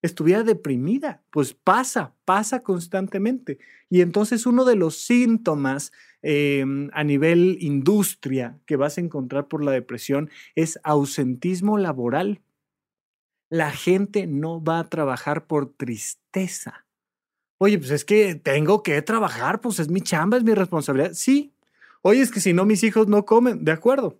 estuviera 0.00 0.44
deprimida. 0.44 1.22
Pues 1.30 1.52
pasa, 1.52 2.14
pasa 2.24 2.62
constantemente. 2.62 3.58
Y 3.90 4.00
entonces 4.00 4.46
uno 4.46 4.64
de 4.64 4.76
los 4.76 4.96
síntomas 4.96 5.92
em, 6.22 6.88
a 6.94 7.04
nivel 7.04 7.58
industria 7.60 8.58
que 8.64 8.76
vas 8.76 8.96
a 8.96 9.02
encontrar 9.02 9.46
por 9.46 9.62
la 9.62 9.72
depresión 9.72 10.30
es 10.54 10.80
ausentismo 10.84 11.76
laboral. 11.76 12.40
La 13.52 13.70
gente 13.70 14.26
no 14.26 14.64
va 14.64 14.78
a 14.78 14.88
trabajar 14.88 15.46
por 15.46 15.74
tristeza. 15.74 16.86
Oye, 17.58 17.76
pues 17.76 17.90
es 17.90 18.06
que 18.06 18.34
tengo 18.34 18.82
que 18.82 19.02
trabajar, 19.02 19.60
pues 19.60 19.78
es 19.78 19.90
mi 19.90 20.00
chamba, 20.00 20.38
es 20.38 20.42
mi 20.42 20.54
responsabilidad. 20.54 21.12
Sí. 21.12 21.52
Oye, 22.00 22.22
es 22.22 22.30
que 22.30 22.40
si 22.40 22.54
no 22.54 22.64
mis 22.64 22.82
hijos 22.82 23.08
no 23.08 23.26
comen, 23.26 23.62
de 23.62 23.72
acuerdo. 23.72 24.18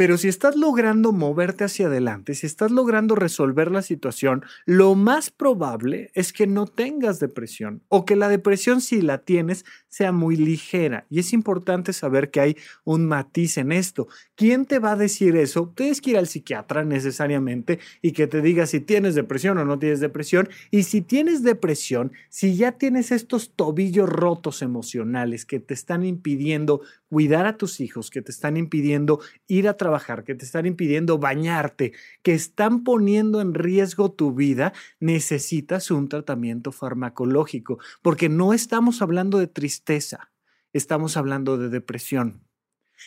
Pero 0.00 0.16
si 0.16 0.28
estás 0.28 0.56
logrando 0.56 1.12
moverte 1.12 1.64
hacia 1.64 1.88
adelante, 1.88 2.34
si 2.34 2.46
estás 2.46 2.70
logrando 2.70 3.16
resolver 3.16 3.70
la 3.70 3.82
situación, 3.82 4.42
lo 4.64 4.94
más 4.94 5.30
probable 5.30 6.10
es 6.14 6.32
que 6.32 6.46
no 6.46 6.64
tengas 6.64 7.20
depresión 7.20 7.82
o 7.88 8.06
que 8.06 8.16
la 8.16 8.30
depresión, 8.30 8.80
si 8.80 9.02
la 9.02 9.18
tienes, 9.18 9.66
sea 9.90 10.10
muy 10.10 10.36
ligera. 10.36 11.04
Y 11.10 11.18
es 11.18 11.34
importante 11.34 11.92
saber 11.92 12.30
que 12.30 12.40
hay 12.40 12.56
un 12.84 13.06
matiz 13.06 13.58
en 13.58 13.72
esto. 13.72 14.08
¿Quién 14.36 14.64
te 14.64 14.78
va 14.78 14.92
a 14.92 14.96
decir 14.96 15.36
eso? 15.36 15.70
Tienes 15.76 16.00
que 16.00 16.12
ir 16.12 16.16
al 16.16 16.28
psiquiatra 16.28 16.82
necesariamente 16.82 17.78
y 18.00 18.12
que 18.12 18.26
te 18.26 18.40
diga 18.40 18.64
si 18.64 18.80
tienes 18.80 19.14
depresión 19.14 19.58
o 19.58 19.66
no 19.66 19.78
tienes 19.78 20.00
depresión. 20.00 20.48
Y 20.70 20.84
si 20.84 21.02
tienes 21.02 21.42
depresión, 21.42 22.12
si 22.30 22.56
ya 22.56 22.72
tienes 22.72 23.12
estos 23.12 23.50
tobillos 23.54 24.08
rotos 24.08 24.62
emocionales 24.62 25.44
que 25.44 25.60
te 25.60 25.74
están 25.74 26.06
impidiendo 26.06 26.80
cuidar 27.10 27.44
a 27.46 27.56
tus 27.56 27.80
hijos, 27.80 28.08
que 28.08 28.22
te 28.22 28.30
están 28.30 28.56
impidiendo 28.56 29.20
ir 29.48 29.68
a 29.68 29.76
trabajar, 29.76 30.22
que 30.22 30.36
te 30.36 30.44
están 30.44 30.64
impidiendo 30.64 31.18
bañarte, 31.18 31.92
que 32.22 32.34
están 32.34 32.84
poniendo 32.84 33.40
en 33.40 33.52
riesgo 33.52 34.12
tu 34.12 34.32
vida, 34.32 34.72
necesitas 35.00 35.90
un 35.90 36.08
tratamiento 36.08 36.70
farmacológico, 36.70 37.80
porque 38.00 38.28
no 38.28 38.54
estamos 38.54 39.02
hablando 39.02 39.38
de 39.38 39.48
tristeza, 39.48 40.30
estamos 40.72 41.16
hablando 41.16 41.58
de 41.58 41.68
depresión. 41.68 42.44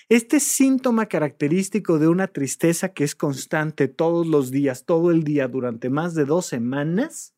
Este 0.10 0.42
síntoma 0.42 1.06
característico 1.06 1.98
de 1.98 2.10
una 2.10 2.28
tristeza 2.28 2.90
que 2.90 3.06
es 3.06 3.16
constante 3.16 3.88
todos 3.88 4.28
los 4.28 4.52
días, 4.52 4.84
todo 4.84 5.12
el 5.12 5.24
día, 5.24 5.48
durante 5.48 5.90
más 5.90 6.14
de 6.14 6.26
dos 6.26 6.46
semanas, 6.48 7.36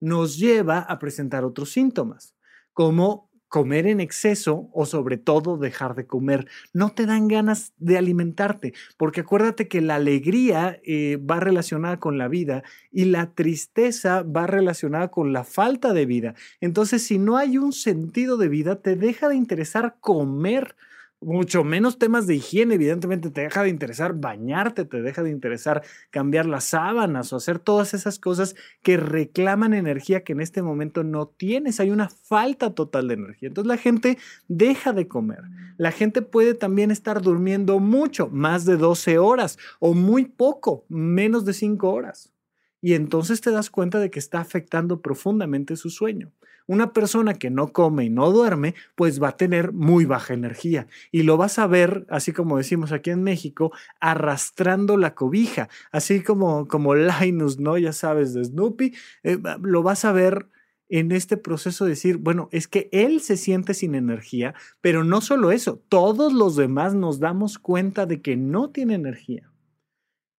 nos 0.00 0.36
lleva 0.36 0.80
a 0.80 0.98
presentar 0.98 1.44
otros 1.44 1.70
síntomas, 1.70 2.34
como 2.72 3.30
comer 3.52 3.86
en 3.86 4.00
exceso 4.00 4.70
o 4.72 4.86
sobre 4.86 5.18
todo 5.18 5.58
dejar 5.58 5.94
de 5.94 6.06
comer. 6.06 6.48
No 6.72 6.94
te 6.94 7.04
dan 7.04 7.28
ganas 7.28 7.74
de 7.76 7.98
alimentarte, 7.98 8.72
porque 8.96 9.20
acuérdate 9.20 9.68
que 9.68 9.82
la 9.82 9.96
alegría 9.96 10.80
eh, 10.84 11.18
va 11.18 11.38
relacionada 11.38 12.00
con 12.00 12.16
la 12.16 12.28
vida 12.28 12.62
y 12.90 13.04
la 13.04 13.34
tristeza 13.34 14.22
va 14.22 14.46
relacionada 14.46 15.10
con 15.10 15.34
la 15.34 15.44
falta 15.44 15.92
de 15.92 16.06
vida. 16.06 16.34
Entonces, 16.62 17.02
si 17.02 17.18
no 17.18 17.36
hay 17.36 17.58
un 17.58 17.74
sentido 17.74 18.38
de 18.38 18.48
vida, 18.48 18.80
te 18.80 18.96
deja 18.96 19.28
de 19.28 19.36
interesar 19.36 19.96
comer 20.00 20.74
mucho 21.22 21.64
menos 21.64 21.98
temas 21.98 22.26
de 22.26 22.34
higiene, 22.34 22.74
evidentemente 22.74 23.30
te 23.30 23.42
deja 23.42 23.62
de 23.62 23.68
interesar 23.68 24.14
bañarte, 24.14 24.84
te 24.84 25.02
deja 25.02 25.22
de 25.22 25.30
interesar 25.30 25.82
cambiar 26.10 26.46
las 26.46 26.64
sábanas 26.64 27.32
o 27.32 27.36
hacer 27.36 27.58
todas 27.58 27.94
esas 27.94 28.18
cosas 28.18 28.56
que 28.82 28.96
reclaman 28.96 29.74
energía 29.74 30.24
que 30.24 30.32
en 30.32 30.40
este 30.40 30.62
momento 30.62 31.04
no 31.04 31.26
tienes. 31.26 31.80
Hay 31.80 31.90
una 31.90 32.08
falta 32.08 32.74
total 32.74 33.08
de 33.08 33.14
energía. 33.14 33.48
Entonces 33.48 33.68
la 33.68 33.78
gente 33.78 34.18
deja 34.48 34.92
de 34.92 35.08
comer. 35.08 35.42
La 35.78 35.92
gente 35.92 36.22
puede 36.22 36.54
también 36.54 36.90
estar 36.90 37.22
durmiendo 37.22 37.78
mucho, 37.78 38.28
más 38.28 38.64
de 38.64 38.76
12 38.76 39.18
horas 39.18 39.58
o 39.80 39.94
muy 39.94 40.26
poco, 40.26 40.84
menos 40.88 41.44
de 41.44 41.54
5 41.54 41.90
horas. 41.90 42.32
Y 42.80 42.94
entonces 42.94 43.40
te 43.40 43.52
das 43.52 43.70
cuenta 43.70 44.00
de 44.00 44.10
que 44.10 44.18
está 44.18 44.40
afectando 44.40 45.00
profundamente 45.00 45.76
su 45.76 45.88
sueño. 45.88 46.32
Una 46.66 46.92
persona 46.92 47.34
que 47.34 47.50
no 47.50 47.72
come 47.72 48.04
y 48.04 48.10
no 48.10 48.30
duerme, 48.30 48.74
pues 48.94 49.22
va 49.22 49.28
a 49.28 49.36
tener 49.36 49.72
muy 49.72 50.04
baja 50.04 50.34
energía 50.34 50.86
y 51.10 51.22
lo 51.22 51.36
vas 51.36 51.58
a 51.58 51.66
ver, 51.66 52.06
así 52.08 52.32
como 52.32 52.58
decimos 52.58 52.92
aquí 52.92 53.10
en 53.10 53.22
México, 53.22 53.72
arrastrando 54.00 54.96
la 54.96 55.14
cobija, 55.14 55.68
así 55.90 56.22
como, 56.22 56.68
como 56.68 56.94
Linus, 57.20 57.58
¿no? 57.58 57.78
Ya 57.78 57.92
sabes, 57.92 58.34
de 58.34 58.44
Snoopy, 58.44 58.94
eh, 59.22 59.38
lo 59.60 59.82
vas 59.82 60.04
a 60.04 60.12
ver 60.12 60.48
en 60.88 61.10
este 61.10 61.38
proceso 61.38 61.84
de 61.84 61.90
decir, 61.90 62.18
bueno, 62.18 62.50
es 62.52 62.68
que 62.68 62.90
él 62.92 63.22
se 63.22 63.38
siente 63.38 63.72
sin 63.72 63.94
energía, 63.94 64.54
pero 64.82 65.04
no 65.04 65.22
solo 65.22 65.50
eso, 65.50 65.82
todos 65.88 66.34
los 66.34 66.54
demás 66.54 66.94
nos 66.94 67.18
damos 67.18 67.58
cuenta 67.58 68.04
de 68.04 68.20
que 68.20 68.36
no 68.36 68.70
tiene 68.70 68.94
energía. 68.94 69.50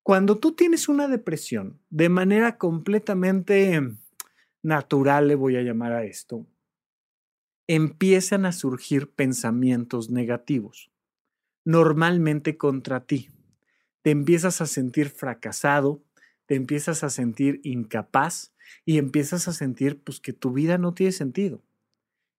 Cuando 0.03 0.37
tú 0.37 0.51
tienes 0.51 0.89
una 0.89 1.07
depresión 1.07 1.79
de 1.89 2.09
manera 2.09 2.57
completamente 2.59 3.81
natural, 4.63 5.27
le 5.27 5.35
voy 5.35 5.57
a 5.57 5.61
llamar 5.61 5.91
a 5.91 6.05
esto, 6.05 6.47
empiezan 7.67 8.45
a 8.45 8.51
surgir 8.51 9.11
pensamientos 9.11 10.09
negativos, 10.09 10.91
normalmente 11.65 12.57
contra 12.57 13.05
ti. 13.05 13.29
Te 14.01 14.11
empiezas 14.11 14.59
a 14.61 14.65
sentir 14.65 15.09
fracasado, 15.09 16.03
te 16.45 16.55
empiezas 16.55 17.03
a 17.03 17.09
sentir 17.09 17.61
incapaz 17.63 18.53
y 18.85 18.97
empiezas 18.97 19.47
a 19.47 19.53
sentir 19.53 20.01
pues 20.01 20.19
que 20.19 20.33
tu 20.33 20.51
vida 20.51 20.77
no 20.77 20.93
tiene 20.93 21.11
sentido. 21.11 21.63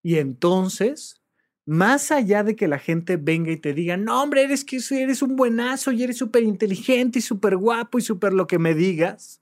Y 0.02 0.16
entonces, 0.16 1.22
más 1.64 2.10
allá 2.12 2.42
de 2.42 2.56
que 2.56 2.68
la 2.68 2.78
gente 2.78 3.16
venga 3.16 3.50
y 3.50 3.56
te 3.56 3.72
diga, 3.72 3.96
no 3.96 4.22
hombre, 4.22 4.42
eres 4.42 4.64
que 4.64 4.78
eres 4.90 5.22
un 5.22 5.36
buenazo 5.36 5.92
y 5.92 6.02
eres 6.02 6.18
súper 6.18 6.42
inteligente 6.42 7.20
y 7.20 7.22
súper 7.22 7.56
guapo 7.56 7.98
y 7.98 8.02
súper 8.02 8.34
lo 8.34 8.46
que 8.46 8.58
me 8.58 8.74
digas, 8.74 9.40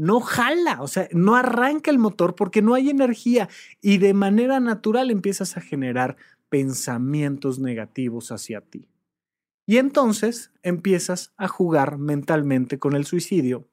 no 0.00 0.20
jala, 0.20 0.80
o 0.80 0.88
sea, 0.88 1.08
no 1.12 1.36
arranca 1.36 1.90
el 1.90 1.98
motor 1.98 2.34
porque 2.34 2.62
no 2.62 2.72
hay 2.72 2.88
energía 2.88 3.50
y 3.82 3.98
de 3.98 4.14
manera 4.14 4.58
natural 4.58 5.10
empiezas 5.10 5.58
a 5.58 5.60
generar 5.60 6.16
pensamientos 6.48 7.58
negativos 7.58 8.32
hacia 8.32 8.62
ti. 8.62 8.88
Y 9.66 9.76
entonces 9.76 10.52
empiezas 10.62 11.34
a 11.36 11.48
jugar 11.48 11.98
mentalmente 11.98 12.78
con 12.78 12.94
el 12.94 13.04
suicidio 13.04 13.68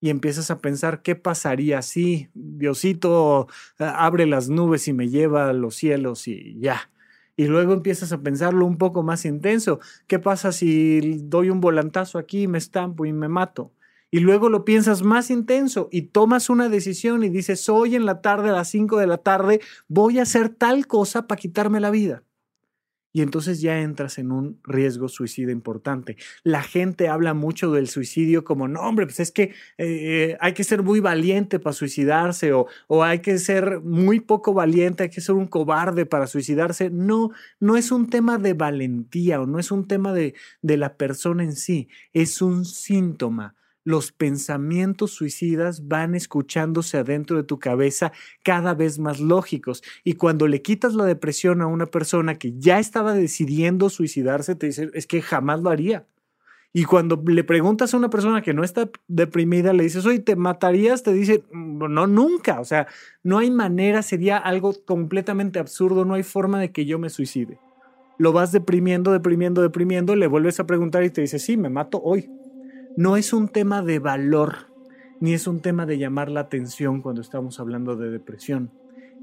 y 0.00 0.08
empiezas 0.08 0.50
a 0.50 0.62
pensar 0.62 1.02
qué 1.02 1.14
pasaría 1.14 1.82
si 1.82 2.30
Diosito 2.32 3.46
abre 3.78 4.24
las 4.24 4.48
nubes 4.48 4.88
y 4.88 4.94
me 4.94 5.10
lleva 5.10 5.50
a 5.50 5.52
los 5.52 5.74
cielos 5.74 6.26
y 6.26 6.58
ya. 6.58 6.90
Y 7.36 7.48
luego 7.48 7.74
empiezas 7.74 8.12
a 8.12 8.22
pensarlo 8.22 8.64
un 8.64 8.78
poco 8.78 9.02
más 9.02 9.26
intenso. 9.26 9.78
¿Qué 10.06 10.18
pasa 10.18 10.52
si 10.52 11.18
doy 11.24 11.50
un 11.50 11.60
volantazo 11.60 12.16
aquí, 12.16 12.48
me 12.48 12.56
estampo 12.56 13.04
y 13.04 13.12
me 13.12 13.28
mato? 13.28 13.72
Y 14.10 14.20
luego 14.20 14.48
lo 14.48 14.64
piensas 14.64 15.02
más 15.02 15.30
intenso 15.30 15.88
y 15.90 16.02
tomas 16.02 16.48
una 16.48 16.68
decisión 16.68 17.24
y 17.24 17.28
dices, 17.28 17.68
hoy 17.68 17.96
en 17.96 18.06
la 18.06 18.20
tarde 18.20 18.50
a 18.50 18.52
las 18.52 18.68
5 18.68 18.98
de 18.98 19.06
la 19.06 19.18
tarde 19.18 19.60
voy 19.88 20.18
a 20.18 20.22
hacer 20.22 20.48
tal 20.48 20.86
cosa 20.86 21.26
para 21.26 21.40
quitarme 21.40 21.80
la 21.80 21.90
vida. 21.90 22.22
Y 23.16 23.22
entonces 23.22 23.62
ya 23.62 23.80
entras 23.80 24.18
en 24.18 24.30
un 24.30 24.60
riesgo 24.62 25.08
suicida 25.08 25.50
importante. 25.50 26.18
La 26.42 26.62
gente 26.62 27.08
habla 27.08 27.32
mucho 27.32 27.72
del 27.72 27.88
suicidio 27.88 28.44
como, 28.44 28.68
no, 28.68 28.82
hombre, 28.82 29.06
pues 29.06 29.20
es 29.20 29.32
que 29.32 29.54
eh, 29.78 30.36
hay 30.38 30.52
que 30.52 30.64
ser 30.64 30.82
muy 30.82 31.00
valiente 31.00 31.58
para 31.58 31.72
suicidarse 31.72 32.52
o, 32.52 32.66
o 32.88 33.04
hay 33.04 33.20
que 33.20 33.38
ser 33.38 33.80
muy 33.80 34.20
poco 34.20 34.52
valiente, 34.52 35.04
hay 35.04 35.08
que 35.08 35.22
ser 35.22 35.34
un 35.34 35.46
cobarde 35.46 36.04
para 36.04 36.26
suicidarse. 36.26 36.90
No, 36.90 37.30
no 37.58 37.78
es 37.78 37.90
un 37.90 38.10
tema 38.10 38.36
de 38.36 38.52
valentía 38.52 39.40
o 39.40 39.46
no 39.46 39.58
es 39.58 39.70
un 39.70 39.88
tema 39.88 40.12
de, 40.12 40.34
de 40.60 40.76
la 40.76 40.98
persona 40.98 41.42
en 41.42 41.56
sí, 41.56 41.88
es 42.12 42.42
un 42.42 42.66
síntoma 42.66 43.56
los 43.86 44.10
pensamientos 44.10 45.12
suicidas 45.12 45.86
van 45.86 46.16
escuchándose 46.16 46.98
adentro 46.98 47.36
de 47.36 47.44
tu 47.44 47.60
cabeza 47.60 48.10
cada 48.42 48.74
vez 48.74 48.98
más 48.98 49.20
lógicos. 49.20 49.84
Y 50.02 50.14
cuando 50.14 50.48
le 50.48 50.60
quitas 50.60 50.94
la 50.94 51.04
depresión 51.04 51.62
a 51.62 51.68
una 51.68 51.86
persona 51.86 52.34
que 52.34 52.52
ya 52.58 52.80
estaba 52.80 53.14
decidiendo 53.14 53.88
suicidarse, 53.88 54.56
te 54.56 54.66
dice, 54.66 54.90
es 54.92 55.06
que 55.06 55.22
jamás 55.22 55.60
lo 55.60 55.70
haría. 55.70 56.04
Y 56.72 56.82
cuando 56.82 57.22
le 57.28 57.44
preguntas 57.44 57.94
a 57.94 57.96
una 57.96 58.10
persona 58.10 58.42
que 58.42 58.52
no 58.52 58.64
está 58.64 58.90
deprimida, 59.06 59.72
le 59.72 59.84
dices, 59.84 60.04
oye, 60.04 60.18
¿te 60.18 60.34
matarías? 60.34 61.04
Te 61.04 61.12
dice, 61.12 61.44
mm, 61.52 61.86
no, 61.88 62.08
nunca. 62.08 62.58
O 62.58 62.64
sea, 62.64 62.88
no 63.22 63.38
hay 63.38 63.52
manera, 63.52 64.02
sería 64.02 64.36
algo 64.36 64.74
completamente 64.84 65.60
absurdo, 65.60 66.04
no 66.04 66.14
hay 66.14 66.24
forma 66.24 66.58
de 66.58 66.72
que 66.72 66.86
yo 66.86 66.98
me 66.98 67.08
suicide. 67.08 67.60
Lo 68.18 68.32
vas 68.32 68.50
deprimiendo, 68.50 69.12
deprimiendo, 69.12 69.62
deprimiendo, 69.62 70.16
le 70.16 70.26
vuelves 70.26 70.58
a 70.58 70.66
preguntar 70.66 71.04
y 71.04 71.10
te 71.10 71.20
dice, 71.20 71.38
sí, 71.38 71.56
me 71.56 71.68
mato 71.68 72.02
hoy 72.02 72.28
no 72.96 73.16
es 73.16 73.32
un 73.32 73.48
tema 73.48 73.82
de 73.82 73.98
valor, 73.98 74.72
ni 75.20 75.34
es 75.34 75.46
un 75.46 75.60
tema 75.60 75.86
de 75.86 75.98
llamar 75.98 76.30
la 76.30 76.40
atención 76.40 77.02
cuando 77.02 77.20
estamos 77.20 77.60
hablando 77.60 77.96
de 77.96 78.10
depresión. 78.10 78.70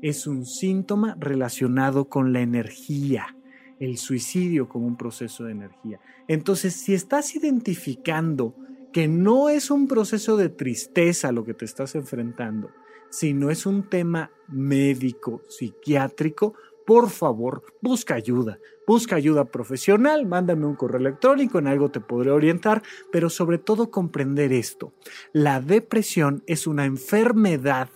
Es 0.01 0.27
un 0.27 0.45
síntoma 0.45 1.15
relacionado 1.19 2.05
con 2.05 2.33
la 2.33 2.41
energía. 2.41 3.35
el 3.79 3.97
suicidio 3.97 4.69
como 4.69 4.87
un 4.87 4.95
proceso 4.95 5.43
de 5.43 5.51
energía. 5.51 5.99
Entonces, 6.29 6.73
si 6.73 6.93
estás 6.93 7.35
identificando 7.35 8.55
que 8.93 9.09
no 9.09 9.49
es 9.49 9.71
un 9.71 9.87
proceso 9.89 10.37
de 10.37 10.47
tristeza 10.47 11.33
lo 11.33 11.43
que 11.43 11.53
te 11.53 11.65
estás 11.65 11.95
enfrentando, 11.95 12.69
sino 13.09 13.49
es 13.49 13.65
un 13.65 13.89
tema 13.89 14.31
médico, 14.47 15.41
psiquiátrico, 15.49 16.53
por 16.85 17.09
favor, 17.09 17.63
busca 17.81 18.15
ayuda. 18.15 18.59
Busca 18.85 19.15
ayuda 19.15 19.45
profesional, 19.45 20.25
mándame 20.25 20.65
un 20.65 20.75
correo 20.75 20.99
electrónico, 20.99 21.59
en 21.59 21.67
algo 21.67 21.89
te 21.89 22.01
podré 22.01 22.31
orientar, 22.31 22.83
pero 23.11 23.29
sobre 23.29 23.57
todo 23.57 23.89
comprender 23.91 24.51
esto. 24.51 24.93
La 25.31 25.61
depresión 25.61 26.43
es 26.47 26.67
una 26.67 26.85
enfermedad 26.85 27.89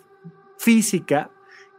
física 0.58 1.32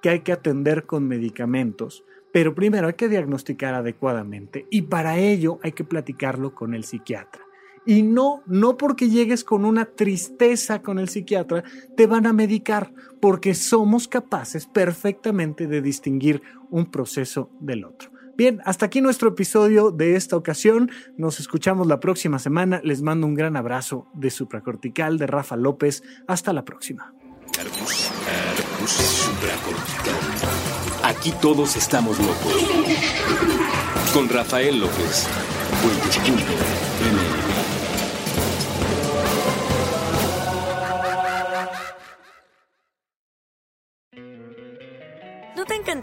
que 0.02 0.10
hay 0.10 0.20
que 0.20 0.32
atender 0.32 0.84
con 0.84 1.08
medicamentos, 1.08 2.04
pero 2.32 2.54
primero 2.54 2.86
hay 2.86 2.94
que 2.94 3.08
diagnosticar 3.08 3.74
adecuadamente 3.74 4.66
y 4.70 4.82
para 4.82 5.18
ello 5.18 5.58
hay 5.62 5.72
que 5.72 5.84
platicarlo 5.84 6.54
con 6.54 6.74
el 6.74 6.84
psiquiatra. 6.84 7.42
Y 7.86 8.02
no, 8.02 8.42
no 8.46 8.76
porque 8.76 9.08
llegues 9.08 9.44
con 9.44 9.64
una 9.64 9.86
tristeza 9.86 10.82
con 10.82 10.98
el 10.98 11.08
psiquiatra, 11.08 11.64
te 11.96 12.06
van 12.06 12.26
a 12.26 12.34
medicar, 12.34 12.92
porque 13.18 13.54
somos 13.54 14.08
capaces 14.08 14.66
perfectamente 14.66 15.66
de 15.66 15.80
distinguir 15.80 16.42
un 16.70 16.90
proceso 16.90 17.50
del 17.60 17.84
otro. 17.84 18.10
Bien, 18.36 18.60
hasta 18.64 18.86
aquí 18.86 19.00
nuestro 19.00 19.30
episodio 19.30 19.90
de 19.90 20.14
esta 20.14 20.36
ocasión. 20.36 20.90
Nos 21.16 21.40
escuchamos 21.40 21.88
la 21.88 21.98
próxima 21.98 22.38
semana. 22.38 22.80
Les 22.84 23.02
mando 23.02 23.26
un 23.26 23.34
gran 23.34 23.56
abrazo 23.56 24.06
de 24.14 24.30
Supracortical 24.30 25.18
de 25.18 25.26
Rafa 25.26 25.56
López. 25.56 26.04
Hasta 26.28 26.52
la 26.52 26.64
próxima. 26.64 27.12
Aquí 31.02 31.32
todos 31.40 31.76
estamos 31.76 32.16
locos. 32.20 32.54
Con 34.14 34.28
Rafael 34.28 34.78
López. 34.78 35.26
¿No 35.82 36.87